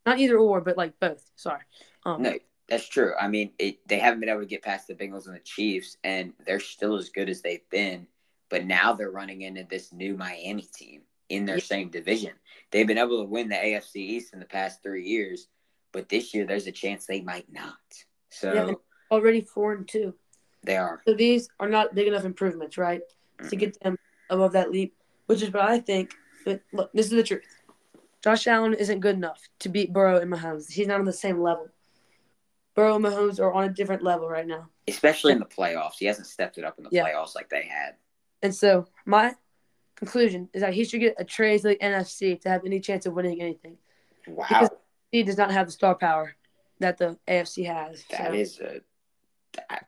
not 0.06 0.19
either 0.19 0.38
or, 0.38 0.62
but 0.62 0.77
like 0.77 0.99
both. 0.99 1.23
Sorry. 1.36 1.62
Um, 2.06 2.21
no, 2.21 2.34
that's 2.67 2.88
true. 2.88 3.13
I 3.19 3.27
mean, 3.27 3.51
it, 3.58 3.88
they 3.88 3.99
haven't 3.99 4.19
been 4.19 4.30
able 4.30 4.41
to 4.41 4.45
get 4.45 4.63
past 4.63 4.88
the 4.88 4.95
Bengals 4.95 5.27
and 5.27 5.36
the 5.36 5.39
Chiefs, 5.39 5.97
and 6.04 6.34
they're 6.45 6.60
still 6.60 6.97
as 6.97 7.10
good 7.10 7.30
as 7.30 7.41
they've 7.41 7.67
been. 7.69 8.08
But 8.49 8.65
now 8.65 8.93
they're 8.93 9.12
running 9.12 9.41
into 9.41 9.63
this 9.63 9.93
new 9.93 10.17
Miami 10.17 10.67
team 10.73 11.04
in 11.30 11.45
their 11.45 11.58
yeah. 11.58 11.63
same 11.63 11.89
division. 11.89 12.34
They've 12.71 12.88
been 12.88 12.97
able 12.97 13.23
to 13.23 13.30
win 13.30 13.47
the 13.47 13.56
AFC 13.56 13.95
East 13.95 14.34
in 14.34 14.39
the 14.39 14.45
past 14.45 14.84
three 14.84 15.08
years, 15.08 15.47
but 15.93 16.10
this 16.10 16.34
year 16.34 16.45
there's 16.45 16.67
a 16.67 16.71
chance 16.71 17.06
they 17.06 17.21
might 17.21 17.51
not. 17.51 17.77
So 18.30 18.54
yeah, 18.54 18.73
already 19.10 19.41
four 19.41 19.73
and 19.73 19.88
two. 19.88 20.15
They 20.63 20.78
are. 20.78 21.02
So 21.08 21.13
these 21.13 21.50
are 21.60 21.69
not 21.69 21.95
big 21.95 22.08
enough 22.08 22.26
improvements, 22.26 22.78
right, 22.78 23.02
mm-hmm. 23.39 23.50
to 23.50 23.56
get 23.56 23.80
them 23.82 23.97
above 24.30 24.54
that 24.54 24.71
leap. 24.71 24.95
Which 25.28 25.41
is 25.41 25.52
what 25.52 25.63
I 25.63 25.80
think. 25.80 26.13
But 26.45 26.62
look, 26.74 26.91
this 26.93 27.06
is 27.06 27.12
the 27.12 27.24
truth. 27.24 27.43
Josh 28.24 28.45
Allen 28.47 28.74
isn't 28.74 29.00
good 29.00 29.15
enough 29.15 29.41
to 29.60 29.69
beat 29.69 29.93
Burrow 29.93 30.19
and 30.19 30.32
Mahomes. 30.32 30.71
He's 30.71 30.88
not 30.88 31.00
on 31.00 31.06
the 31.06 31.13
same 31.13 31.41
level. 31.41 31.69
Burrow 32.76 32.95
and 32.95 33.06
Mahomes 33.06 33.39
are 33.39 33.52
on 33.52 33.65
a 33.65 33.69
different 33.69 34.04
level 34.04 34.30
right 34.30 34.45
now. 34.45 34.69
Especially 34.88 35.32
in 35.32 35.39
the 35.39 35.45
playoffs. 35.45 35.95
He 36.00 36.06
hasn't 36.06 36.28
stepped 36.28 36.58
it 36.58 36.63
up 36.63 36.78
in 36.78 36.84
the 36.84 36.89
yeah. 36.91 37.06
playoffs 37.06 37.36
like 37.36 37.50
they 37.50 37.63
had. 37.63 37.95
And 38.43 38.54
so 38.54 38.88
my 39.06 39.34
conclusion 39.95 40.50
is 40.54 40.62
that 40.62 40.74
he 40.74 40.84
should 40.84 41.00
get 41.00 41.15
a 41.17 41.26
trade 41.26 41.62
to 41.62 41.69
the 41.69 41.76
NFC 41.76 42.39
to 42.41 42.50
have 42.50 42.65
any 42.65 42.80
chance 42.80 43.06
of 43.06 43.13
winning 43.13 43.41
anything. 43.41 43.78
Wow. 44.28 44.45
Because 44.47 44.69
he 45.12 45.23
does 45.23 45.38
not 45.38 45.52
have 45.52 45.67
the 45.67 45.71
star 45.71 45.96
power 45.96 46.35
that 46.79 46.98
the 46.98 47.17
AFC 47.27 47.65
has. 47.65 48.04
That 48.10 48.27
so. 48.27 48.33
is 48.33 48.60
a 48.60 48.81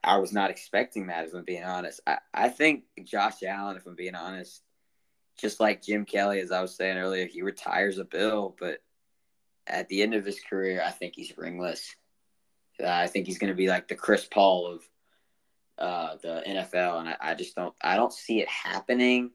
I 0.03 0.17
was 0.17 0.33
not 0.33 0.49
expecting 0.49 1.07
that, 1.07 1.25
if 1.25 1.33
I'm 1.33 1.43
being 1.43 1.63
honest. 1.63 2.01
I, 2.05 2.17
I 2.33 2.49
think 2.49 2.83
Josh 3.03 3.43
Allen, 3.43 3.77
if 3.77 3.85
I'm 3.85 3.95
being 3.95 4.15
honest, 4.15 4.61
just 5.39 5.59
like 5.59 5.81
Jim 5.81 6.05
Kelly, 6.05 6.39
as 6.39 6.51
I 6.51 6.61
was 6.61 6.75
saying 6.75 6.97
earlier, 6.97 7.25
he 7.25 7.41
retires 7.41 7.97
a 7.97 8.03
bill, 8.03 8.55
but 8.59 8.79
at 9.65 9.87
the 9.87 10.01
end 10.01 10.13
of 10.13 10.25
his 10.25 10.39
career, 10.39 10.83
I 10.85 10.91
think 10.91 11.13
he's 11.15 11.37
ringless. 11.37 11.95
Uh, 12.81 12.87
I 12.87 13.07
think 13.07 13.27
he's 13.27 13.37
going 13.37 13.51
to 13.51 13.57
be 13.57 13.67
like 13.67 13.87
the 13.87 13.95
Chris 13.95 14.25
Paul 14.25 14.67
of 14.67 14.89
uh, 15.77 16.15
the 16.21 16.43
NFL, 16.45 16.99
and 16.99 17.09
I, 17.09 17.15
I, 17.21 17.33
just 17.35 17.55
don't 17.55 17.73
I 17.81 17.95
don't 17.95 18.13
see 18.13 18.41
it 18.41 18.49
happening. 18.49 19.31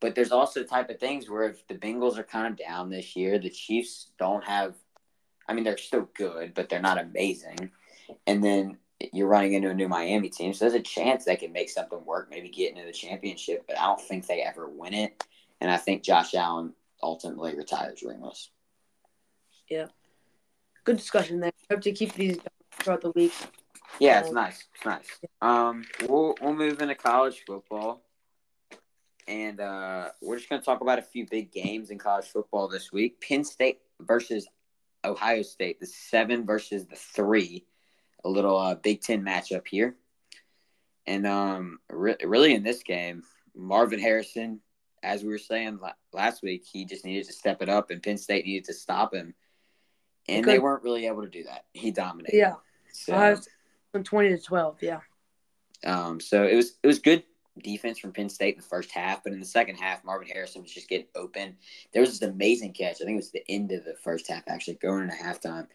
But 0.00 0.14
there's 0.14 0.32
also 0.32 0.60
the 0.60 0.66
type 0.66 0.88
of 0.88 0.98
things 0.98 1.28
where 1.28 1.44
if 1.44 1.66
the 1.68 1.74
Bengals 1.74 2.18
are 2.18 2.24
kind 2.24 2.46
of 2.46 2.56
down 2.56 2.88
this 2.88 3.14
year, 3.16 3.38
the 3.38 3.50
Chiefs 3.50 4.10
don't 4.18 4.44
have. 4.44 4.74
I 5.46 5.52
mean, 5.52 5.64
they're 5.64 5.76
still 5.76 6.08
good, 6.14 6.54
but 6.54 6.68
they're 6.68 6.80
not 6.80 6.98
amazing. 6.98 7.70
And 8.26 8.42
then 8.42 8.78
you're 9.12 9.28
running 9.28 9.54
into 9.54 9.70
a 9.70 9.74
new 9.74 9.88
Miami 9.88 10.28
team, 10.28 10.52
so 10.52 10.64
there's 10.64 10.74
a 10.74 10.82
chance 10.82 11.24
they 11.24 11.36
can 11.36 11.52
make 11.52 11.70
something 11.70 12.04
work, 12.04 12.28
maybe 12.30 12.48
get 12.48 12.72
into 12.72 12.84
the 12.84 12.92
championship. 12.92 13.64
But 13.66 13.78
I 13.78 13.86
don't 13.86 14.00
think 14.00 14.26
they 14.26 14.42
ever 14.42 14.68
win 14.68 14.94
it, 14.94 15.24
and 15.60 15.70
I 15.70 15.76
think 15.76 16.02
Josh 16.02 16.34
Allen 16.34 16.74
ultimately 17.02 17.54
retires 17.56 18.02
ringless. 18.02 18.50
Yeah, 19.68 19.86
good 20.84 20.98
discussion 20.98 21.40
there. 21.40 21.52
Hope 21.70 21.80
to 21.82 21.92
keep 21.92 22.12
these 22.14 22.38
throughout 22.72 23.00
the 23.00 23.12
week. 23.12 23.32
Yeah, 23.98 24.20
it's 24.20 24.28
Um, 24.28 24.34
nice. 24.34 24.64
It's 24.74 24.84
nice. 24.84 25.20
Um, 25.40 25.84
we'll 26.08 26.34
we'll 26.40 26.54
move 26.54 26.80
into 26.80 26.94
college 26.94 27.42
football, 27.46 28.02
and 29.26 29.60
uh, 29.60 30.10
we're 30.20 30.36
just 30.36 30.48
gonna 30.48 30.62
talk 30.62 30.80
about 30.80 30.98
a 30.98 31.02
few 31.02 31.26
big 31.26 31.52
games 31.52 31.90
in 31.90 31.98
college 31.98 32.26
football 32.26 32.68
this 32.68 32.92
week. 32.92 33.20
Penn 33.26 33.44
State 33.44 33.80
versus 34.00 34.46
Ohio 35.04 35.42
State, 35.42 35.80
the 35.80 35.86
seven 35.86 36.44
versus 36.44 36.86
the 36.86 36.96
three, 36.96 37.64
a 38.24 38.28
little 38.28 38.56
uh, 38.56 38.74
Big 38.74 39.00
Ten 39.00 39.22
matchup 39.22 39.66
here, 39.66 39.96
and 41.06 41.26
um, 41.26 41.78
re- 41.90 42.16
really 42.24 42.54
in 42.54 42.62
this 42.62 42.82
game, 42.82 43.22
Marvin 43.54 43.98
Harrison, 43.98 44.60
as 45.02 45.22
we 45.22 45.28
were 45.30 45.38
saying 45.38 45.78
la- 45.80 45.92
last 46.12 46.42
week, 46.42 46.64
he 46.70 46.84
just 46.84 47.04
needed 47.04 47.26
to 47.26 47.32
step 47.32 47.62
it 47.62 47.68
up, 47.68 47.90
and 47.90 48.02
Penn 48.02 48.18
State 48.18 48.44
needed 48.46 48.64
to 48.66 48.74
stop 48.74 49.14
him, 49.14 49.34
and 50.28 50.44
they 50.44 50.58
weren't 50.58 50.82
really 50.82 51.06
able 51.06 51.22
to 51.22 51.28
do 51.30 51.44
that. 51.44 51.64
He 51.72 51.90
dominated. 51.90 52.36
Yeah, 52.36 52.54
So, 52.92 53.40
won 53.94 54.04
twenty 54.04 54.28
to 54.30 54.38
twelve. 54.38 54.78
Yeah, 54.80 55.00
Um, 55.84 56.20
so 56.20 56.44
it 56.44 56.54
was 56.56 56.74
it 56.82 56.86
was 56.86 56.98
good 56.98 57.24
defense 57.62 57.98
from 57.98 58.12
Penn 58.12 58.28
State 58.28 58.54
in 58.54 58.60
the 58.60 58.66
first 58.66 58.90
half, 58.92 59.22
but 59.24 59.32
in 59.32 59.40
the 59.40 59.46
second 59.46 59.76
half, 59.76 60.04
Marvin 60.04 60.28
Harrison 60.28 60.62
was 60.62 60.72
just 60.72 60.88
getting 60.88 61.08
open. 61.14 61.56
There 61.92 62.00
was 62.00 62.18
this 62.18 62.28
amazing 62.28 62.72
catch. 62.72 62.96
I 63.00 63.04
think 63.04 63.12
it 63.12 63.16
was 63.16 63.32
the 63.32 63.44
end 63.50 63.72
of 63.72 63.84
the 63.84 63.96
first 64.02 64.28
half, 64.28 64.44
actually 64.46 64.74
going 64.74 65.02
into 65.04 65.16
halftime. 65.16 65.66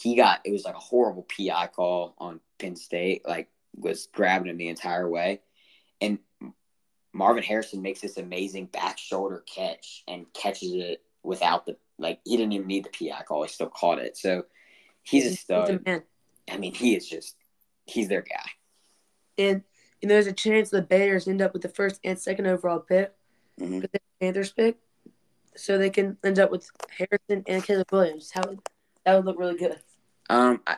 He 0.00 0.14
got 0.16 0.40
it 0.44 0.52
was 0.52 0.64
like 0.64 0.74
a 0.74 0.78
horrible 0.80 1.26
PI 1.36 1.68
call 1.68 2.14
on 2.18 2.40
Penn 2.58 2.76
State, 2.76 3.26
like 3.28 3.48
was 3.76 4.06
grabbing 4.12 4.48
him 4.50 4.56
the 4.56 4.68
entire 4.68 5.08
way, 5.08 5.40
and 6.00 6.18
Marvin 7.12 7.42
Harrison 7.42 7.82
makes 7.82 8.00
this 8.00 8.16
amazing 8.16 8.66
back 8.66 8.96
shoulder 8.98 9.44
catch 9.52 10.04
and 10.08 10.26
catches 10.32 10.72
it 10.72 11.02
without 11.22 11.66
the 11.66 11.76
like 11.98 12.20
he 12.24 12.36
didn't 12.36 12.52
even 12.52 12.66
need 12.66 12.84
the 12.84 13.08
PI 13.10 13.22
call. 13.24 13.42
He 13.42 13.48
still 13.48 13.68
caught 13.68 13.98
it. 13.98 14.16
So 14.16 14.44
he's 15.02 15.26
a 15.26 15.28
He's 15.30 15.40
stud. 15.40 15.82
a. 15.86 16.02
I 16.50 16.56
mean, 16.56 16.72
he 16.74 16.96
is 16.96 17.06
just 17.08 17.36
he's 17.84 18.08
their 18.08 18.22
guy. 18.22 18.50
And 19.36 19.62
and 20.02 20.10
there's 20.10 20.26
a 20.26 20.32
chance 20.32 20.70
the 20.70 20.80
Bears 20.82 21.28
end 21.28 21.42
up 21.42 21.52
with 21.52 21.62
the 21.62 21.68
first 21.68 22.00
and 22.04 22.18
second 22.18 22.46
overall 22.46 22.78
pick, 22.80 23.12
Mhm. 23.60 23.82
with 23.82 23.92
the 23.92 24.00
Panthers 24.20 24.50
pick, 24.52 24.78
so 25.56 25.76
they 25.76 25.90
can 25.90 26.16
end 26.24 26.38
up 26.38 26.50
with 26.50 26.70
Harrison 26.96 27.44
and 27.46 27.62
Caleb 27.62 27.92
Williams. 27.92 28.30
How 28.30 28.42
would 28.48 28.60
that 29.04 29.14
would 29.16 29.26
look 29.26 29.38
really 29.38 29.58
good? 29.58 29.78
Um, 30.30 30.60
I, 30.66 30.76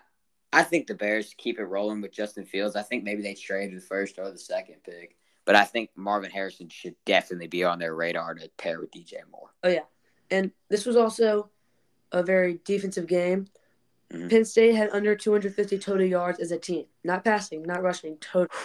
I 0.53 0.63
think 0.63 0.87
the 0.87 0.95
Bears 0.95 1.35
keep 1.37 1.59
it 1.59 1.65
rolling 1.65 2.01
with 2.01 2.13
Justin 2.13 2.47
Fields. 2.47 2.75
I 2.75 2.83
think 2.83 3.05
maybe 3.05 3.23
they 3.23 3.35
trade 3.35 3.77
the 3.77 3.81
first 3.81 4.19
or 4.19 4.31
the 4.31 4.39
second 4.39 4.77
pick, 4.83 5.17
but 5.45 5.55
I 5.55 5.65
think 5.65 5.91
Marvin 5.95 6.31
Harrison 6.31 6.71
should 6.71 6.95
definitely 7.05 7.49
be 7.49 7.63
on 7.63 7.79
their 7.79 7.95
radar 7.95 8.35
to 8.35 8.49
pair 8.57 8.81
with 8.81 8.91
DJ 8.91 9.17
Moore. 9.31 9.51
Oh 9.63 9.69
yeah, 9.69 9.85
and 10.31 10.51
this 10.71 10.87
was 10.87 10.97
also 10.97 11.51
a 12.13 12.23
very 12.23 12.61
defensive 12.65 13.07
game. 13.07 13.47
Mhm. 14.11 14.31
Penn 14.31 14.45
State 14.45 14.75
had 14.75 14.91
under 14.91 15.15
250 15.15 15.79
total 15.79 16.07
yards 16.07 16.39
as 16.39 16.51
a 16.51 16.59
team, 16.59 16.87
not 17.05 17.23
passing, 17.23 17.63
not 17.63 17.83
rushing, 17.83 18.17
total. 18.19 18.57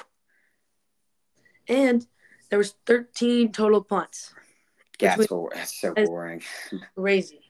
And 1.68 2.08
there 2.50 2.60
was 2.60 2.76
13 2.86 3.52
total 3.52 3.84
punts. 3.84 4.34
That's, 5.00 5.18
Which 5.18 5.30
that's 5.54 5.80
so 5.80 5.94
boring. 5.94 6.42
Crazy. 6.96 7.42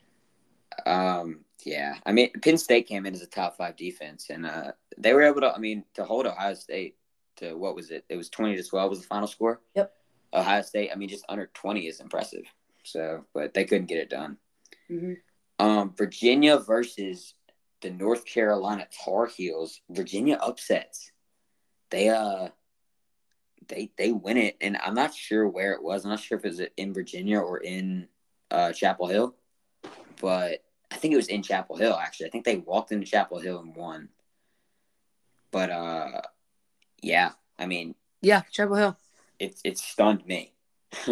Um, 0.86 1.46
yeah, 1.68 1.96
I 2.06 2.14
mean, 2.14 2.32
Penn 2.42 2.58
State 2.58 2.88
came 2.88 3.06
in 3.06 3.14
as 3.14 3.22
a 3.22 3.28
top 3.28 3.58
five 3.58 3.76
defense, 3.76 4.30
and 4.30 4.46
uh, 4.46 4.72
they 4.98 5.12
were 5.12 5.24
able 5.24 5.42
to. 5.42 5.54
I 5.54 5.58
mean, 5.58 5.84
to 5.96 6.06
hold 6.06 6.26
Ohio 6.26 6.54
State 6.54 6.96
to 7.38 7.56
what 7.56 7.76
was 7.76 7.92
it? 7.92 8.06
It 8.08 8.16
was 8.16 8.30
twenty 8.30 8.56
to 8.56 8.64
twelve 8.64 8.90
was 8.90 9.02
the 9.02 9.08
final 9.08 9.28
score. 9.28 9.60
Yep. 9.76 9.92
Ohio 10.34 10.62
State. 10.62 10.92
I 10.94 10.96
mean, 10.96 11.10
just 11.10 11.26
under 11.28 11.48
twenty 11.48 11.88
is 11.88 12.00
impressive. 12.00 12.46
So, 12.84 13.26
but 13.34 13.54
they 13.54 13.66
couldn't 13.66 13.88
get 13.88 13.98
it 13.98 14.10
done. 14.10 14.38
hmm 14.88 15.16
Um, 15.60 15.94
Virginia 15.98 16.58
versus 16.58 17.34
the 17.82 17.90
North 17.90 18.24
Carolina 18.26 18.88
Tar 19.04 19.26
Heels. 19.26 19.82
Virginia 19.90 20.40
upsets. 20.42 21.12
They 21.90 22.08
uh, 22.08 22.48
they 23.68 23.92
they 23.98 24.14
win 24.14 24.38
it, 24.38 24.56
and 24.62 24.78
I'm 24.78 24.96
not 24.96 25.14
sure 25.14 25.46
where 25.46 25.74
it 25.74 25.84
was. 25.84 26.06
I'm 26.06 26.12
not 26.12 26.22
sure 26.22 26.38
if 26.38 26.46
it 26.46 26.48
was 26.48 26.62
in 26.78 26.94
Virginia 26.94 27.40
or 27.40 27.58
in 27.58 28.08
uh, 28.52 28.72
Chapel 28.72 29.08
Hill, 29.08 29.36
but 30.22 30.64
I 30.92 30.96
think 30.96 31.14
it 31.14 31.18
was 31.18 31.28
in 31.28 31.44
Chapel 31.44 31.76
Hill. 31.76 31.94
Actually, 32.02 32.28
I 32.28 32.30
think 32.30 32.46
they 32.46 32.58
walked 32.58 32.92
into 32.92 33.06
Chapel 33.06 33.40
Hill 33.40 33.60
and 33.60 33.76
won. 33.76 34.10
But 35.52 35.70
uh, 35.70 36.22
yeah, 37.02 37.32
I 37.60 37.66
mean, 37.66 37.96
Yeah, 38.22 38.42
Chapel 38.52 38.76
Hill. 38.76 38.98
it 39.40 39.60
it 39.64 39.78
stunned 39.78 40.26
me. 40.26 40.54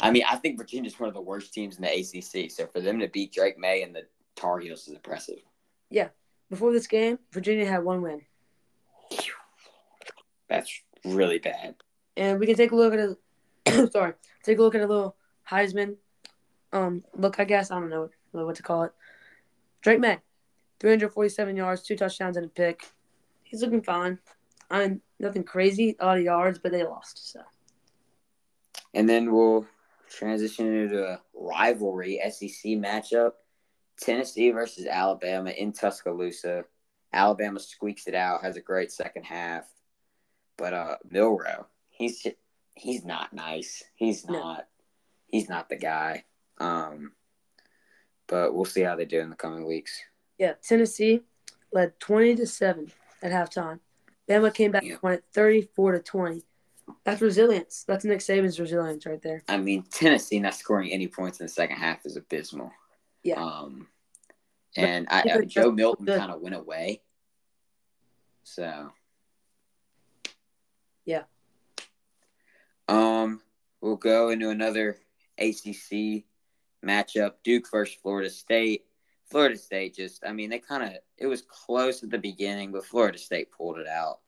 I 0.00 0.10
mean, 0.10 0.24
I 0.28 0.36
think 0.36 0.58
Virginia's 0.58 0.98
one 0.98 1.08
of 1.08 1.14
the 1.14 1.20
worst 1.20 1.54
teams 1.54 1.76
in 1.76 1.82
the 1.82 1.88
ACC. 1.88 2.50
So 2.50 2.66
for 2.66 2.80
them 2.80 2.98
to 3.00 3.08
beat 3.08 3.32
Drake 3.32 3.58
Maye 3.58 3.82
and 3.82 3.94
the 3.94 4.06
Tar 4.34 4.58
Heels 4.58 4.88
is 4.88 4.94
impressive. 4.94 5.38
Yeah. 5.90 6.08
Before 6.50 6.72
this 6.72 6.86
game, 6.86 7.18
Virginia 7.32 7.66
had 7.66 7.82
one 7.82 8.02
win. 8.02 8.22
That's 10.48 10.80
really 11.04 11.38
bad. 11.38 11.74
And 12.16 12.38
we 12.38 12.46
can 12.46 12.56
take 12.56 12.72
a 12.72 12.76
look 12.76 12.94
at 12.94 13.00
a 13.00 13.88
sorry, 13.90 14.14
take 14.42 14.58
a 14.58 14.62
look 14.62 14.74
at 14.74 14.80
a 14.80 14.86
little 14.86 15.16
Heisman 15.48 15.96
um 16.72 17.04
look, 17.14 17.40
I 17.40 17.44
guess. 17.44 17.70
I 17.70 17.78
don't 17.80 17.90
know 17.90 18.10
what 18.32 18.56
to 18.56 18.62
call 18.62 18.84
it. 18.84 18.92
Drake 19.82 20.00
Maye, 20.00 20.18
347 20.80 21.56
yards, 21.56 21.82
two 21.82 21.96
touchdowns, 21.96 22.36
and 22.36 22.46
a 22.46 22.48
pick. 22.48 22.86
He's 23.42 23.62
looking 23.62 23.82
fine. 23.82 24.18
I 24.70 24.80
mean, 24.88 25.00
nothing 25.20 25.44
crazy, 25.44 25.96
a 26.00 26.06
lot 26.06 26.18
of 26.18 26.24
yards, 26.24 26.58
but 26.58 26.72
they 26.72 26.82
lost. 26.84 27.30
So 27.32 27.40
And 28.94 29.08
then 29.08 29.32
we'll 29.32 29.66
transition 30.10 30.66
into 30.74 31.04
a 31.04 31.20
rivalry 31.34 32.20
SEC 32.30 32.72
matchup: 32.72 33.32
Tennessee 34.00 34.50
versus 34.50 34.86
Alabama 34.86 35.50
in 35.50 35.72
Tuscaloosa. 35.72 36.64
Alabama 37.12 37.60
squeaks 37.60 38.06
it 38.08 38.14
out, 38.14 38.42
has 38.42 38.56
a 38.56 38.60
great 38.60 38.90
second 38.92 39.22
half, 39.22 39.64
but 40.58 40.74
uh, 40.74 40.96
Milroe, 41.08 41.66
he's 41.88 42.22
just, 42.22 42.36
he's 42.74 43.04
not 43.04 43.32
nice. 43.32 43.84
He's 43.94 44.26
No. 44.26 44.38
not. 44.38 44.68
He's 45.28 45.48
not 45.48 45.68
the 45.68 45.76
guy. 45.76 46.24
Um, 46.58 47.12
but 48.26 48.54
we'll 48.54 48.64
see 48.64 48.82
how 48.82 48.96
they 48.96 49.04
do 49.04 49.20
in 49.20 49.30
the 49.30 49.36
coming 49.36 49.64
weeks. 49.66 49.98
yeah, 50.38 50.54
Tennessee 50.62 51.22
led 51.72 51.98
20 52.00 52.36
to 52.36 52.46
seven 52.46 52.90
at 53.22 53.32
halftime. 53.32 53.80
Bama 54.28 54.52
came 54.52 54.70
back 54.72 54.82
Yeah. 54.84 54.92
and 54.94 55.02
won 55.02 55.12
it 55.14 55.24
34 55.32 55.92
to 55.92 55.98
20. 56.00 56.42
That's 57.04 57.20
resilience. 57.20 57.84
That's 57.86 58.04
Nick 58.04 58.20
Saban's 58.20 58.60
resilience 58.60 59.06
right 59.06 59.20
there. 59.22 59.42
I 59.48 59.56
mean, 59.56 59.82
Tennessee 59.90 60.38
not 60.40 60.54
scoring 60.54 60.90
any 60.92 61.08
points 61.08 61.40
in 61.40 61.46
the 61.46 61.52
second 61.52 61.76
half 61.76 62.04
is 62.06 62.16
abysmal. 62.16 62.70
Yeah. 63.22 63.42
Um, 63.42 63.88
and 64.76 65.06
I, 65.10 65.22
uh, 65.22 65.42
Joe 65.42 65.72
Milton 65.72 66.06
kind 66.06 66.30
of 66.30 66.40
went 66.40 66.54
away. 66.54 67.02
So. 68.44 68.92
Yeah. 71.04 71.22
Um, 72.88 73.40
we'll 73.80 73.96
go 73.96 74.28
into 74.30 74.50
another 74.50 74.98
ACC 75.38 76.24
matchup: 76.84 77.32
Duke 77.44 77.70
versus 77.70 77.96
Florida 78.02 78.30
State. 78.30 78.84
Florida 79.30 79.56
State 79.56 79.96
just, 79.96 80.24
I 80.24 80.32
mean, 80.32 80.50
they 80.50 80.58
kind 80.58 80.84
of, 80.84 80.92
it 81.18 81.26
was 81.26 81.42
close 81.42 82.02
at 82.02 82.10
the 82.10 82.18
beginning, 82.18 82.72
but 82.72 82.86
Florida 82.86 83.18
State 83.18 83.50
pulled 83.50 83.78
it 83.78 83.88
out. 83.88 84.20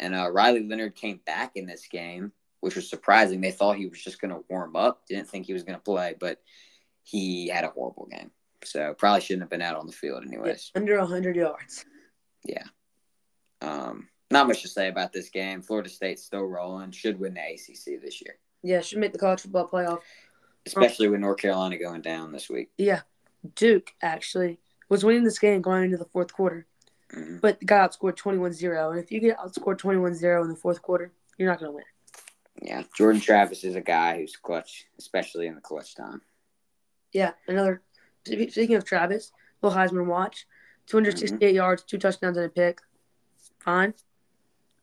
And 0.00 0.14
uh, 0.14 0.30
Riley 0.30 0.66
Leonard 0.66 0.96
came 0.96 1.20
back 1.24 1.52
in 1.54 1.66
this 1.66 1.86
game, 1.86 2.32
which 2.60 2.74
was 2.74 2.88
surprising. 2.88 3.40
They 3.40 3.52
thought 3.52 3.76
he 3.76 3.86
was 3.86 4.02
just 4.02 4.20
going 4.20 4.32
to 4.32 4.44
warm 4.48 4.74
up, 4.74 5.06
didn't 5.06 5.28
think 5.28 5.46
he 5.46 5.52
was 5.52 5.62
going 5.62 5.78
to 5.78 5.82
play, 5.82 6.16
but 6.18 6.40
he 7.04 7.48
had 7.48 7.64
a 7.64 7.70
horrible 7.70 8.08
game. 8.10 8.30
So 8.64 8.94
probably 8.94 9.20
shouldn't 9.20 9.42
have 9.42 9.50
been 9.50 9.62
out 9.62 9.76
on 9.76 9.86
the 9.86 9.92
field, 9.92 10.24
anyways. 10.26 10.72
Under 10.74 10.98
100 10.98 11.36
yards. 11.36 11.84
Yeah. 12.44 12.64
Um, 13.62 14.08
not 14.30 14.48
much 14.48 14.62
to 14.62 14.68
say 14.68 14.88
about 14.88 15.12
this 15.12 15.28
game. 15.28 15.62
Florida 15.62 15.88
State's 15.88 16.24
still 16.24 16.44
rolling, 16.44 16.90
should 16.90 17.20
win 17.20 17.34
the 17.34 17.40
ACC 17.40 18.02
this 18.02 18.20
year, 18.22 18.36
Yeah, 18.62 18.80
should 18.80 18.98
make 18.98 19.12
the 19.12 19.18
college 19.18 19.42
football 19.42 19.68
playoff. 19.68 20.00
Especially 20.76 21.08
with 21.08 21.20
North 21.20 21.38
Carolina 21.38 21.76
going 21.78 22.00
down 22.02 22.32
this 22.32 22.48
week. 22.48 22.70
Yeah, 22.78 23.00
Duke 23.54 23.92
actually 24.02 24.58
was 24.88 25.04
winning 25.04 25.24
this 25.24 25.38
game 25.38 25.62
going 25.62 25.84
into 25.84 25.96
the 25.96 26.04
fourth 26.06 26.32
quarter, 26.32 26.66
Mhm. 27.12 27.40
but 27.40 27.64
got 27.64 27.90
outscored 27.92 28.16
21 28.16 28.52
0. 28.52 28.90
And 28.90 28.98
if 29.00 29.10
you 29.12 29.20
get 29.20 29.38
outscored 29.38 29.78
21 29.78 30.14
0 30.14 30.42
in 30.42 30.48
the 30.48 30.56
fourth 30.56 30.82
quarter, 30.82 31.12
you're 31.38 31.48
not 31.48 31.58
going 31.58 31.70
to 31.70 31.76
win. 31.76 31.84
Yeah, 32.62 32.82
Jordan 32.96 33.20
Travis 33.20 33.64
is 33.64 33.74
a 33.74 33.80
guy 33.80 34.18
who's 34.18 34.36
clutch, 34.36 34.86
especially 34.98 35.46
in 35.46 35.54
the 35.54 35.60
clutch 35.60 35.94
time. 35.94 36.20
Yeah, 37.12 37.32
another. 37.48 37.82
Speaking 38.26 38.74
of 38.74 38.84
Travis, 38.84 39.32
Will 39.62 39.70
Heisman 39.70 40.06
watch 40.06 40.46
268 40.86 41.54
yards, 41.54 41.82
two 41.84 41.98
touchdowns, 41.98 42.36
and 42.36 42.46
a 42.46 42.48
pick. 42.48 42.80
Fine. 43.60 43.94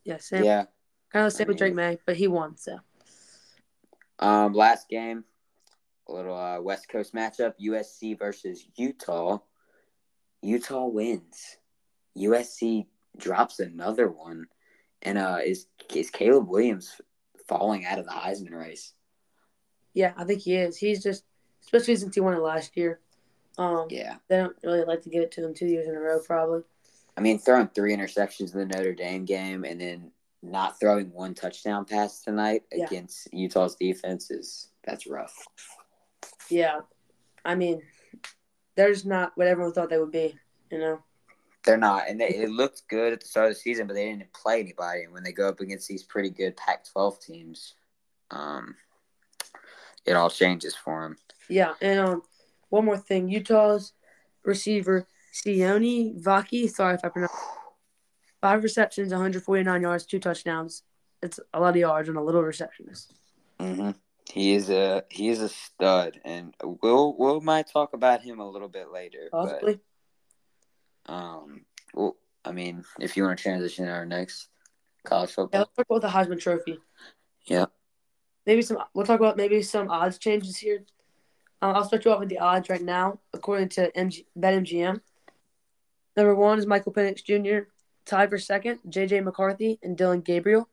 Yeah, 0.03 0.17
same. 0.17 0.43
Yeah. 0.43 0.65
Kind 1.11 1.25
of 1.25 1.31
the 1.33 1.37
same 1.37 1.47
I 1.47 1.49
with 1.49 1.57
Drake 1.57 1.75
Maye, 1.75 1.99
but 2.05 2.15
he 2.17 2.27
won. 2.27 2.57
So 2.57 2.79
Um, 4.19 4.53
last 4.53 4.89
game, 4.89 5.23
a 6.07 6.13
little 6.13 6.35
uh, 6.37 6.59
West 6.61 6.89
Coast 6.89 7.13
matchup: 7.13 7.53
USC 7.61 8.17
versus 8.17 8.65
Utah. 8.75 9.39
Utah 10.41 10.85
wins. 10.85 11.57
USC 12.17 12.85
drops 13.17 13.59
another 13.59 14.09
one, 14.09 14.45
and 15.01 15.17
uh, 15.17 15.39
is 15.43 15.67
is 15.93 16.09
Caleb 16.09 16.47
Williams 16.47 16.99
falling 17.47 17.85
out 17.85 17.99
of 17.99 18.05
the 18.05 18.11
Heisman 18.11 18.51
race? 18.51 18.93
yeah, 19.93 20.13
I 20.15 20.25
think 20.25 20.41
he 20.41 20.55
is. 20.55 20.77
He's 20.77 21.01
just, 21.01 21.23
especially 21.63 21.95
since 21.95 22.13
he 22.13 22.21
won 22.21 22.35
it 22.35 22.39
last 22.41 22.77
year. 22.77 22.99
Um, 23.57 23.87
Yeah. 23.89 24.17
they 24.27 24.37
don't 24.37 24.55
really 24.63 24.83
like 24.83 25.01
to 25.03 25.09
give 25.09 25.23
it 25.23 25.31
to 25.31 25.43
him 25.43 25.55
two 25.55 25.65
years 25.65 25.87
in 25.87 25.95
a 25.95 25.99
row, 25.99 26.19
probably. 26.19 26.61
I 27.17 27.21
mean, 27.21 27.39
throwing 27.39 27.67
three 27.69 27.95
interceptions 27.95 28.53
in 28.53 28.59
the 28.59 28.65
Notre 28.67 28.93
Dame 28.93 29.25
game 29.25 29.63
and 29.63 29.81
then 29.81 30.11
not 30.43 30.79
throwing 30.79 31.11
one 31.11 31.33
touchdown 31.33 31.83
pass 31.85 32.21
tonight 32.21 32.61
Yeah. 32.71 32.85
against 32.85 33.33
Utah's 33.33 33.75
defense 33.75 34.29
is 34.29 34.69
that's 34.83 35.07
rough. 35.07 35.33
Yeah, 36.49 36.81
I 37.43 37.55
mean, 37.55 37.81
they're 38.75 38.93
just 38.93 39.05
not 39.05 39.31
what 39.35 39.47
everyone 39.47 39.73
thought 39.73 39.89
they 39.89 39.97
would 39.97 40.11
be. 40.11 40.35
You 40.71 40.79
know. 40.79 40.99
They're 41.63 41.77
not, 41.77 42.07
and 42.07 42.21
they, 42.21 42.29
it 42.29 42.49
looked 42.49 42.87
good 42.87 43.11
at 43.11 43.19
the 43.19 43.27
start 43.27 43.49
of 43.49 43.55
the 43.55 43.59
season, 43.59 43.87
but 43.87 43.93
they 43.93 44.05
didn't 44.05 44.31
play 44.31 44.61
anybody. 44.61 45.03
And 45.03 45.13
when 45.13 45.23
they 45.23 45.33
go 45.33 45.49
up 45.49 45.59
against 45.59 45.89
these 45.89 46.03
pretty 46.03 46.29
good 46.29 46.55
Pac-12 46.55 47.21
teams, 47.21 47.73
um, 48.31 48.75
it 50.05 50.13
all 50.13 50.29
changes 50.29 50.75
for 50.75 51.01
them. 51.01 51.17
Yeah, 51.49 51.73
and 51.81 51.99
um, 51.99 52.21
one 52.69 52.85
more 52.85 52.97
thing, 52.97 53.27
Utah's 53.27 53.91
receiver 54.43 55.07
Sione 55.33 56.21
Vaki. 56.21 56.69
Sorry 56.69 56.95
if 56.95 57.03
I 57.03 57.09
pronounce. 57.09 57.33
Five 58.41 58.63
receptions, 58.63 59.11
149 59.11 59.81
yards, 59.81 60.05
two 60.05 60.19
touchdowns. 60.19 60.83
It's 61.23 61.39
a 61.53 61.59
lot 61.59 61.71
of 61.71 61.75
yards 61.75 62.07
and 62.07 62.17
a 62.17 62.21
little 62.21 62.43
receptionist. 62.43 63.13
Mm-hmm. 63.59 63.91
He 64.33 64.53
is 64.53 64.69
a 64.69 65.03
he 65.09 65.29
is 65.29 65.41
a 65.41 65.49
stud, 65.49 66.19
and 66.25 66.53
we'll 66.61 67.15
we'll 67.17 67.41
might 67.41 67.67
talk 67.71 67.93
about 67.93 68.21
him 68.21 68.39
a 68.39 68.49
little 68.49 68.67
bit 68.67 68.91
later. 68.91 69.29
Possibly. 69.31 69.79
But, 71.05 71.13
um, 71.13 71.65
well, 71.93 72.17
I 72.43 72.51
mean, 72.51 72.83
if 72.99 73.15
you 73.15 73.23
want 73.23 73.37
to 73.39 73.43
transition 73.43 73.85
to 73.85 73.91
our 73.91 74.05
next 74.05 74.49
college 75.05 75.29
Yeah, 75.29 75.35
football, 75.35 75.59
let's 75.61 75.71
talk 75.75 75.85
about 75.89 76.01
the 76.01 76.09
Heisman 76.35 76.39
Trophy. 76.41 76.79
yeah. 77.45 77.65
Maybe 78.45 78.61
some. 78.61 78.77
We'll 78.93 79.05
talk 79.05 79.19
about 79.19 79.37
maybe 79.37 79.61
some 79.61 79.89
odds 79.89 80.17
changes 80.17 80.57
here. 80.57 80.83
Uh, 81.61 81.71
I'll 81.71 81.85
start 81.85 82.05
you 82.05 82.11
off 82.11 82.19
with 82.19 82.29
the 82.29 82.39
odds 82.39 82.69
right 82.69 82.81
now, 82.81 83.19
according 83.33 83.69
to 83.69 83.91
MG, 83.91 84.25
BetMGM. 84.37 85.01
Number 86.15 86.35
one 86.35 86.59
is 86.59 86.65
Michael 86.65 86.93
Penix 86.93 87.23
Jr. 87.23 87.69
Tied 88.05 88.29
for 88.29 88.37
second, 88.37 88.79
J.J. 88.87 89.21
McCarthy 89.21 89.79
and 89.83 89.97
Dillon 89.97 90.21
Gabriel. 90.21 90.69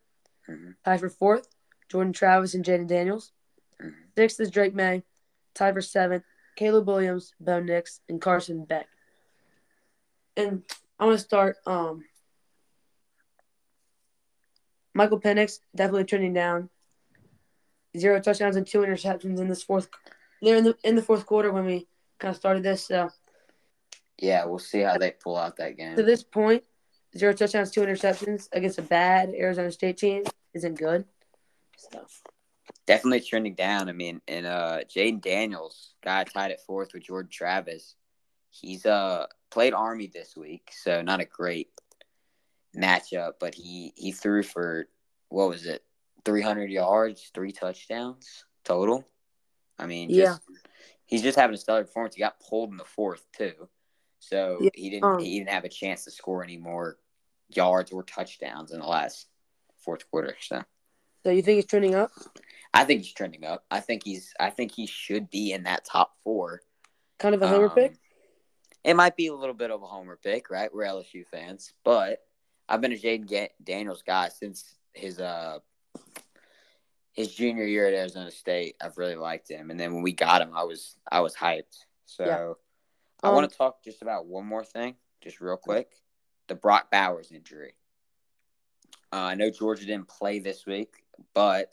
Mhm. 0.48 0.74
Tied 0.84 1.00
for 1.00 1.08
fourth, 1.08 1.48
Jordan 1.88 2.12
Travis 2.12 2.54
and 2.54 2.64
Jayden 2.64 2.86
Daniels. 2.86 3.32
Mhm. 3.80 3.94
Sixth 4.16 4.40
is 4.40 4.50
Drake 4.50 4.74
Maye. 4.74 5.02
Tied 5.54 5.74
for 5.74 5.80
seventh, 5.80 6.24
Caleb 6.56 6.86
Williams, 6.86 7.34
Bo 7.40 7.60
Nix, 7.60 8.00
and 8.08 8.20
Carson 8.20 8.64
Beck. 8.64 8.88
And 10.36 10.62
I'm 10.98 11.08
gonna 11.08 11.18
start. 11.18 11.56
Um, 11.66 12.04
Michael 14.94 15.20
Penix 15.20 15.60
definitely 15.74 16.04
trending 16.04 16.32
down. 16.32 16.70
Zero 17.96 18.20
touchdowns 18.20 18.56
and 18.56 18.66
two 18.66 18.80
interceptions 18.80 19.38
in 19.38 19.48
this 19.48 19.62
fourth. 19.62 19.88
They're 20.42 20.56
in 20.56 20.64
the 20.64 20.76
in 20.82 20.96
the 20.96 21.02
fourth 21.02 21.26
quarter 21.26 21.52
when 21.52 21.64
we 21.64 21.86
kind 22.18 22.30
of 22.30 22.36
started 22.36 22.62
this. 22.62 22.86
So 22.86 23.10
Yeah, 24.18 24.44
we'll 24.44 24.58
see 24.58 24.80
how 24.80 24.98
they 24.98 25.12
pull 25.12 25.36
out 25.36 25.56
that 25.56 25.76
game. 25.76 25.96
to 25.96 26.02
this 26.02 26.22
point, 26.24 26.64
zero 27.16 27.32
touchdowns, 27.32 27.70
two 27.70 27.80
interceptions 27.82 28.48
against 28.52 28.78
a 28.78 28.82
bad 28.82 29.30
Arizona 29.30 29.70
State 29.70 29.98
team 29.98 30.24
isn't 30.52 30.78
good. 30.78 31.04
So 31.76 32.04
Definitely 32.86 33.20
trending 33.20 33.54
down. 33.54 33.88
I 33.88 33.92
mean, 33.92 34.20
and 34.28 34.44
uh, 34.44 34.80
Jayden 34.84 35.22
Daniels, 35.22 35.94
guy 36.04 36.24
tied 36.24 36.50
at 36.50 36.64
fourth 36.66 36.90
with 36.92 37.04
Jordan 37.04 37.30
Travis. 37.32 37.94
He's 38.50 38.86
uh 38.86 39.26
played 39.50 39.72
Army 39.72 40.10
this 40.12 40.36
week, 40.36 40.70
so 40.70 41.02
not 41.02 41.20
a 41.20 41.24
great 41.24 41.68
matchup. 42.76 43.32
But 43.40 43.54
he 43.54 43.92
he 43.96 44.12
threw 44.12 44.42
for 44.42 44.86
what 45.28 45.48
was 45.48 45.66
it, 45.66 45.82
three 46.24 46.42
hundred 46.42 46.70
yards, 46.70 47.30
three 47.34 47.52
touchdowns 47.52 48.44
total. 48.64 49.06
I 49.78 49.86
mean, 49.86 50.12
just, 50.12 50.40
he's 51.06 51.22
just 51.22 51.38
having 51.38 51.54
a 51.54 51.58
stellar 51.58 51.84
performance. 51.84 52.14
He 52.14 52.20
got 52.20 52.38
pulled 52.38 52.70
in 52.70 52.76
the 52.76 52.84
fourth 52.84 53.24
too, 53.36 53.68
so 54.20 54.58
Yeah, 54.60 54.70
he 54.74 54.90
didn't 54.90 55.04
um, 55.04 55.18
he 55.20 55.38
didn't 55.38 55.50
have 55.50 55.64
a 55.64 55.68
chance 55.68 56.04
to 56.04 56.10
score 56.10 56.44
any 56.44 56.58
more 56.58 56.98
yards 57.48 57.92
or 57.92 58.02
touchdowns 58.02 58.72
in 58.72 58.80
the 58.80 58.86
last 58.86 59.26
fourth 59.78 60.08
quarter. 60.10 60.36
So. 60.40 60.62
so 61.24 61.30
you 61.30 61.42
think 61.42 61.56
he's 61.56 61.66
trending 61.66 61.94
up? 61.94 62.10
I 62.74 62.84
think 62.84 63.02
he's 63.02 63.12
trending 63.12 63.44
up. 63.44 63.64
I 63.70 63.80
think 63.80 64.04
he's. 64.04 64.34
I 64.38 64.50
think 64.50 64.72
he 64.72 64.86
should 64.86 65.30
be 65.30 65.52
in 65.52 65.62
that 65.62 65.84
top 65.84 66.12
four. 66.24 66.62
Kind 67.18 67.34
of 67.34 67.42
a 67.42 67.48
homer 67.48 67.66
Um, 67.68 67.74
pick. 67.74 67.94
It 68.82 68.94
might 68.94 69.16
be 69.16 69.28
a 69.28 69.34
little 69.34 69.54
bit 69.54 69.70
of 69.70 69.82
a 69.82 69.86
homer 69.86 70.16
pick, 70.22 70.50
right? 70.50 70.72
We're 70.74 70.84
LSU 70.84 71.24
fans, 71.26 71.72
but 71.84 72.26
I've 72.68 72.80
been 72.80 72.92
a 72.92 72.96
Jayden 72.96 73.48
Daniels 73.62 74.02
guy 74.02 74.28
since 74.28 74.74
his 74.92 75.20
uh 75.20 75.60
his 77.12 77.32
junior 77.32 77.64
year 77.64 77.86
at 77.86 77.94
Arizona 77.94 78.30
State. 78.30 78.76
I've 78.82 78.98
really 78.98 79.14
liked 79.14 79.48
him, 79.48 79.70
and 79.70 79.78
then 79.78 79.94
when 79.94 80.02
we 80.02 80.12
got 80.12 80.42
him, 80.42 80.50
I 80.54 80.64
was 80.64 80.96
I 81.10 81.20
was 81.20 81.34
hyped. 81.34 81.78
So 82.06 82.24
Yeah. 82.26 82.52
I 83.22 83.28
Um, 83.28 83.34
want 83.36 83.50
to 83.50 83.56
talk 83.56 83.82
just 83.84 84.02
about 84.02 84.26
one 84.26 84.44
more 84.44 84.64
thing, 84.64 84.96
just 85.22 85.40
real 85.40 85.56
quick: 85.56 85.94
the 86.48 86.54
Brock 86.56 86.90
Bowers 86.90 87.30
injury. 87.30 87.74
Uh, 89.12 89.16
I 89.16 89.34
know 89.36 89.48
Georgia 89.48 89.86
didn't 89.86 90.08
play 90.08 90.40
this 90.40 90.66
week, 90.66 91.04
but 91.32 91.72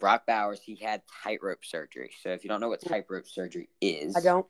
Brock 0.00 0.26
Bowers 0.26 0.60
he 0.60 0.74
had 0.76 1.02
tightrope 1.22 1.64
surgery. 1.64 2.10
So 2.22 2.30
if 2.30 2.42
you 2.42 2.48
don't 2.48 2.60
know 2.60 2.68
what 2.68 2.80
tightrope 2.80 3.26
surgery 3.28 3.68
is, 3.80 4.16
I 4.16 4.20
don't. 4.20 4.46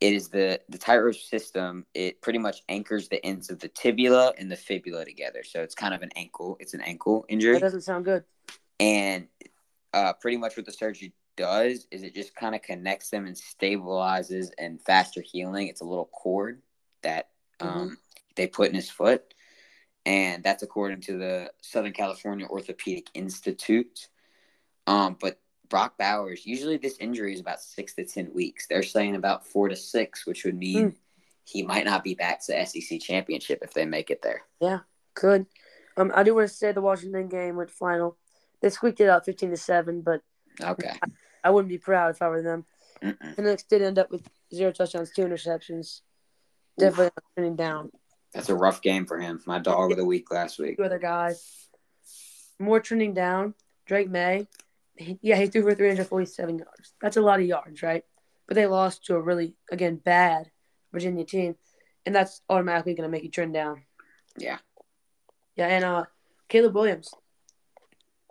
it 0.00 0.12
is 0.14 0.28
the 0.28 0.60
the 0.68 0.78
tightrope 0.78 1.16
system. 1.16 1.86
It 1.94 2.20
pretty 2.22 2.38
much 2.38 2.62
anchors 2.68 3.08
the 3.08 3.24
ends 3.24 3.50
of 3.50 3.58
the 3.58 3.68
tibia 3.68 4.32
and 4.38 4.50
the 4.52 4.56
fibula 4.56 5.04
together. 5.04 5.42
So 5.42 5.62
it's 5.62 5.74
kind 5.74 5.94
of 5.94 6.02
an 6.02 6.10
ankle. 6.16 6.56
It's 6.60 6.74
an 6.74 6.82
ankle 6.82 7.24
injury, 7.28 7.54
That 7.54 7.60
doesn't 7.62 7.80
sound 7.82 8.04
good. 8.04 8.24
and 8.78 9.26
uh, 9.94 10.12
pretty 10.12 10.36
much 10.36 10.56
what 10.56 10.66
the 10.66 10.72
surgery 10.72 11.12
does 11.36 11.86
is 11.90 12.02
it 12.02 12.14
just 12.14 12.34
kind 12.34 12.54
of 12.54 12.60
connects 12.62 13.08
them 13.10 13.24
and 13.26 13.34
stabilizes 13.36 14.50
and 14.58 14.80
faster 14.82 15.22
healing. 15.22 15.68
It's 15.68 15.80
a 15.80 15.84
little 15.84 16.10
cord 16.12 16.60
that 17.02 17.28
um, 17.60 17.96
they 18.36 18.46
put 18.48 18.68
in 18.68 18.74
his 18.74 18.90
foot, 18.90 19.34
and 20.04 20.42
that's 20.44 20.62
according 20.62 21.00
to 21.02 21.16
the 21.16 21.50
Southern 21.62 21.92
California 21.92 22.46
Orthopedic 22.46 23.06
Institute. 23.14 24.08
Um, 24.88 25.16
but 25.20 25.38
Brock 25.68 25.98
Bowers, 25.98 26.46
usually 26.46 26.78
this 26.78 26.96
injury 26.98 27.34
is 27.34 27.40
about 27.40 27.60
six 27.60 27.94
to 27.94 28.04
ten 28.04 28.32
weeks. 28.32 28.66
They're 28.66 28.82
saying 28.82 29.16
about 29.16 29.46
four 29.46 29.68
to 29.68 29.76
six, 29.76 30.26
which 30.26 30.44
would 30.44 30.56
mean 30.56 30.96
he 31.44 31.62
might 31.62 31.84
not 31.84 32.02
be 32.02 32.14
back 32.14 32.44
to 32.46 32.52
the 32.52 32.64
SEC 32.64 33.00
championship 33.00 33.58
if 33.62 33.74
they 33.74 33.84
make 33.84 34.10
it 34.10 34.22
there. 34.22 34.42
Yeah, 34.60 34.80
good. 35.14 35.44
Um, 35.98 36.10
I 36.14 36.22
do 36.22 36.34
want 36.34 36.48
to 36.48 36.54
say 36.54 36.72
the 36.72 36.80
Washington 36.80 37.28
game 37.28 37.56
went 37.56 37.70
final. 37.70 38.16
They 38.62 38.70
squeaked 38.70 39.00
it 39.00 39.10
out 39.10 39.26
fifteen 39.26 39.50
to 39.50 39.58
seven, 39.58 40.00
but 40.00 40.22
Okay. 40.60 40.98
I 41.44 41.50
wouldn't 41.50 41.68
be 41.68 41.78
proud 41.78 42.10
if 42.10 42.22
I 42.22 42.28
were 42.28 42.42
them. 42.42 42.64
Mm-mm. 43.02 43.36
Penix 43.36 43.68
did 43.68 43.82
end 43.82 43.98
up 43.98 44.10
with 44.10 44.26
zero 44.52 44.72
touchdowns, 44.72 45.10
two 45.10 45.22
interceptions. 45.22 46.00
Definitely 46.78 47.10
trending 47.34 47.56
down. 47.56 47.90
That's 48.32 48.48
a 48.48 48.54
rough 48.54 48.80
game 48.82 49.04
for 49.04 49.18
him. 49.18 49.40
My 49.46 49.58
dog 49.58 49.90
of 49.90 49.98
the 49.98 50.04
week 50.04 50.30
last 50.30 50.58
week. 50.58 50.76
Two 50.78 50.84
other 50.84 50.98
guys. 50.98 51.68
More 52.58 52.80
trending 52.80 53.14
down. 53.14 53.54
Drake 53.86 54.10
Maye. 54.10 54.46
He, 54.98 55.18
yeah, 55.22 55.36
he 55.36 55.46
threw 55.46 55.62
for 55.62 55.74
347 55.74 56.58
yards. 56.58 56.94
That's 57.00 57.16
a 57.16 57.22
lot 57.22 57.40
of 57.40 57.46
yards, 57.46 57.82
right? 57.82 58.04
But 58.46 58.54
they 58.54 58.66
lost 58.66 59.06
to 59.06 59.16
a 59.16 59.20
really, 59.20 59.54
again, 59.70 59.96
bad 59.96 60.50
Virginia 60.92 61.24
team. 61.24 61.56
And 62.04 62.14
that's 62.14 62.40
automatically 62.48 62.94
going 62.94 63.08
to 63.08 63.10
make 63.10 63.22
you 63.22 63.30
trend 63.30 63.54
down. 63.54 63.82
Yeah. 64.36 64.58
Yeah, 65.56 65.66
and 65.66 65.84
uh, 65.84 66.04
Caleb 66.48 66.74
Williams. 66.74 67.12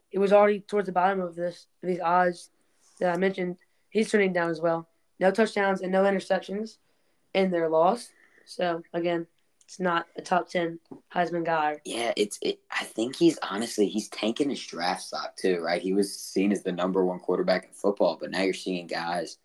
He 0.09 0.17
was 0.17 0.33
already 0.33 0.61
towards 0.61 0.85
the 0.85 0.93
bottom 0.93 1.19
of 1.19 1.35
this 1.35 1.67
these 1.83 1.99
odds 1.99 2.49
that 2.99 3.13
I 3.13 3.17
mentioned. 3.17 3.57
He's 3.89 4.09
turning 4.09 4.33
down 4.33 4.49
as 4.49 4.61
well. 4.61 4.87
No 5.19 5.31
touchdowns 5.31 5.81
and 5.81 5.91
no 5.91 6.03
interceptions 6.03 6.77
in 7.33 7.51
their 7.51 7.69
loss. 7.69 8.09
So 8.45 8.81
again, 8.93 9.27
it's 9.67 9.81
not 9.81 10.07
a 10.15 10.21
top 10.21 10.47
ten 10.47 10.79
Heisman 11.13 11.43
guy. 11.43 11.81
Yeah, 11.83 12.13
it's 12.15 12.39
it 12.41 12.61
I 12.71 12.85
think 12.85 13.17
he's 13.17 13.37
honestly 13.41 13.89
he's 13.89 14.07
tanking 14.07 14.49
his 14.49 14.65
draft 14.65 15.01
stock 15.01 15.35
too, 15.35 15.59
right? 15.59 15.81
He 15.81 15.91
was 15.91 16.17
seen 16.17 16.53
as 16.53 16.63
the 16.63 16.71
number 16.71 17.05
one 17.05 17.19
quarterback 17.19 17.65
in 17.65 17.71
football, 17.73 18.17
but 18.19 18.31
now 18.31 18.43
you're 18.43 18.53
seeing 18.53 18.87
guys 18.87 19.37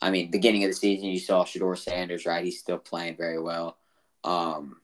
I 0.00 0.12
mean, 0.12 0.30
beginning 0.30 0.62
of 0.62 0.70
the 0.70 0.76
season 0.76 1.08
you 1.08 1.18
saw 1.18 1.44
Shedeur 1.44 1.76
Sanders, 1.76 2.24
right? 2.24 2.44
He's 2.44 2.60
still 2.60 2.78
playing 2.78 3.16
very 3.16 3.40
well. 3.40 3.76
Um 4.22 4.76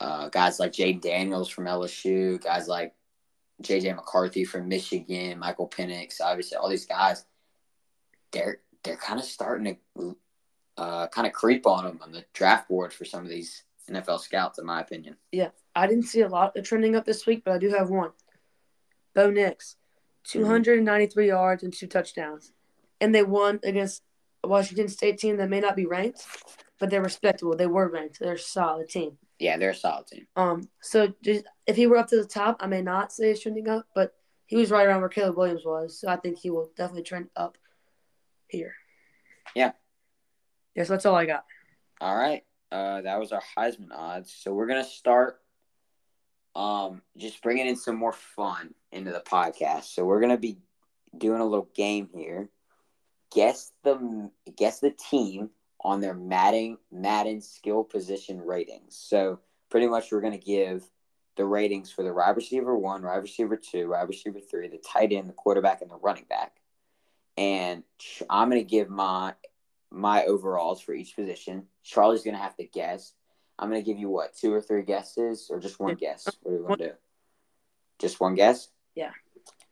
uh, 0.00 0.28
guys 0.28 0.60
like 0.60 0.70
Jayden 0.70 1.00
Daniels 1.00 1.48
from 1.48 1.64
LSU, 1.64 2.40
guys 2.40 2.68
like 2.68 2.94
JJ 3.60 3.96
McCarthy 3.96 4.44
from 4.44 4.68
Michigan, 4.68 5.40
Michael 5.40 5.68
Penix, 5.68 6.20
obviously 6.20 6.56
all 6.56 6.68
these 6.68 6.86
guys, 6.86 7.24
they're 8.30 8.60
they're 8.84 8.96
kind 8.96 9.18
of 9.18 9.26
starting 9.26 9.76
to 9.96 10.16
uh, 10.78 11.08
kind 11.08 11.26
of 11.26 11.32
creep 11.32 11.66
on 11.66 11.84
them 11.84 12.00
on 12.02 12.12
the 12.12 12.24
draft 12.32 12.68
board 12.68 12.92
for 12.92 13.04
some 13.04 13.24
of 13.24 13.28
these 13.28 13.64
NFL 13.90 14.20
scouts, 14.20 14.58
in 14.58 14.66
my 14.66 14.80
opinion. 14.80 15.16
Yeah, 15.32 15.50
I 15.74 15.86
didn't 15.86 16.04
see 16.04 16.20
a 16.20 16.28
lot 16.28 16.56
of 16.56 16.64
trending 16.64 16.94
up 16.94 17.04
this 17.04 17.26
week, 17.26 17.42
but 17.44 17.54
I 17.54 17.58
do 17.58 17.70
have 17.70 17.90
one. 17.90 18.10
Bo 19.14 19.30
Nix, 19.30 19.76
293 20.24 21.26
yards 21.26 21.62
and 21.62 21.72
two 21.72 21.86
touchdowns. 21.86 22.52
And 23.00 23.14
they 23.14 23.22
won 23.22 23.60
against 23.64 24.02
a 24.44 24.48
Washington 24.48 24.88
State 24.88 25.18
team 25.18 25.36
that 25.38 25.50
may 25.50 25.60
not 25.60 25.76
be 25.76 25.86
ranked, 25.86 26.24
but 26.78 26.90
they're 26.90 27.02
respectable. 27.02 27.56
They 27.56 27.66
were 27.66 27.88
ranked. 27.88 28.20
They're 28.20 28.34
a 28.34 28.38
solid 28.38 28.88
team. 28.88 29.18
Yeah, 29.38 29.56
they're 29.56 29.70
a 29.70 29.74
solid 29.74 30.06
team. 30.06 30.26
Um, 30.36 30.68
so 30.80 31.12
just, 31.22 31.44
if 31.66 31.76
he 31.76 31.86
were 31.86 31.96
up 31.96 32.08
to 32.08 32.20
the 32.20 32.28
top, 32.28 32.58
I 32.60 32.66
may 32.66 32.82
not 32.82 33.12
say 33.12 33.28
he's 33.28 33.40
trending 33.40 33.68
up, 33.68 33.86
but 33.94 34.14
he 34.46 34.56
was 34.56 34.70
right 34.70 34.86
around 34.86 35.00
where 35.00 35.08
Caleb 35.08 35.36
Williams 35.36 35.64
was. 35.64 36.00
So 36.00 36.08
I 36.08 36.16
think 36.16 36.38
he 36.38 36.50
will 36.50 36.70
definitely 36.76 37.02
trend 37.02 37.28
up 37.36 37.56
here. 38.48 38.74
Yeah. 39.54 39.72
Yes, 40.78 40.86
that's 40.86 41.06
all 41.06 41.16
I 41.16 41.26
got. 41.26 41.44
All 42.00 42.16
right. 42.16 42.44
Uh, 42.70 43.02
that 43.02 43.18
was 43.18 43.32
our 43.32 43.42
Heisman 43.56 43.90
odds. 43.92 44.32
So 44.32 44.54
we're 44.54 44.68
gonna 44.68 44.84
start. 44.84 45.40
Um, 46.54 47.02
just 47.16 47.42
bringing 47.42 47.66
in 47.66 47.74
some 47.74 47.96
more 47.96 48.12
fun 48.12 48.74
into 48.92 49.10
the 49.10 49.20
podcast. 49.20 49.92
So 49.94 50.04
we're 50.04 50.20
gonna 50.20 50.38
be 50.38 50.58
doing 51.16 51.40
a 51.40 51.44
little 51.44 51.68
game 51.74 52.08
here. 52.14 52.48
Guess 53.34 53.72
the 53.82 54.30
guess 54.56 54.78
the 54.78 54.92
team 54.92 55.50
on 55.82 56.00
their 56.00 56.14
Madden 56.14 56.78
Madden 56.92 57.40
skill 57.40 57.82
position 57.82 58.40
ratings. 58.40 58.94
So 58.94 59.40
pretty 59.70 59.88
much 59.88 60.12
we're 60.12 60.20
gonna 60.20 60.38
give 60.38 60.88
the 61.34 61.44
ratings 61.44 61.90
for 61.90 62.04
the 62.04 62.14
wide 62.14 62.36
receiver 62.36 62.78
one, 62.78 63.02
wide 63.02 63.16
receiver 63.16 63.56
two, 63.56 63.90
wide 63.90 64.06
receiver 64.06 64.38
three, 64.38 64.68
the 64.68 64.78
tight 64.78 65.12
end, 65.12 65.28
the 65.28 65.32
quarterback, 65.32 65.82
and 65.82 65.90
the 65.90 65.96
running 65.96 66.26
back. 66.30 66.60
And 67.36 67.82
I'm 68.30 68.48
gonna 68.48 68.62
give 68.62 68.88
my 68.88 69.34
my 69.90 70.24
overalls 70.24 70.80
for 70.80 70.92
each 70.92 71.16
position. 71.16 71.66
Charlie's 71.82 72.22
gonna 72.22 72.38
have 72.38 72.56
to 72.56 72.64
guess. 72.64 73.12
I'm 73.58 73.68
gonna 73.68 73.82
give 73.82 73.98
you 73.98 74.08
what 74.08 74.36
two 74.36 74.52
or 74.52 74.60
three 74.60 74.82
guesses, 74.82 75.48
or 75.50 75.58
just 75.58 75.80
one 75.80 75.94
guess. 75.94 76.26
What 76.42 76.50
do 76.52 76.56
you 76.56 76.64
want 76.64 76.80
to 76.80 76.88
do? 76.88 76.94
Just 77.98 78.20
one 78.20 78.34
guess. 78.34 78.68
Yeah. 78.94 79.10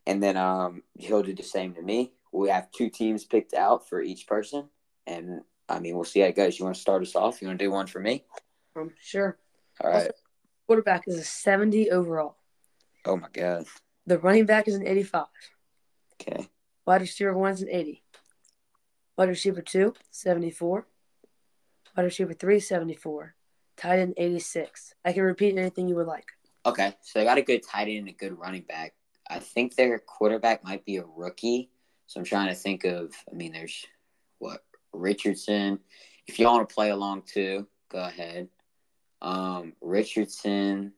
And 0.07 0.23
then 0.23 0.37
um, 0.37 0.83
he'll 0.95 1.23
do 1.23 1.35
the 1.35 1.43
same 1.43 1.75
to 1.75 1.83
me. 1.83 2.13
We 2.33 2.49
have 2.49 2.71
two 2.71 2.91
teams 2.91 3.25
picked 3.25 3.55
out 3.55 3.89
for 3.89 4.01
each 4.01 4.27
person, 4.27 4.69
and 5.07 5.43
I 5.69 5.79
mean 5.81 5.95
we'll 5.95 6.05
see 6.05 6.21
how 6.21 6.27
it 6.27 6.37
goes. 6.37 6.59
You 6.59 6.65
want 6.65 6.77
to 6.77 6.81
start 6.81 7.03
us 7.03 7.15
off? 7.15 7.41
You 7.41 7.49
want 7.49 7.59
to 7.59 7.65
do 7.65 7.71
one 7.71 7.87
for 7.87 8.01
me? 8.01 8.25
Um, 8.77 8.93
sure. 9.01 9.39
All 9.81 9.91
right. 9.91 9.97
Also, 9.97 10.13
quarterback 10.67 11.05
is 11.07 11.19
a 11.19 11.25
70 11.25 11.91
overall. 11.91 12.37
Oh 13.05 13.17
my 13.17 13.29
god. 13.33 13.67
The 14.07 14.19
running 14.19 14.47
back 14.47 14.69
is 14.69 14.75
an 14.75 14.87
85. 14.87 15.27
Okay. 16.21 16.49
Wide 16.87 17.01
receiver 17.01 17.37
one 17.37 17.53
is 17.53 17.63
an 17.63 17.69
80. 17.71 18.03
Wide 19.17 19.29
receiver 19.29 19.63
two, 19.63 19.95
74. 20.11 20.87
Wide 21.97 22.03
receiver 22.03 22.35
three, 22.35 22.61
74. 22.61 23.35
Tight 23.77 23.99
end, 23.99 24.15
86. 24.17 24.95
I 25.05 25.13
can 25.13 25.23
repeat 25.23 25.57
anything 25.57 25.89
you 25.89 25.97
would 25.97 26.07
like. 26.07 26.27
Okay. 26.65 26.95
So 27.03 27.19
they 27.19 27.25
got 27.25 27.39
a 27.39 27.43
good 27.43 27.63
tight 27.63 27.89
end 27.89 27.99
and 27.99 28.09
a 28.09 28.13
good 28.13 28.39
running 28.39 28.63
back. 28.63 28.95
I 29.29 29.39
think 29.39 29.75
their 29.75 29.99
quarterback 29.99 30.65
might 30.65 30.85
be 30.85 30.97
a 30.97 31.05
rookie. 31.05 31.71
So 32.07 32.21
I'm 32.21 32.25
trying 32.25 32.49
to 32.49 32.55
think 32.55 32.85
of. 32.85 33.15
I 33.31 33.35
mean, 33.35 33.53
there's 33.53 33.85
what 34.39 34.65
Richardson. 34.93 35.81
If 36.27 36.39
you 36.39 36.47
want 36.47 36.69
to 36.69 36.75
play 36.75 36.91
along 36.91 37.23
too, 37.27 37.67
go 37.91 37.99
ahead. 37.99 38.49
Um, 39.23 39.73
Richardson, 39.81 40.93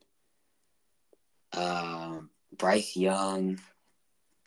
um, 1.52 2.30
Bryce 2.56 2.96
Young. 2.96 3.58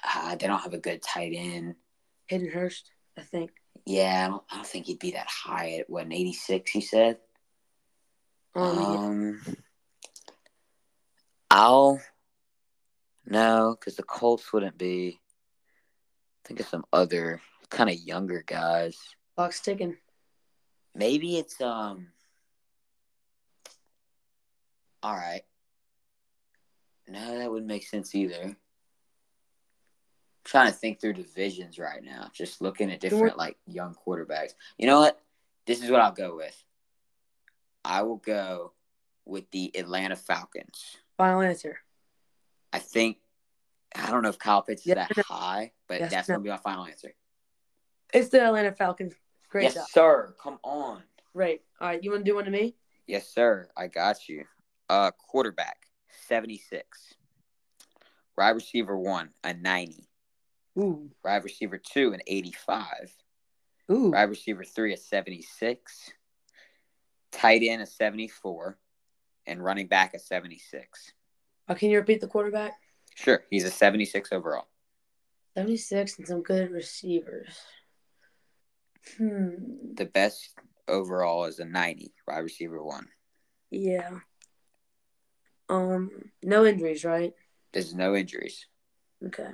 Uh, 0.04 0.36
they 0.36 0.48
don't 0.48 0.60
have 0.60 0.74
a 0.74 0.80
good 0.80 1.02
tight 1.02 1.34
end. 1.36 1.76
Hayden 2.28 2.50
Hurst, 2.50 2.92
I 3.18 3.22
think. 3.22 3.52
Yeah, 3.86 4.26
I 4.26 4.30
don't, 4.30 4.44
I 4.52 4.56
don't 4.56 4.68
think 4.68 4.86
he'd 4.86 5.00
be 5.00 5.12
that 5.12 5.28
high 5.28 5.78
at 5.80 5.90
what 5.90 6.06
an 6.06 6.14
86. 6.14 6.76
You 6.76 6.82
said. 6.82 7.18
Um, 8.56 8.78
yeah. 8.78 8.84
Um, 8.84 9.58
I'll 11.50 12.02
no, 13.26 13.78
because 13.80 13.96
the 13.96 14.04
Colts 14.04 14.52
wouldn't 14.52 14.78
be. 14.78 15.20
Think 16.44 16.60
of 16.60 16.68
some 16.68 16.84
other 16.92 17.40
kind 17.70 17.90
of 17.90 18.00
younger 18.00 18.44
guys. 18.46 18.98
clock's 19.36 19.62
ticking. 19.62 19.98
Maybe 20.96 21.38
it's 21.38 21.62
um. 21.62 22.08
All 25.04 25.16
right. 25.16 25.44
No, 27.08 27.38
that 27.38 27.50
wouldn't 27.50 27.68
make 27.68 27.88
sense 27.88 28.14
either. 28.16 28.56
Trying 30.44 30.68
to 30.68 30.74
think 30.74 31.00
through 31.00 31.14
divisions 31.14 31.78
right 31.78 32.04
now. 32.04 32.30
Just 32.34 32.62
looking 32.62 32.92
at 32.92 33.00
different 33.00 33.38
like 33.38 33.58
young 33.68 33.96
quarterbacks. 33.96 34.54
You 34.78 34.88
know 34.88 35.00
what? 35.00 35.20
This 35.68 35.84
is 35.84 35.92
what 35.92 36.02
I'll 36.02 36.12
go 36.12 36.36
with. 36.36 36.64
I 37.86 38.02
will 38.02 38.18
go 38.18 38.74
with 39.26 39.50
the 39.52 39.72
Atlanta 39.78 40.16
Falcons. 40.16 40.98
Final 41.18 41.42
answer. 41.42 41.78
I 42.74 42.80
think 42.80 43.18
I 43.96 44.10
don't 44.10 44.24
know 44.24 44.30
if 44.30 44.40
Kyle 44.40 44.62
Pitts 44.62 44.82
is 44.82 44.88
Yes, 44.88 45.08
that 45.10 45.18
no. 45.18 45.24
high, 45.24 45.72
but 45.88 46.00
Yes, 46.00 46.12
that's 46.12 46.30
no. 46.30 46.36
gonna 46.36 46.44
be 46.44 46.50
my 46.50 46.58
final 46.58 46.86
answer. 46.86 47.14
It's 48.14 48.30
the 48.30 48.42
Atlanta 48.44 48.72
Falcons. 48.72 49.14
Great 49.50 49.64
yes, 49.66 49.74
job. 49.76 49.86
sir. 49.90 50.36
Come 50.42 50.60
on. 50.64 51.04
Great. 51.34 51.62
All 51.80 51.88
right, 51.88 52.04
you 52.04 52.12
want 52.12 52.26
to 52.26 52.30
do 52.32 52.36
one 52.36 52.46
to 52.46 52.52
me? 52.52 52.76
Yes, 53.06 53.28
sir. 53.28 53.70
I 53.76 53.88
got 53.88 54.28
you. 54.28 54.46
Uh, 54.90 55.12
quarterback, 55.12 55.88
seventy-six. 56.28 57.14
Wide 58.38 58.50
receiver 58.52 58.98
one, 58.98 59.30
a 59.44 59.54
ninety. 59.54 60.08
Ooh. 60.80 61.10
Wide 61.24 61.44
receiver 61.44 61.78
two, 61.78 62.14
an 62.14 62.22
eighty-five. 62.28 63.16
Ooh. 63.92 64.12
Wide 64.12 64.30
receiver 64.30 64.64
three, 64.64 64.94
at 64.94 65.00
seventy-six. 65.00 66.12
Tight 67.32 67.62
end, 67.64 67.82
at 67.82 67.90
seventy-four, 67.90 68.78
and 69.46 69.64
running 69.64 69.88
back, 69.88 70.14
at 70.14 70.22
seventy-six. 70.22 71.14
Uh, 71.68 71.74
can 71.74 71.90
you 71.90 71.98
repeat 71.98 72.22
the 72.22 72.28
quarterback? 72.28 72.74
Sure, 73.16 73.44
he's 73.50 73.66
a 73.66 73.72
seventy-six 73.72 74.32
overall. 74.32 74.68
76 75.56 76.18
and 76.18 76.28
some 76.28 76.42
good 76.42 76.72
receivers. 76.72 77.60
Hmm. 79.18 79.50
The 79.96 80.06
best 80.06 80.58
overall 80.88 81.46
is 81.46 81.60
a 81.60 81.66
ninety. 81.66 82.14
Wide 82.28 82.40
receiver 82.40 82.82
one. 82.82 83.08
Yeah. 83.70 84.20
Um. 85.70 86.32
No 86.44 86.66
injuries, 86.66 87.04
right? 87.04 87.34
There's 87.74 87.94
no 87.94 88.16
injuries. 88.16 88.68
Okay. 89.26 89.50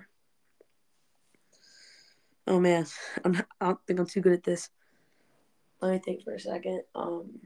Oh 2.47 2.59
man, 2.59 2.85
I'm. 3.25 3.35
I 3.61 3.65
don't 3.67 3.79
think 3.85 3.99
I'm 3.99 4.05
too 4.07 4.21
good 4.21 4.33
at 4.33 4.43
this. 4.43 4.69
Let 5.81 5.91
me 5.91 5.99
think 5.99 6.23
for 6.23 6.33
a 6.33 6.39
second. 6.39 6.83
Um. 6.95 7.41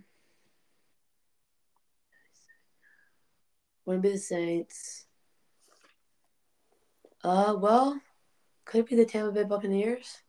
Wouldn't 3.86 4.04
be 4.04 4.12
the 4.12 4.18
Saints. 4.20 5.06
Uh, 7.24 7.56
well, 7.58 8.00
could 8.66 8.82
it 8.82 8.90
be 8.90 8.96
the 8.96 9.06
Tampa 9.06 9.32
Bay 9.32 9.44
Buccaneers 9.44 10.20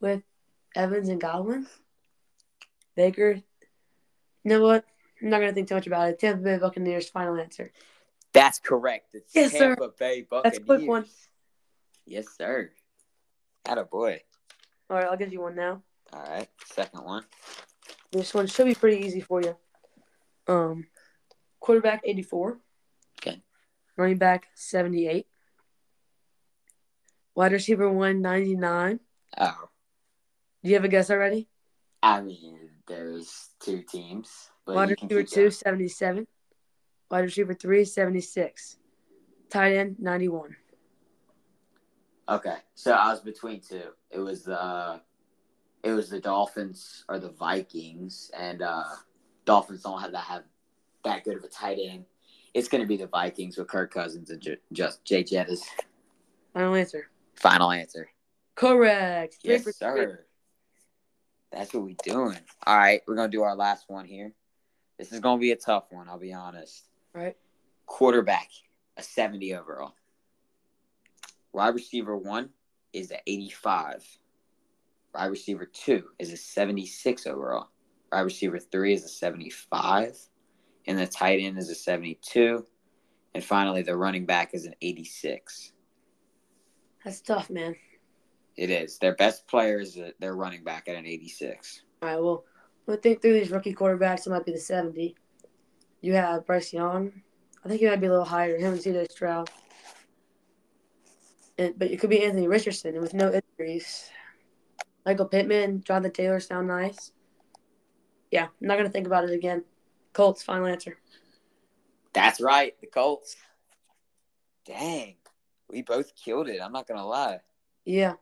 with 0.00 0.22
Evans 0.76 1.08
and 1.08 1.20
Godwin? 1.20 1.66
Baker. 2.94 3.32
You 3.32 3.42
know 4.44 4.62
what? 4.62 4.84
I'm 5.20 5.28
not 5.30 5.40
gonna 5.40 5.52
think 5.52 5.68
too 5.68 5.74
much 5.74 5.86
about 5.86 6.08
it. 6.08 6.18
Tampa 6.20 6.42
Bay 6.42 6.58
Buccaneers. 6.58 7.08
Final 7.10 7.36
answer. 7.38 7.72
That's 8.32 8.58
correct. 8.58 9.14
It's 9.14 9.34
Yes, 9.34 9.52
sir. 9.52 9.76
Tampa 9.76 9.88
Bay 9.98 10.20
That's 10.30 10.58
Buccaneers. 10.58 10.58
a 10.58 10.64
quick 10.64 10.88
one. 10.88 11.06
Yes, 12.06 12.26
sir. 12.36 12.70
Atta 13.66 13.84
boy. 13.84 14.20
All 14.90 14.96
right, 14.96 15.06
I'll 15.06 15.16
give 15.16 15.32
you 15.32 15.40
one 15.40 15.54
now. 15.54 15.82
All 16.12 16.22
right. 16.22 16.48
Second 16.66 17.04
one. 17.04 17.24
This 18.10 18.34
one 18.34 18.46
should 18.46 18.66
be 18.66 18.74
pretty 18.74 19.04
easy 19.06 19.20
for 19.20 19.40
you. 19.40 19.56
Um, 20.46 20.86
quarterback 21.60 22.02
84. 22.04 22.58
Okay. 23.18 23.40
Running 23.96 24.18
back 24.18 24.48
78. 24.54 25.26
Wide 27.34 27.52
receiver 27.52 27.88
199. 27.88 29.00
Oh, 29.38 29.54
Do 30.62 30.68
you 30.68 30.74
have 30.74 30.84
a 30.84 30.88
guess 30.88 31.10
already? 31.10 31.48
I 32.02 32.20
mean, 32.20 32.58
there's 32.86 33.48
two 33.60 33.82
teams, 33.82 34.50
Wide 34.66 34.90
receiver 34.90 35.22
2 35.22 35.34
going. 35.36 35.50
77. 35.50 36.26
Wide 37.10 37.20
receiver 37.24 37.54
3 37.54 37.84
76. 37.84 38.76
Tight 39.48 39.74
end 39.76 39.96
91. 39.98 40.56
Okay, 42.32 42.56
so 42.74 42.92
I 42.92 43.10
was 43.10 43.20
between 43.20 43.60
two. 43.60 43.90
It 44.10 44.18
was 44.18 44.42
the 44.44 44.58
uh, 44.58 45.00
it 45.82 45.92
was 45.92 46.08
the 46.08 46.18
Dolphins 46.18 47.04
or 47.06 47.18
the 47.18 47.28
Vikings, 47.28 48.30
and 48.34 48.62
uh, 48.62 48.84
Dolphins 49.44 49.82
don't 49.82 50.00
have 50.00 50.12
that 50.12 50.24
have 50.24 50.44
that 51.04 51.24
good 51.24 51.36
of 51.36 51.44
a 51.44 51.48
tight 51.48 51.78
end. 51.78 52.06
It's 52.54 52.68
going 52.68 52.80
to 52.80 52.86
be 52.88 52.96
the 52.96 53.06
Vikings 53.06 53.58
with 53.58 53.68
Kirk 53.68 53.92
Cousins 53.92 54.30
and 54.30 54.40
J- 54.40 54.56
just 54.72 55.04
Jay 55.04 55.22
Jettis. 55.22 55.60
Final 56.54 56.74
answer. 56.74 57.10
Final 57.34 57.70
answer. 57.70 58.08
Correct. 58.54 59.36
Yes, 59.42 59.64
sir. 59.76 60.24
That's 61.50 61.74
what 61.74 61.82
we're 61.82 61.96
doing. 62.02 62.38
All 62.66 62.78
right, 62.78 63.02
we're 63.06 63.16
gonna 63.16 63.28
do 63.28 63.42
our 63.42 63.54
last 63.54 63.84
one 63.88 64.06
here. 64.06 64.32
This 64.98 65.12
is 65.12 65.20
gonna 65.20 65.38
be 65.38 65.52
a 65.52 65.56
tough 65.56 65.84
one. 65.90 66.08
I'll 66.08 66.18
be 66.18 66.32
honest. 66.32 66.88
All 67.14 67.20
right. 67.20 67.36
Quarterback, 67.84 68.48
a 68.96 69.02
seventy 69.02 69.54
overall. 69.54 69.92
Wide 71.52 71.74
receiver 71.74 72.16
one 72.16 72.50
is 72.92 73.10
a 73.10 73.18
eighty-five. 73.26 74.04
Wide 75.14 75.26
receiver 75.26 75.66
two 75.66 76.04
is 76.18 76.32
a 76.32 76.36
seventy-six 76.36 77.26
overall. 77.26 77.68
Wide 78.10 78.20
receiver 78.20 78.58
three 78.58 78.94
is 78.94 79.04
a 79.04 79.08
seventy-five, 79.08 80.16
and 80.86 80.98
the 80.98 81.06
tight 81.06 81.40
end 81.40 81.58
is 81.58 81.68
a 81.68 81.74
seventy-two, 81.74 82.64
and 83.34 83.44
finally 83.44 83.82
the 83.82 83.96
running 83.96 84.26
back 84.26 84.54
is 84.54 84.64
an 84.64 84.74
eighty-six. 84.80 85.72
That's 87.04 87.20
tough, 87.20 87.50
man. 87.50 87.76
It 88.56 88.70
is 88.70 88.98
their 88.98 89.14
best 89.14 89.46
player 89.46 89.80
is 89.80 89.98
their 90.20 90.36
running 90.36 90.64
back 90.64 90.88
at 90.88 90.96
an 90.96 91.06
eighty-six. 91.06 91.82
All 92.02 92.08
right, 92.08 92.20
well, 92.20 92.44
we'll 92.86 92.96
think 92.96 93.22
through 93.22 93.34
these 93.34 93.50
rookie 93.50 93.74
quarterbacks. 93.74 94.26
It 94.26 94.30
might 94.30 94.44
be 94.44 94.52
the 94.52 94.58
70. 94.58 95.14
You 96.00 96.14
have 96.14 96.46
Bryce 96.46 96.72
Young. 96.72 97.12
I 97.64 97.68
think 97.68 97.80
he 97.80 97.86
might 97.86 98.00
be 98.00 98.08
a 98.08 98.10
little 98.10 98.24
higher. 98.24 98.58
Him 98.58 98.72
and 98.72 98.82
CJ 98.82 99.10
Stroud. 99.12 99.50
And, 101.62 101.78
but 101.78 101.90
it 101.90 102.00
could 102.00 102.10
be 102.10 102.24
Anthony 102.24 102.48
Richardson 102.48 103.00
with 103.00 103.14
no 103.14 103.32
injuries. 103.32 104.10
Michael 105.06 105.26
Pittman, 105.26 105.82
Jonathan 105.84 106.12
Taylor 106.12 106.40
sound 106.40 106.66
nice. 106.66 107.12
Yeah, 108.30 108.44
I'm 108.44 108.68
not 108.68 108.76
gonna 108.76 108.90
think 108.90 109.06
about 109.06 109.24
it 109.24 109.32
again. 109.32 109.64
Colts, 110.12 110.42
final 110.42 110.66
answer. 110.66 110.98
That's 112.12 112.40
right, 112.40 112.74
the 112.80 112.86
Colts. 112.86 113.36
Dang, 114.66 115.14
we 115.68 115.82
both 115.82 116.14
killed 116.16 116.48
it. 116.48 116.60
I'm 116.60 116.72
not 116.72 116.88
gonna 116.88 117.06
lie. 117.06 117.40
Yeah. 117.84 118.14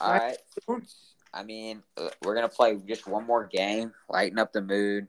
All 0.00 0.12
Right. 0.12 0.38
I 1.32 1.44
mean, 1.44 1.82
uh, 1.96 2.08
we're 2.22 2.34
gonna 2.34 2.48
play 2.48 2.76
just 2.86 3.06
one 3.06 3.26
more 3.26 3.46
game, 3.46 3.92
lighten 4.08 4.38
up 4.38 4.52
the 4.52 4.62
mood. 4.62 5.06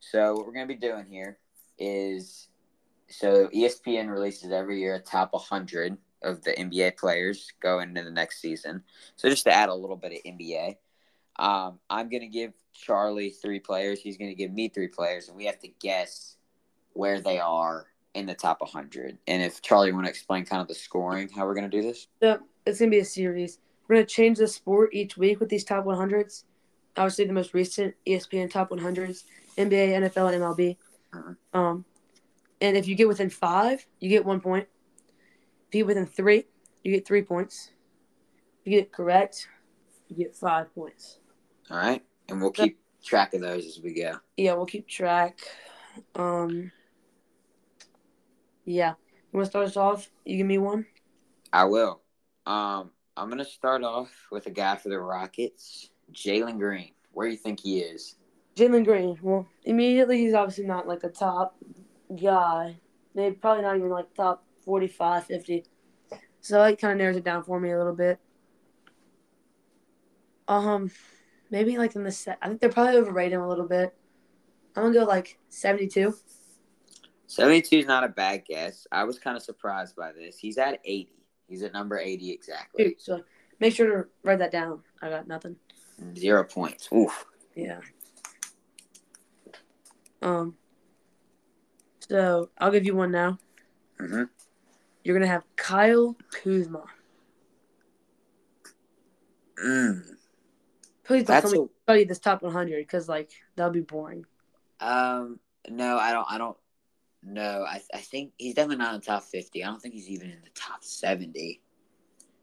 So 0.00 0.34
what 0.34 0.46
we're 0.46 0.52
gonna 0.52 0.66
be 0.66 0.74
doing 0.76 1.06
here 1.10 1.38
is, 1.78 2.48
so 3.08 3.48
ESPN 3.48 4.10
releases 4.10 4.50
every 4.50 4.80
year 4.80 4.94
a 4.94 5.00
top 5.00 5.34
100 5.34 5.98
of 6.26 6.42
the 6.42 6.52
NBA 6.52 6.96
players 6.96 7.52
going 7.60 7.90
into 7.90 8.02
the 8.02 8.10
next 8.10 8.40
season. 8.40 8.82
So 9.16 9.28
just 9.28 9.44
to 9.44 9.52
add 9.52 9.68
a 9.68 9.74
little 9.74 9.96
bit 9.96 10.12
of 10.12 10.18
NBA, 10.24 10.76
um, 11.38 11.78
I'm 11.88 12.08
gonna 12.08 12.26
give 12.26 12.52
Charlie 12.72 13.30
three 13.30 13.60
players. 13.60 14.00
He's 14.00 14.16
gonna 14.16 14.34
give 14.34 14.52
me 14.52 14.68
three 14.68 14.88
players, 14.88 15.28
and 15.28 15.36
we 15.36 15.44
have 15.46 15.58
to 15.60 15.68
guess 15.80 16.36
where 16.92 17.20
they 17.20 17.38
are 17.38 17.86
in 18.14 18.26
the 18.26 18.34
top 18.34 18.60
100. 18.60 19.18
And 19.26 19.42
if 19.42 19.60
Charlie 19.62 19.88
you 19.88 19.94
want 19.94 20.06
to 20.06 20.10
explain 20.10 20.44
kind 20.44 20.62
of 20.62 20.68
the 20.68 20.74
scoring, 20.74 21.28
how 21.28 21.46
we're 21.46 21.54
gonna 21.54 21.68
do 21.68 21.82
this? 21.82 22.08
So 22.20 22.38
it's 22.64 22.78
gonna 22.78 22.90
be 22.90 22.98
a 22.98 23.04
series. 23.04 23.58
We're 23.86 23.96
gonna 23.96 24.06
change 24.06 24.38
the 24.38 24.48
sport 24.48 24.90
each 24.92 25.16
week 25.16 25.38
with 25.38 25.48
these 25.48 25.64
top 25.64 25.84
100s. 25.84 26.44
Obviously, 26.96 27.26
the 27.26 27.32
most 27.34 27.54
recent 27.54 27.94
ESPN 28.06 28.50
top 28.50 28.70
100s: 28.70 29.24
NBA, 29.58 29.92
NFL, 29.92 30.28
and 30.28 30.42
MLB. 30.42 30.78
Mhm. 31.12 31.36
Um, 31.52 31.84
and 32.60 32.76
if 32.76 32.88
you 32.88 32.94
get 32.94 33.08
within 33.08 33.30
five, 33.30 33.86
you 34.00 34.08
get 34.08 34.24
one 34.24 34.40
point. 34.40 34.66
If 35.68 35.74
you 35.74 35.80
get 35.80 35.86
within 35.86 36.06
three, 36.06 36.44
you 36.82 36.92
get 36.92 37.06
three 37.06 37.22
points. 37.22 37.70
If 38.60 38.66
you 38.66 38.78
get 38.78 38.86
it 38.86 38.92
correct, 38.92 39.48
you 40.08 40.16
get 40.16 40.34
five 40.34 40.74
points. 40.74 41.18
All 41.70 41.76
right, 41.76 42.02
and 42.28 42.40
we'll 42.40 42.52
keep 42.52 42.78
track 43.04 43.34
of 43.34 43.40
those 43.40 43.66
as 43.66 43.80
we 43.82 43.94
go. 43.94 44.18
Yeah, 44.36 44.54
we'll 44.54 44.66
keep 44.66 44.88
track. 44.88 45.40
Um, 46.14 46.70
yeah. 48.64 48.94
You 49.32 49.38
want 49.38 49.46
to 49.46 49.50
start 49.50 49.66
us 49.66 49.76
off? 49.76 50.10
You 50.24 50.38
give 50.38 50.46
me 50.46 50.58
one. 50.58 50.86
I 51.52 51.64
will. 51.64 52.00
Um, 52.46 52.90
I'm 53.16 53.28
gonna 53.28 53.44
start 53.44 53.82
off 53.82 54.10
with 54.30 54.46
a 54.46 54.50
guy 54.50 54.76
for 54.76 54.88
the 54.88 55.00
Rockets, 55.00 55.90
Jalen 56.12 56.58
Green. 56.58 56.92
Where 57.12 57.26
do 57.26 57.32
you 57.32 57.38
think 57.38 57.60
he 57.60 57.80
is? 57.80 58.16
Jalen 58.56 58.84
Green. 58.84 59.18
Well, 59.22 59.46
immediately 59.64 60.18
he's 60.18 60.34
obviously 60.34 60.64
not 60.64 60.86
like 60.86 61.02
a 61.02 61.08
top 61.08 61.56
guy. 62.20 62.76
Maybe 63.14 63.34
probably 63.36 63.62
not 63.62 63.76
even 63.76 63.90
like 63.90 64.14
top 64.14 64.44
45, 64.66 65.24
50. 65.24 65.64
So 66.42 66.62
it 66.64 66.78
kind 66.78 66.92
of 66.92 66.98
narrows 66.98 67.16
it 67.16 67.24
down 67.24 67.42
for 67.42 67.58
me 67.58 67.70
a 67.70 67.78
little 67.78 67.94
bit. 67.94 68.20
Um, 70.48 70.90
maybe 71.50 71.78
like 71.78 71.96
in 71.96 72.04
the 72.04 72.12
set. 72.12 72.38
I 72.42 72.48
think 72.48 72.60
they're 72.60 72.70
probably 72.70 72.96
overrated 72.96 73.32
him 73.32 73.40
a 73.40 73.48
little 73.48 73.66
bit. 73.66 73.96
I'm 74.76 74.82
gonna 74.82 74.94
go 74.94 75.04
like 75.04 75.38
72. 75.48 76.14
72 77.28 77.76
is 77.78 77.86
not 77.86 78.04
a 78.04 78.08
bad 78.08 78.44
guess. 78.44 78.86
I 78.92 79.04
was 79.04 79.18
kind 79.18 79.36
of 79.36 79.42
surprised 79.42 79.96
by 79.96 80.12
this. 80.12 80.38
He's 80.38 80.58
at 80.58 80.78
80. 80.84 81.10
He's 81.48 81.62
at 81.62 81.72
number 81.72 81.98
80 81.98 82.30
exactly. 82.30 82.96
So 82.98 83.22
make 83.58 83.74
sure 83.74 84.02
to 84.02 84.08
write 84.22 84.38
that 84.38 84.52
down. 84.52 84.82
I 85.00 85.08
got 85.08 85.26
nothing. 85.26 85.56
Zero 86.16 86.44
points. 86.44 86.88
Oof. 86.92 87.24
Yeah. 87.54 87.80
Um. 90.22 90.56
So 92.08 92.50
I'll 92.58 92.70
give 92.70 92.84
you 92.84 92.94
one 92.94 93.10
now. 93.10 93.38
hmm 93.98 94.24
You're 95.06 95.16
gonna 95.16 95.30
have 95.30 95.44
Kyle 95.54 96.16
Kuzma. 96.32 96.82
Mm. 99.64 100.02
Please 101.04 101.22
don't 101.22 101.26
That's 101.26 101.52
tell 101.52 101.62
me 101.62 101.68
a, 101.68 101.82
study 101.84 102.04
this 102.04 102.18
top 102.18 102.42
100 102.42 102.78
because 102.78 103.08
like 103.08 103.30
that'll 103.54 103.72
be 103.72 103.82
boring. 103.82 104.24
um. 104.80 105.38
No, 105.70 105.96
I 105.96 106.10
don't. 106.10 106.26
I 106.28 106.38
don't. 106.38 106.56
No, 107.22 107.64
I. 107.68 107.80
I 107.94 107.98
think 107.98 108.32
he's 108.36 108.54
definitely 108.54 108.78
not 108.78 108.94
in 108.94 109.00
the 109.00 109.06
top 109.06 109.22
50. 109.22 109.62
I 109.62 109.68
don't 109.68 109.80
think 109.80 109.94
he's 109.94 110.08
even 110.08 110.28
in 110.28 110.40
the 110.42 110.50
top 110.56 110.82
70. 110.82 111.60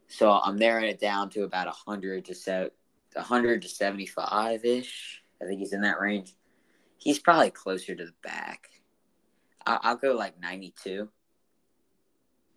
So 0.08 0.32
I'm 0.32 0.56
narrowing 0.56 0.90
it 0.90 1.02
down 1.02 1.32
to 1.32 1.44
about 1.44 1.68
100 1.68 2.24
to 2.24 2.34
set 2.34 2.72
100 3.12 3.64
to 3.64 3.68
75 3.68 4.64
ish. 4.64 5.22
I 5.42 5.46
think 5.46 5.60
he's 5.60 5.74
in 5.74 5.82
that 5.82 6.00
range. 6.00 6.34
He's 6.98 7.20
probably 7.20 7.52
closer 7.52 7.94
to 7.94 8.06
the 8.06 8.14
back. 8.24 8.70
I'll 9.66 9.98
go 9.98 10.14
like 10.14 10.40
92. 10.40 11.10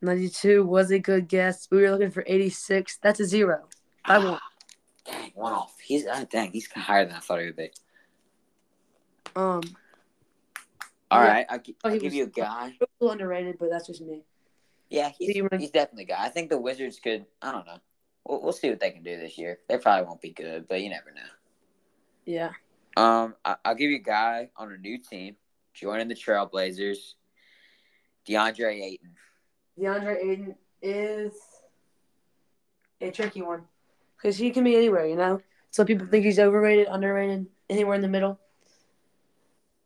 92 0.03 0.65
was 0.65 0.91
a 0.91 0.99
good 0.99 1.29
guess. 1.29 1.69
We 1.71 1.83
were 1.83 1.91
looking 1.91 2.11
for 2.11 2.25
86. 2.27 2.99
That's 3.03 3.21
a 3.21 3.25
zero. 3.27 3.69
I 4.05 4.19
won. 4.19 4.39
Dang, 5.05 5.33
one 5.35 5.53
off. 5.53 5.75
He's 5.83 6.07
uh, 6.07 6.25
dang. 6.31 6.51
He's 6.53 6.71
higher 6.71 7.07
than 7.07 7.15
I 7.15 7.21
thought 7.21 7.41
he 7.41 7.47
would 7.47 7.57
be. 7.57 7.71
Um, 9.35 9.63
All 11.11 11.23
Yeah. 11.23 11.29
right, 11.33 11.47
I'll, 11.49 11.59
Oh, 11.69 11.73
I'll 11.85 11.93
he 11.93 11.99
give 11.99 12.05
was- 12.07 12.15
you 12.15 12.25
a 12.25 12.29
guy. 12.29 12.69
a 12.81 12.85
little 13.01 13.13
underrated, 13.13 13.57
but 13.59 13.71
that's 13.71 13.87
just 13.87 14.01
me. 14.01 14.23
Yeah, 14.89 15.11
he's, 15.19 15.35
he's 15.35 15.71
definitely 15.71 16.05
a 16.05 16.07
guy. 16.07 16.25
I 16.25 16.29
think 16.29 16.49
the 16.49 16.59
Wizards 16.59 17.01
could. 17.01 17.27
I 17.43 17.51
don't 17.53 17.67
know. 17.67 17.79
We'll, 18.25 18.41
we'll 18.43 18.53
see 18.53 18.71
what 18.71 18.79
they 18.81 18.91
can 18.93 19.03
do 19.03 19.17
this 19.19 19.37
year. 19.37 19.59
They 19.69 19.79
probably 19.79 20.07
won't 20.07 20.21
be 20.21 20.31
good, 20.31 20.69
but 20.69 20.81
you 20.81 20.91
never 20.91 21.11
know. 21.13 21.21
Yeah. 22.25 22.51
Um, 22.97 23.35
I, 23.45 23.57
I'll 23.65 23.75
give 23.75 23.91
you 23.91 23.97
a 23.97 24.01
guy 24.01 24.51
on 24.57 24.73
a 24.73 24.77
new 24.77 24.99
team 24.99 25.37
joining 25.75 26.09
the 26.09 26.15
Trailblazers, 26.15 27.15
DeAndre 28.29 28.83
Ayton. 28.83 29.11
DeAndre 29.79 30.17
Ayton 30.25 30.55
is 30.83 31.33
a 33.01 33.11
tricky 33.11 33.43
one 33.43 33.63
because 34.17 34.37
he 34.37 34.51
can 34.51 34.65
be 34.65 34.77
anywhere, 34.77 35.07
you 35.07 35.17
know. 35.17 35.41
Some 35.71 35.87
people 35.87 36.07
think 36.07 36.25
he's 36.25 36.39
overrated, 36.39 36.87
underrated, 36.91 37.47
anywhere 37.69 37.95
in 37.97 38.01
the 38.01 38.09
middle. 38.09 38.39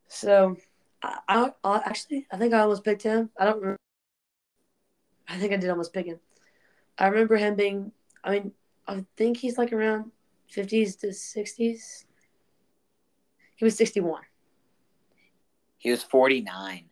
So, 0.08 0.56
I, 1.02 1.18
I, 1.28 1.52
I 1.64 1.76
actually 1.84 2.26
I 2.30 2.36
think 2.36 2.54
I 2.54 2.60
almost 2.60 2.84
picked 2.84 3.02
him. 3.02 3.30
I 3.38 3.44
don't. 3.46 3.56
Remember. 3.60 3.76
I 5.28 5.36
think 5.38 5.52
I 5.52 5.56
did 5.56 5.70
almost 5.70 5.92
pick 5.92 6.06
him. 6.06 6.20
I 6.98 7.06
remember 7.08 7.36
him 7.36 7.54
being. 7.56 7.92
I 8.22 8.30
mean, 8.30 8.52
I 8.86 9.04
think 9.16 9.38
he's 9.38 9.58
like 9.58 9.72
around 9.72 10.12
fifties 10.48 10.96
to 10.96 11.12
sixties. 11.12 12.06
He 13.56 13.64
was 13.64 13.76
sixty 13.76 14.00
one, 14.00 14.22
He 15.78 15.90
was 15.90 16.02
forty 16.02 16.40
nine. 16.40 16.86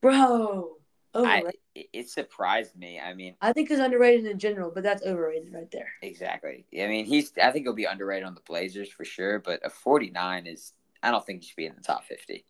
bro. 0.00 0.76
I 1.14 1.18
Overrated. 1.18 1.60
It, 1.76 1.88
it 1.92 2.08
surprised 2.08 2.74
me. 2.74 2.98
I 2.98 3.12
mean, 3.12 3.34
I 3.42 3.52
think 3.52 3.68
he's 3.68 3.78
underrated 3.78 4.24
in 4.24 4.38
general, 4.38 4.70
but 4.74 4.82
that's 4.82 5.02
overrated 5.02 5.52
right 5.52 5.70
there. 5.70 5.92
exactly. 6.00 6.64
I 6.72 6.86
mean, 6.86 7.04
he's. 7.04 7.32
I 7.42 7.50
think 7.50 7.66
he'll 7.66 7.74
be 7.74 7.84
underrated 7.84 8.26
on 8.26 8.34
the 8.34 8.40
Blazers 8.40 8.88
for 8.88 9.04
sure. 9.04 9.40
But 9.40 9.60
a 9.62 9.68
forty 9.68 10.10
nine 10.10 10.46
is. 10.46 10.72
I 11.02 11.10
don't 11.10 11.24
think 11.24 11.42
he 11.42 11.48
should 11.48 11.56
be 11.56 11.66
in 11.66 11.74
the 11.76 11.82
top 11.82 12.04
fifty. 12.04 12.46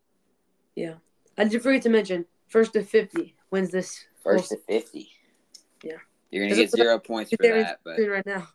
Yeah, 0.77 0.95
I 1.37 1.45
did 1.45 1.61
forget 1.61 1.83
to 1.83 1.89
mention 1.89 2.25
first 2.47 2.75
to 2.75 2.85
fifty 2.85 3.35
wins 3.51 3.71
this. 3.71 4.07
First 4.23 4.51
to 4.51 4.59
fifty. 4.69 5.11
Yeah. 5.83 5.97
You're 6.31 6.47
gonna 6.47 6.61
get 6.61 6.71
zero 6.71 6.99
points 7.01 7.33
for 7.37 7.43
that, 7.43 7.81
but 7.85 7.99
right 7.99 8.27
now. 8.27 8.49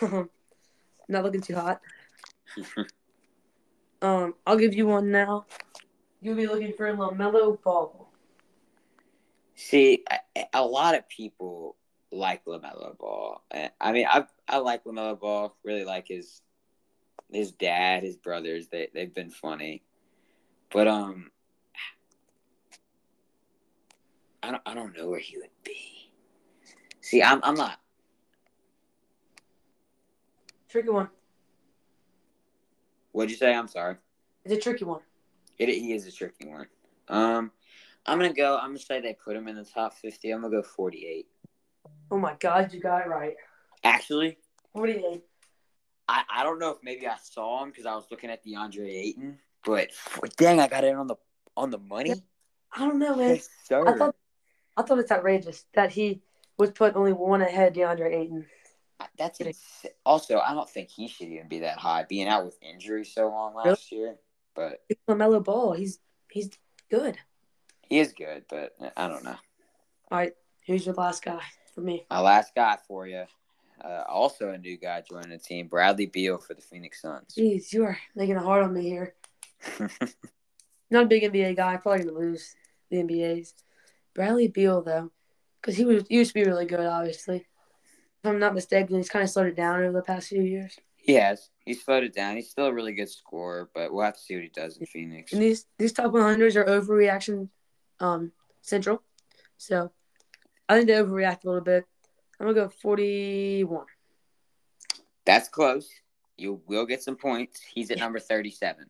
Not 1.10 1.24
looking 1.24 1.40
too 1.40 1.54
hot. 1.54 1.80
Um, 4.00 4.34
I'll 4.46 4.56
give 4.56 4.74
you 4.74 4.86
one 4.86 5.10
now. 5.10 5.46
You'll 6.20 6.36
be 6.36 6.46
looking 6.46 6.72
for 6.72 6.86
LaMelo 6.94 7.60
Ball. 7.60 8.07
See, 9.60 10.04
a 10.52 10.64
lot 10.64 10.94
of 10.94 11.08
people 11.08 11.74
like 12.12 12.44
LaMelo 12.44 12.96
Ball. 12.96 13.42
I 13.80 13.90
mean, 13.90 14.06
I 14.08 14.24
I 14.46 14.58
like 14.58 14.84
LaMelo 14.84 15.18
Ball. 15.18 15.56
Really 15.64 15.84
like 15.84 16.06
his 16.06 16.42
his 17.32 17.50
dad, 17.50 18.04
his 18.04 18.16
brothers. 18.16 18.68
They 18.68 18.88
they've 18.94 19.12
been 19.12 19.30
funny, 19.30 19.82
but 20.72 20.86
um, 20.86 21.32
I 24.44 24.52
don't 24.52 24.62
I 24.64 24.74
don't 24.74 24.96
know 24.96 25.08
where 25.08 25.18
he 25.18 25.38
would 25.38 25.50
be. 25.64 26.12
See, 27.00 27.20
I'm 27.20 27.40
I'm 27.42 27.56
not. 27.56 27.80
Tricky 30.68 30.90
one. 30.90 31.08
What'd 33.10 33.32
you 33.32 33.36
say? 33.36 33.52
I'm 33.52 33.66
sorry. 33.66 33.96
It's 34.44 34.54
a 34.54 34.60
tricky 34.60 34.84
one. 34.84 35.00
It 35.58 35.68
he 35.68 35.94
is 35.94 36.06
a 36.06 36.12
tricky 36.12 36.46
one. 36.46 36.68
Um, 37.08 37.50
I'm 38.08 38.18
gonna 38.18 38.32
go. 38.32 38.56
I'm 38.56 38.70
gonna 38.70 38.78
say 38.78 39.00
they 39.00 39.14
put 39.14 39.36
him 39.36 39.48
in 39.48 39.56
the 39.56 39.64
top 39.64 39.94
fifty. 39.94 40.30
I'm 40.30 40.40
gonna 40.40 40.56
go 40.56 40.62
48. 40.62 41.26
Oh 42.10 42.18
my 42.18 42.34
God, 42.40 42.72
you 42.72 42.80
got 42.80 43.04
it 43.04 43.08
right. 43.08 43.34
Actually, 43.84 44.38
Forty-eight. 44.72 45.22
I, 46.08 46.22
I 46.30 46.42
don't 46.42 46.58
know 46.58 46.70
if 46.70 46.78
maybe 46.82 47.06
I 47.06 47.16
saw 47.22 47.62
him 47.62 47.68
because 47.70 47.84
I 47.84 47.94
was 47.94 48.06
looking 48.10 48.30
at 48.30 48.44
DeAndre 48.44 48.88
Ayton, 48.88 49.38
but 49.64 49.90
dang, 50.38 50.58
I 50.58 50.68
got 50.68 50.84
it 50.84 50.94
on 50.94 51.06
the 51.06 51.16
on 51.56 51.70
the 51.70 51.78
money. 51.78 52.14
I 52.72 52.80
don't 52.80 52.98
know, 52.98 53.16
man. 53.16 53.30
Yes. 53.30 53.48
I 53.70 53.92
thought 53.92 54.16
I 54.76 54.82
thought 54.82 54.98
it's 54.98 55.12
outrageous 55.12 55.64
that 55.74 55.90
he 55.92 56.22
was 56.56 56.70
put 56.70 56.96
only 56.96 57.12
one 57.12 57.42
ahead 57.42 57.74
DeAndre 57.74 58.14
Ayton. 58.14 58.46
That's 59.16 59.40
ins- 59.40 59.86
also. 60.04 60.38
I 60.38 60.54
don't 60.54 60.68
think 60.68 60.88
he 60.88 61.08
should 61.08 61.28
even 61.28 61.48
be 61.48 61.60
that 61.60 61.78
high, 61.78 62.04
being 62.08 62.26
out 62.26 62.44
with 62.44 62.58
injury 62.62 63.04
so 63.04 63.28
long 63.28 63.54
last 63.54 63.92
year. 63.92 64.16
But 64.54 64.82
It's 64.88 65.00
LaMelo 65.08 65.44
Ball. 65.44 65.72
He's 65.74 65.98
he's 66.30 66.50
good. 66.90 67.18
He 67.88 67.98
is 67.98 68.12
good. 68.12 68.44
But 68.48 68.74
I 68.96 69.08
don't 69.08 69.24
know. 69.24 69.36
All 70.10 70.18
right, 70.18 70.32
who's 70.66 70.86
your 70.86 70.94
last 70.94 71.24
guy 71.24 71.40
for 71.74 71.80
me. 71.80 72.06
My 72.10 72.20
last 72.20 72.54
guy 72.54 72.76
for 72.86 73.06
you. 73.06 73.24
uh, 73.84 74.02
also 74.08 74.50
a 74.50 74.58
new 74.58 74.76
guy 74.76 75.02
joining 75.08 75.30
the 75.30 75.38
team, 75.38 75.68
Bradley 75.68 76.06
Beal 76.06 76.38
for 76.38 76.54
the 76.54 76.62
Phoenix 76.62 77.00
Suns. 77.02 77.34
Jeez, 77.36 77.72
you 77.72 77.84
are 77.84 77.98
making 78.16 78.36
it 78.36 78.42
hard 78.42 78.64
on 78.64 78.74
me 78.74 78.82
here. 78.82 79.14
Not 80.90 81.04
a 81.04 81.06
big 81.06 81.22
NBA 81.22 81.56
guy. 81.56 81.76
Probably 81.76 82.04
gonna 82.04 82.18
lose 82.18 82.54
the 82.90 82.96
NBA's. 82.98 83.54
Bradley 84.14 84.48
Beal 84.48 84.82
though, 84.82 85.12
because 85.60 85.76
he 85.76 85.84
was 85.84 86.04
used 86.10 86.30
to 86.30 86.34
be 86.34 86.44
really 86.44 86.66
good. 86.66 86.80
Obviously, 86.86 87.36
if 87.36 87.44
I'm 88.24 88.38
not 88.40 88.54
mistaken, 88.54 88.96
he's 88.96 89.10
kind 89.10 89.22
of 89.22 89.30
slowed 89.30 89.46
it 89.48 89.56
down 89.56 89.82
over 89.82 89.92
the 89.92 90.02
past 90.02 90.28
few 90.28 90.42
years. 90.42 90.76
he 90.96 91.14
has. 91.14 91.50
He's 91.64 91.84
slowed 91.84 92.04
it 92.04 92.14
down. 92.14 92.36
He's 92.36 92.50
still 92.50 92.66
a 92.66 92.72
really 92.72 92.94
good 92.94 93.10
scorer, 93.10 93.68
but 93.74 93.92
we'll 93.92 94.04
have 94.04 94.14
to 94.14 94.20
see 94.20 94.34
what 94.34 94.44
he 94.44 94.50
does 94.50 94.78
in 94.78 94.86
Phoenix. 94.86 95.32
And 95.32 95.42
these 95.42 95.66
these 95.78 95.92
top 95.92 96.12
100s 96.12 96.56
are 96.56 96.64
overreaction 96.64 97.50
um, 98.00 98.32
central, 98.62 99.02
so 99.56 99.90
I 100.68 100.76
think 100.76 100.86
they 100.88 100.94
overreact 100.94 101.44
a 101.44 101.46
little 101.48 101.60
bit. 101.62 101.84
I'm 102.40 102.46
gonna 102.46 102.54
go 102.54 102.68
41. 102.68 103.86
That's 105.24 105.48
close. 105.48 105.88
You 106.36 106.62
will 106.66 106.86
get 106.86 107.02
some 107.02 107.16
points. 107.16 107.60
He's 107.60 107.90
at 107.90 107.98
number 107.98 108.18
37. 108.20 108.86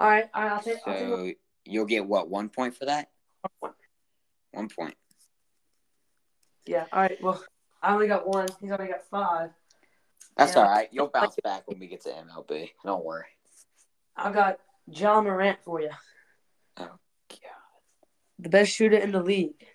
All 0.00 0.08
right, 0.08 0.28
all 0.34 0.42
right 0.42 0.52
I'll 0.52 0.60
take. 0.60 0.78
I'll 0.86 0.94
take 0.94 1.08
So 1.08 1.32
you'll 1.64 1.84
get 1.84 2.06
what, 2.06 2.28
one 2.28 2.48
point 2.48 2.76
for 2.76 2.86
that? 2.86 3.10
one. 3.60 3.72
One 4.52 4.68
point. 4.68 4.94
Yeah. 6.66 6.86
All 6.92 7.02
right. 7.02 7.22
Well, 7.22 7.44
I 7.82 7.92
only 7.92 8.06
got 8.08 8.26
one. 8.26 8.48
He's 8.60 8.70
already 8.70 8.92
got 8.92 9.06
five. 9.10 9.50
That's 10.36 10.54
Yeah. 10.54 10.62
all 10.62 10.68
right. 10.70 10.88
You'll 10.90 11.08
bounce 11.08 11.36
back 11.44 11.68
when 11.68 11.78
we 11.78 11.86
get 11.86 12.00
to 12.02 12.08
MLB. 12.10 12.70
Don't 12.84 13.04
worry. 13.04 13.26
I 14.16 14.32
got 14.32 14.58
Ja 14.86 15.20
Morant 15.20 15.58
for 15.64 15.80
you, 15.80 15.90
Oh. 16.78 16.98
The 18.44 18.50
best 18.50 18.70
shooter 18.70 18.96
in 18.96 19.10
the 19.10 19.22
league. 19.22 19.66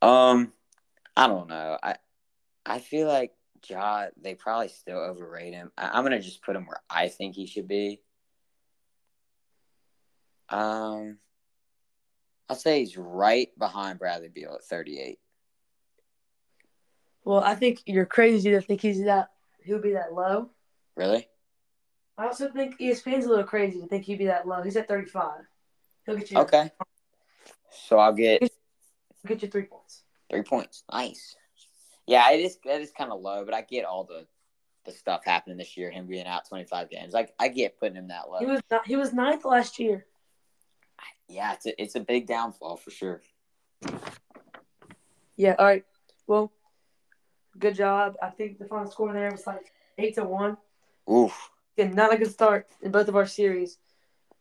Um, 0.00 0.52
I 1.16 1.26
don't 1.26 1.48
know. 1.48 1.76
I 1.82 1.96
I 2.64 2.78
feel 2.78 3.08
like 3.08 3.32
Ja. 3.68 4.06
They 4.20 4.34
probably 4.34 4.68
still 4.68 4.98
overrate 4.98 5.54
him. 5.54 5.72
I, 5.76 5.88
I'm 5.88 6.04
gonna 6.04 6.20
just 6.20 6.42
put 6.42 6.54
him 6.54 6.66
where 6.66 6.80
I 6.88 7.08
think 7.08 7.34
he 7.34 7.46
should 7.46 7.66
be. 7.66 8.00
Um, 10.50 11.18
I'll 12.48 12.56
say 12.56 12.80
he's 12.80 12.96
right 12.96 13.48
behind 13.58 13.98
Bradley 13.98 14.28
Beal 14.28 14.54
at 14.54 14.64
38. 14.64 15.18
Well, 17.24 17.40
I 17.40 17.54
think 17.54 17.80
you're 17.84 18.06
crazy 18.06 18.50
to 18.50 18.60
think 18.60 18.80
he's 18.80 19.04
that. 19.04 19.30
He'll 19.62 19.82
be 19.82 19.92
that 19.92 20.14
low. 20.14 20.50
Really? 20.96 21.28
I 22.18 22.26
also 22.26 22.50
think 22.50 22.78
ESPN's 22.80 23.26
a 23.26 23.28
little 23.28 23.44
crazy 23.44 23.80
to 23.80 23.86
think 23.86 24.04
he'd 24.04 24.18
be 24.18 24.26
that 24.26 24.46
low. 24.46 24.60
He's 24.60 24.76
at 24.76 24.88
35. 24.88 25.42
He'll 26.04 26.16
get 26.16 26.30
you. 26.30 26.38
Okay. 26.38 26.70
So 27.70 27.98
I'll 27.98 28.12
get 28.12 28.42
He'll 28.42 28.48
get 29.28 29.42
you 29.42 29.48
three 29.48 29.62
points. 29.62 30.02
three 30.28 30.42
points. 30.42 30.82
Nice. 30.92 31.36
Yeah, 32.06 32.30
it 32.32 32.40
is. 32.40 32.58
That 32.64 32.80
is 32.80 32.90
kind 32.90 33.12
of 33.12 33.20
low, 33.20 33.44
but 33.44 33.54
I 33.54 33.62
get 33.62 33.84
all 33.84 34.04
the 34.04 34.26
the 34.84 34.92
stuff 34.92 35.24
happening 35.24 35.58
this 35.58 35.76
year. 35.76 35.90
Him 35.90 36.06
being 36.06 36.26
out 36.26 36.48
25 36.48 36.90
games. 36.90 37.12
Like 37.12 37.34
I 37.38 37.48
get 37.48 37.78
putting 37.78 37.96
him 37.96 38.08
that 38.08 38.28
low. 38.28 38.38
He 38.38 38.46
was 38.46 38.62
not, 38.70 38.86
he 38.86 38.96
was 38.96 39.12
ninth 39.12 39.44
last 39.44 39.78
year. 39.78 40.06
yeah, 41.28 41.52
it's 41.52 41.66
a, 41.66 41.82
it's 41.82 41.94
a 41.94 42.00
big 42.00 42.26
downfall 42.26 42.78
for 42.78 42.90
sure. 42.90 43.20
Yeah. 45.36 45.54
All 45.58 45.66
right. 45.66 45.84
Well, 46.26 46.50
good 47.58 47.76
job. 47.76 48.16
I 48.20 48.30
think 48.30 48.58
the 48.58 48.64
final 48.64 48.90
score 48.90 49.12
there 49.12 49.30
was 49.30 49.46
like 49.46 49.72
eight 49.98 50.14
to 50.16 50.24
one. 50.24 50.56
Oof. 51.12 51.50
Again, 51.78 51.94
not 51.94 52.12
a 52.12 52.16
good 52.18 52.32
start 52.32 52.66
in 52.82 52.90
both 52.90 53.06
of 53.06 53.14
our 53.14 53.24
series 53.26 53.78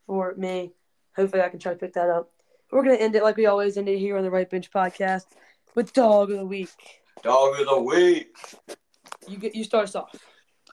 for 0.08 0.34
me. 0.38 0.74
Hopefully, 1.16 1.44
I 1.44 1.50
can 1.50 1.60
try 1.60 1.72
to 1.74 1.78
pick 1.78 1.94
that 1.94 2.10
up. 2.10 2.32
We're 2.72 2.82
gonna 2.82 2.96
end 2.96 3.16
it 3.16 3.22
like 3.22 3.38
we 3.38 3.46
always 3.46 3.78
end 3.78 3.88
it 3.88 4.00
here 4.00 4.18
on 4.18 4.24
the 4.24 4.32
Right 4.32 4.50
Bench 4.50 4.72
Podcast 4.72 5.26
with 5.76 5.94
Dog 5.94 6.32
of 6.32 6.38
the 6.40 6.46
Week. 6.48 6.72
Dog 7.22 7.60
of 7.60 7.68
the 7.68 7.80
week. 7.80 8.36
You 9.28 9.38
get 9.38 9.54
you 9.54 9.64
start 9.64 9.84
us 9.84 9.94
off. 9.94 10.16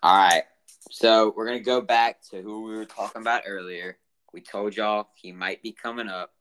All 0.02 0.16
right. 0.16 0.44
So 0.90 1.34
we're 1.36 1.44
gonna 1.44 1.60
go 1.60 1.82
back 1.82 2.22
to 2.30 2.40
who 2.40 2.62
we 2.62 2.74
were 2.74 2.86
talking 2.86 3.20
about 3.20 3.42
earlier. 3.46 3.98
We 4.32 4.40
told 4.40 4.74
y'all 4.74 5.08
he 5.20 5.32
might 5.32 5.62
be 5.62 5.72
coming 5.72 6.08
up. 6.08 6.32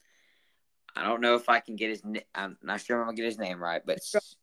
I 0.95 1.03
don't 1.03 1.19
know 1.19 1.35
if 1.35 1.49
I 1.49 1.59
can 1.59 1.75
get 1.75 1.89
his. 1.89 2.05
na- 2.05 2.21
I'm 2.33 2.57
not 2.63 2.79
sure 2.79 2.97
I'm 2.97 3.07
gonna 3.07 3.17
get 3.17 3.25
his 3.25 3.37
name 3.37 3.61
right, 3.61 3.81
but 3.85 3.97
S- 3.97 4.37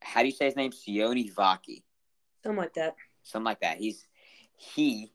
how 0.00 0.22
do 0.22 0.26
you 0.26 0.32
say 0.34 0.46
his 0.46 0.56
name? 0.56 0.72
Sione 0.72 1.32
Vaki, 1.32 1.84
Something 2.42 2.58
like 2.58 2.74
that. 2.74 2.96
something 3.22 3.44
like 3.44 3.60
that. 3.60 3.78
He's 3.78 4.04
he. 4.56 5.12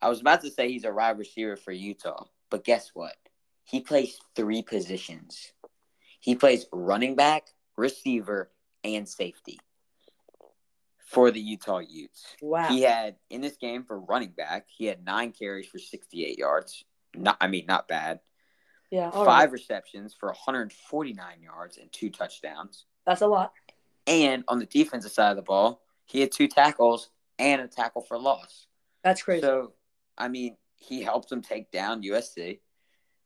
I 0.00 0.08
was 0.08 0.20
about 0.20 0.42
to 0.42 0.50
say 0.50 0.70
he's 0.70 0.84
a 0.84 0.92
wide 0.92 1.18
receiver 1.18 1.56
for 1.56 1.72
Utah, 1.72 2.24
but 2.50 2.64
guess 2.64 2.90
what? 2.94 3.14
He 3.64 3.80
plays 3.80 4.18
three 4.34 4.62
positions. 4.62 5.52
He 6.20 6.34
plays 6.34 6.66
running 6.72 7.16
back, 7.16 7.48
receiver, 7.76 8.50
and 8.84 9.08
safety 9.08 9.58
for 11.06 11.30
the 11.30 11.40
Utah 11.40 11.78
Utes. 11.78 12.24
Wow. 12.42 12.68
He 12.68 12.82
had 12.82 13.16
in 13.30 13.40
this 13.40 13.56
game 13.56 13.84
for 13.84 13.98
running 13.98 14.30
back, 14.30 14.66
he 14.68 14.86
had 14.86 15.04
nine 15.04 15.32
carries 15.32 15.66
for 15.66 15.78
68 15.78 16.36
yards. 16.36 16.84
Not, 17.14 17.36
I 17.40 17.46
mean, 17.46 17.64
not 17.66 17.88
bad. 17.88 18.20
Yeah. 18.90 19.10
Five 19.10 19.26
right. 19.26 19.52
receptions 19.52 20.14
for 20.18 20.28
149 20.28 21.42
yards 21.42 21.78
and 21.78 21.90
two 21.92 22.10
touchdowns. 22.10 22.84
That's 23.06 23.22
a 23.22 23.26
lot. 23.26 23.52
And 24.06 24.44
on 24.48 24.58
the 24.58 24.66
defensive 24.66 25.12
side 25.12 25.30
of 25.30 25.36
the 25.36 25.42
ball, 25.42 25.82
he 26.04 26.20
had 26.20 26.32
two 26.32 26.48
tackles 26.48 27.10
and 27.38 27.60
a 27.62 27.68
tackle 27.68 28.02
for 28.02 28.18
loss. 28.18 28.66
That's 29.04 29.22
crazy. 29.22 29.42
So, 29.42 29.72
I 30.18 30.28
mean, 30.28 30.56
he 30.76 31.02
helped 31.02 31.28
them 31.28 31.42
take 31.42 31.70
down 31.70 32.02
USC. 32.02 32.60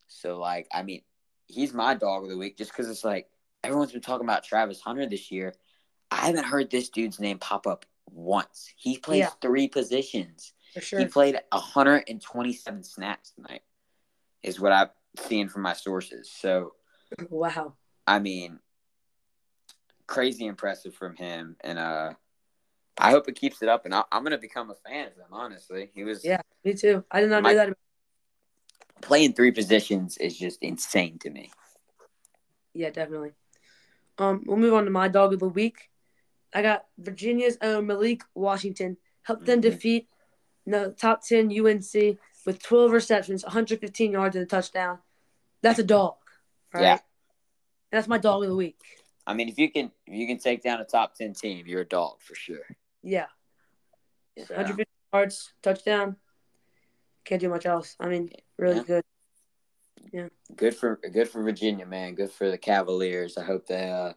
So, 0.09 0.39
like, 0.39 0.67
I 0.73 0.83
mean, 0.83 1.03
he's 1.47 1.73
my 1.73 1.95
dog 1.95 2.25
of 2.25 2.31
the 2.31 2.37
week 2.39 2.57
just 2.59 2.71
because 2.73 2.89
it's 2.89 3.05
like 3.05 3.29
everyone's 3.65 3.93
been 3.93 4.01
talking 4.01 4.27
about 4.27 4.45
Travis 4.45 4.81
Hunter 4.81 5.07
this 5.07 5.31
year. 5.31 5.55
I 6.11 6.27
haven't 6.27 6.45
heard 6.45 6.71
this 6.71 6.89
dude's 6.89 7.21
name 7.21 7.39
pop 7.39 7.67
up 7.67 7.87
once. 8.11 8.73
He 8.77 8.99
plays 8.99 9.21
Yeah. 9.21 9.31
three 9.41 9.69
positions. 9.69 10.53
for 10.75 10.81
sure. 10.81 11.01
He 11.01 11.07
played 11.07 11.37
127 11.51 12.85
snaps 12.85 13.33
tonight, 13.33 13.63
is 14.43 14.61
what 14.61 14.73
I've 14.73 14.91
seen 15.19 15.49
from 15.49 15.63
my 15.63 15.73
sources. 15.73 16.31
So, 16.31 16.75
wow. 17.29 17.75
I 18.07 18.19
mean, 18.21 18.61
crazy 20.07 20.47
impressive 20.47 20.95
from 20.95 21.17
him. 21.17 21.57
And 21.63 21.79
uh, 21.79 22.15
I 23.01 23.11
hope 23.11 23.29
it 23.29 23.35
keeps 23.37 23.63
it 23.63 23.69
up. 23.69 23.85
And 23.85 23.95
I, 23.95 24.03
I'm 24.13 24.23
going 24.23 24.33
to 24.33 24.39
become 24.39 24.71
a 24.71 24.75
fan 24.75 25.07
of 25.09 25.15
him, 25.15 25.27
honestly. 25.33 25.91
He 25.95 26.05
was 26.05 26.25
Yeah. 26.25 26.41
Me 26.65 26.75
too. 26.75 27.05
I 27.11 27.21
did 27.21 27.31
not 27.31 27.43
My- 27.43 27.53
know 27.53 27.67
that. 27.67 27.77
playing 29.01 29.33
three 29.33 29.51
positions 29.51 30.19
is 30.19 30.37
just 30.39 30.59
insane 30.63 31.19
to 31.21 31.31
me. 31.31 31.51
Yeah, 32.75 32.91
definitely. 32.91 33.33
Um, 34.19 34.43
we'll 34.47 34.59
move 34.59 34.75
on 34.75 34.85
to 34.85 34.91
my 34.91 35.09
dog 35.09 35.33
of 35.33 35.41
the 35.41 35.49
week. 35.49 35.89
I 36.53 36.63
got 36.63 36.85
Virginia's 36.99 37.57
own 37.63 37.87
Malik 37.87 38.23
Washington 38.35 38.97
helped 39.23 39.47
them 39.47 39.61
Mhm. 39.61 39.63
defeat 39.63 40.09
the 40.67 40.95
top 40.99 41.23
ten 41.27 41.51
UNC 41.51 42.19
with 42.45 42.63
12 42.63 42.93
receptions, 42.93 43.45
115 43.45 44.13
yards 44.13 44.37
and 44.37 44.45
a 44.45 44.47
touchdown. 44.47 44.99
That's 45.63 45.79
a 45.79 45.83
dog, 45.85 46.17
right? 46.75 46.83
Yeah. 46.83 46.93
And 46.93 47.01
that's 47.99 48.09
my 48.09 48.19
dog 48.19 48.43
of 48.43 48.49
the 48.51 48.57
week. 48.57 48.81
I 49.27 49.35
mean, 49.35 49.49
if 49.49 49.59
you 49.59 49.71
can 49.71 49.91
if 50.07 50.15
you 50.15 50.27
can 50.27 50.39
take 50.39 50.63
down 50.63 50.81
a 50.81 50.85
top 50.85 51.15
10 51.15 51.35
team, 51.35 51.67
you're 51.67 51.83
a 51.83 51.87
dog 51.89 52.21
for 52.21 52.35
sure. 52.35 52.67
Yeah. 53.03 53.27
So- 54.39 54.55
150 54.55 54.85
yards, 55.13 55.53
touchdown. 55.63 56.17
Can't 57.25 57.41
do 57.41 57.49
much 57.49 57.67
else. 57.67 57.97
I 58.01 58.09
mean, 58.09 58.31
really 58.59 58.77
Yeah. 58.77 58.83
good. 58.85 59.05
Yeah. 60.13 60.29
Good 60.57 60.75
for 60.75 60.97
good 60.97 61.29
for 61.29 61.43
Virginia, 61.43 61.85
man. 61.87 62.15
Good 62.15 62.31
for 62.33 62.51
the 62.51 62.59
Cavaliers. 62.59 63.37
I 63.37 63.45
hope 63.45 63.67
they 63.67 63.91
uh 63.91 64.15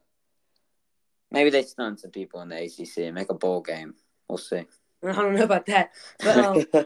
maybe 1.29 1.49
they 1.49 1.63
stun 1.63 1.97
some 1.97 2.11
people 2.11 2.41
in 2.41 2.49
the 2.49 2.63
ACC 2.63 3.05
and 3.05 3.15
make 3.15 3.29
a 3.29 3.33
bowl 3.33 3.61
game. 3.61 3.95
We'll 4.27 4.37
see. 4.37 4.65
I 5.03 5.11
don't 5.11 5.35
know 5.35 5.43
about 5.43 5.65
that. 5.65 5.91
But 6.19 6.37
um, 6.37 6.65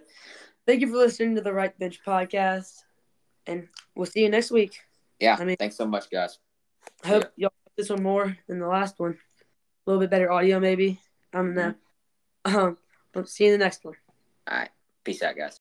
thank 0.66 0.82
you 0.82 0.88
for 0.90 0.98
listening 0.98 1.36
to 1.36 1.42
the 1.42 1.54
Right 1.54 1.78
Bench 1.78 2.00
podcast. 2.04 2.74
And 3.46 3.70
we'll 3.96 4.08
see 4.08 4.24
you 4.24 4.30
next 4.30 4.52
week. 4.52 4.80
yeah. 5.20 5.38
I 5.40 5.46
mean- 5.46 5.58
thanks 5.58 5.76
so 5.78 5.86
much, 5.86 6.10
guys. 6.10 6.40
I 7.04 7.10
hope 7.10 7.32
y'all 7.36 7.52
like 7.66 7.76
this 7.78 7.90
one 7.90 8.02
more 8.04 8.36
than 8.48 8.60
the 8.60 8.68
last 8.68 8.98
one. 9.00 9.12
A 9.12 9.90
little 9.90 10.00
bit 10.02 10.10
better 10.10 10.32
audio, 10.32 10.60
maybe. 10.60 11.00
I 11.34 11.38
don't 11.38 11.54
know. 11.54 11.76
Um, 12.48 12.78
but 13.12 13.28
see 13.28 13.46
you 13.46 13.54
in 13.54 13.60
the 13.60 13.66
next 13.66 13.84
one. 13.84 13.96
All 14.50 14.58
right. 14.58 14.70
Peace 15.04 15.22
out, 15.22 15.36
guys. 15.36 15.60